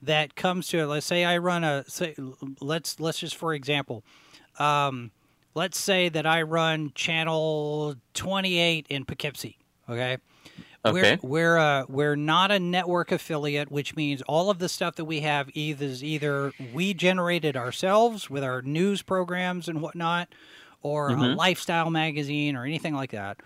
[0.02, 2.16] that comes to it let's say i run a say
[2.62, 4.04] let's let's just for example
[4.60, 5.12] um
[5.56, 9.58] let's say that i run channel 28 in poughkeepsie
[9.90, 10.18] okay
[10.86, 14.96] okay we're we're uh, we're not a network affiliate, which means all of the stuff
[14.96, 20.30] that we have either is either we generated ourselves with our news programs and whatnot,
[20.82, 21.36] or a Mhm.
[21.36, 23.38] lifestyle magazine or anything like that,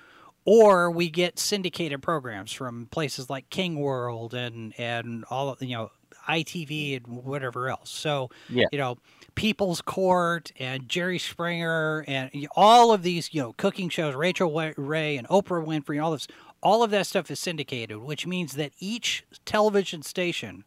[0.46, 5.76] or we get syndicated programs from places like King World and and all of you
[5.76, 5.92] know
[6.30, 7.90] ITV and whatever else.
[7.90, 8.66] So Yeah.
[8.72, 8.98] you know.
[9.34, 15.16] People's Court and Jerry Springer and all of these, you know, cooking shows, Rachael Ray
[15.16, 16.28] and Oprah Winfrey, and all this,
[16.62, 20.64] all of that stuff is syndicated, which means that each television station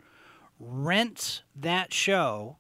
[0.59, 2.57] rents that show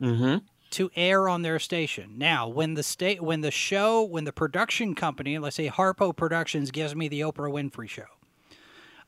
[0.00, 0.38] mm-hmm
[0.70, 2.14] to air on their station.
[2.16, 6.70] Now, when the state when the show when the production company, let's say Harpo Productions
[6.70, 8.04] gives me the Oprah Winfrey show.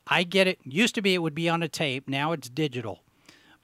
[0.06, 0.58] I get it.
[0.64, 3.02] Used to be it would be on a tape, now it's digital.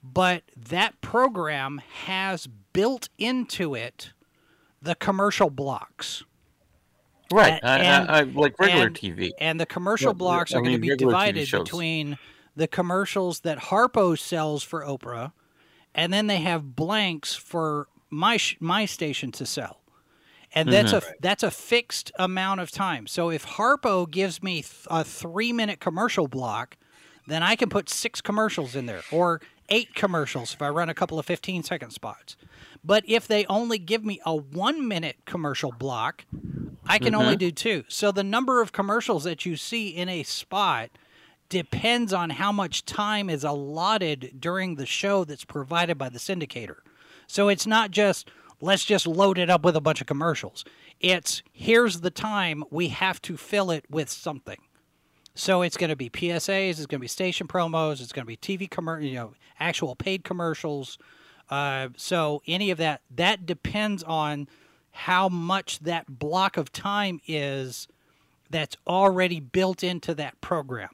[0.01, 4.13] But that program has built into it
[4.81, 6.23] the commercial blocks.
[7.31, 10.53] Right A- I, and- I, I like regular and- tv And the commercial Yeah, blocks
[10.53, 12.17] I are going to be divided between
[12.55, 15.31] the commercials that Harpo sells for Oprah,
[15.95, 19.81] and then they have blanks for my sh- my station to sell.
[20.53, 21.07] And that's Mm-hmm.
[21.09, 23.05] a that's a fixed amount of time.
[23.07, 26.75] So if Harpo gives me th- a three minute commercial block,
[27.27, 29.39] then I can put six commercials in there or
[29.69, 32.35] eight commercials if I run a couple of 15 second spots.
[32.83, 36.25] But if they only give me a one minute commercial block,
[36.89, 37.83] I can only do two.
[37.87, 40.89] So the number of commercials that you see in a spot
[41.47, 46.77] depends on how much time is allotted during the show that's provided by the syndicator.
[47.27, 48.29] So it's not just
[48.61, 50.65] let's just load it up with a bunch of commercials.
[50.99, 54.59] It's here's the time we have to fill it with something.
[55.35, 58.27] So it's going to be PSAs, it's going to be station promos, it's going to
[58.27, 60.97] be TV commer- you know, actual paid commercials.
[61.49, 64.47] Uh, so any of that that depends on
[64.91, 67.87] how much that block of time is
[68.49, 70.89] that's already built into that program.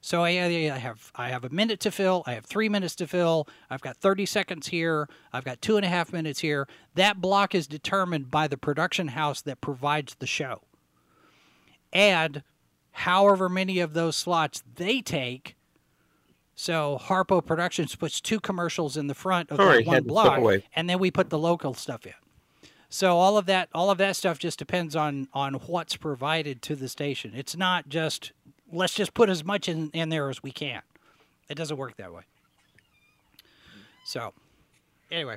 [0.00, 2.22] So I, I have I have a minute to fill.
[2.26, 3.48] I have three minutes to fill.
[3.68, 5.08] I've got thirty seconds here.
[5.32, 6.68] I've got two and a half minutes here.
[6.94, 10.62] That block is determined by the production house that provides the show.
[11.92, 12.42] And
[12.92, 15.56] however many of those slots they take.
[16.54, 20.10] So Harpo Productions puts two commercials in the front of Sorry, that one had to
[20.10, 20.38] step block,
[20.74, 22.14] and then we put the local stuff in.
[22.88, 26.76] So all of that, all of that stuff just depends on on what's provided to
[26.76, 27.32] the station.
[27.34, 28.32] It's not just
[28.72, 30.82] let's just put as much in, in there as we can.
[31.48, 32.22] It doesn't work that way.
[34.04, 34.32] So,
[35.10, 35.36] anyway,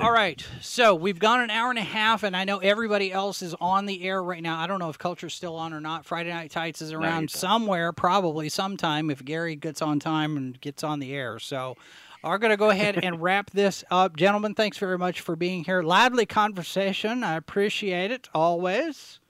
[0.00, 0.44] all right.
[0.60, 3.86] So we've gone an hour and a half, and I know everybody else is on
[3.86, 4.58] the air right now.
[4.58, 6.04] I don't know if Culture's still on or not.
[6.04, 10.84] Friday Night Tights is around somewhere, probably sometime if Gary gets on time and gets
[10.84, 11.38] on the air.
[11.38, 11.76] So
[12.24, 14.16] are going to go ahead and wrap this up.
[14.16, 15.82] Gentlemen, thanks very much for being here.
[15.82, 17.22] Lively conversation.
[17.22, 19.20] I appreciate it always.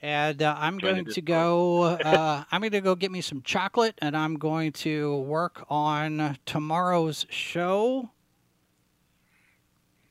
[0.00, 1.82] And uh, I'm going to go.
[1.82, 6.38] Uh, I'm going to go get me some chocolate, and I'm going to work on
[6.46, 8.10] tomorrow's show.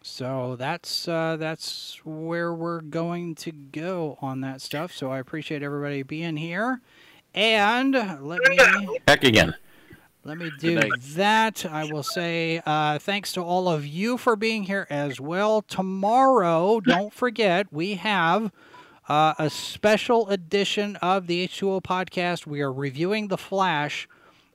[0.01, 4.91] So that's uh, that's where we're going to go on that stuff.
[4.91, 6.81] So I appreciate everybody being here,
[7.33, 9.55] and let me back again
[10.27, 10.81] let me do
[11.13, 11.65] that.
[11.65, 15.61] I will say uh, thanks to all of you for being here as well.
[15.61, 18.51] Tomorrow, don't forget, we have
[19.07, 22.45] uh, a special edition of the H2O podcast.
[22.45, 24.09] We are reviewing The Flash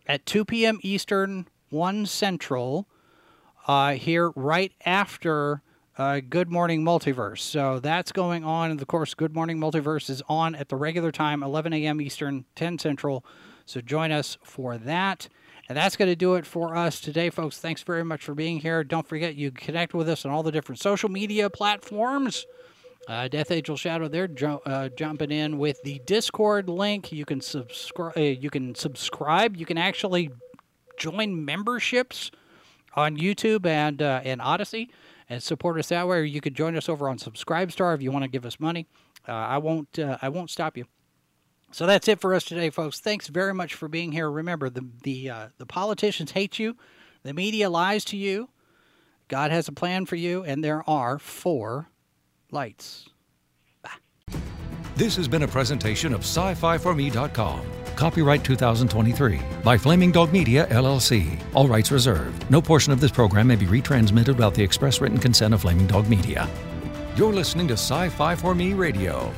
[0.07, 0.79] at 2 p.m.
[0.83, 2.87] Eastern, 1 Central,
[3.67, 5.63] uh, here right after
[5.97, 7.39] uh, Good Morning Multiverse.
[7.39, 8.73] So that's going on.
[8.73, 11.99] And of course, Good Morning Multiverse is on at the regular time, 11 a.m.
[12.03, 13.25] Eastern, 10 Central.
[13.65, 15.29] So join us for that.
[15.73, 17.57] And that's going to do it for us today, folks.
[17.57, 18.85] Thanks very much for being here.
[18.85, 22.45] Don't forget, you connect with us on all the different social media platforms.
[23.09, 24.29] Uh, Death Angel Shadow, they're
[24.67, 27.11] uh, jumping in with the Discord link.
[27.11, 28.19] You can subscribe.
[28.19, 29.57] Uh, you can subscribe.
[29.57, 30.29] You can actually
[30.99, 32.31] join memberships
[32.95, 34.91] on YouTube and uh, and Odysee
[35.31, 36.19] and support us that way.
[36.19, 38.89] Or you could join us over on Subscribestar if you want to give us money.
[39.27, 40.85] Uh, I won't uh, I won't stop you.
[41.73, 43.01] So that's it for us today, folks.
[43.01, 44.31] Thanks very much for being here.
[44.31, 46.77] Remember, the the uh, the politicians hate you,
[47.23, 48.51] the media lies to you.
[49.29, 51.89] God has a plan for you, and there are four
[52.51, 53.09] lights.
[54.95, 57.63] This has been a presentation of sci-fi4me.com.
[57.97, 61.41] Copyright 2023 by Flaming Dog Media LLC.
[61.55, 62.49] All rights reserved.
[62.51, 65.87] No portion of this program may be retransmitted without the express written consent of Flaming
[65.87, 66.47] Dog Media.
[67.17, 69.33] You're listening to Sci-Fi for Me Radio.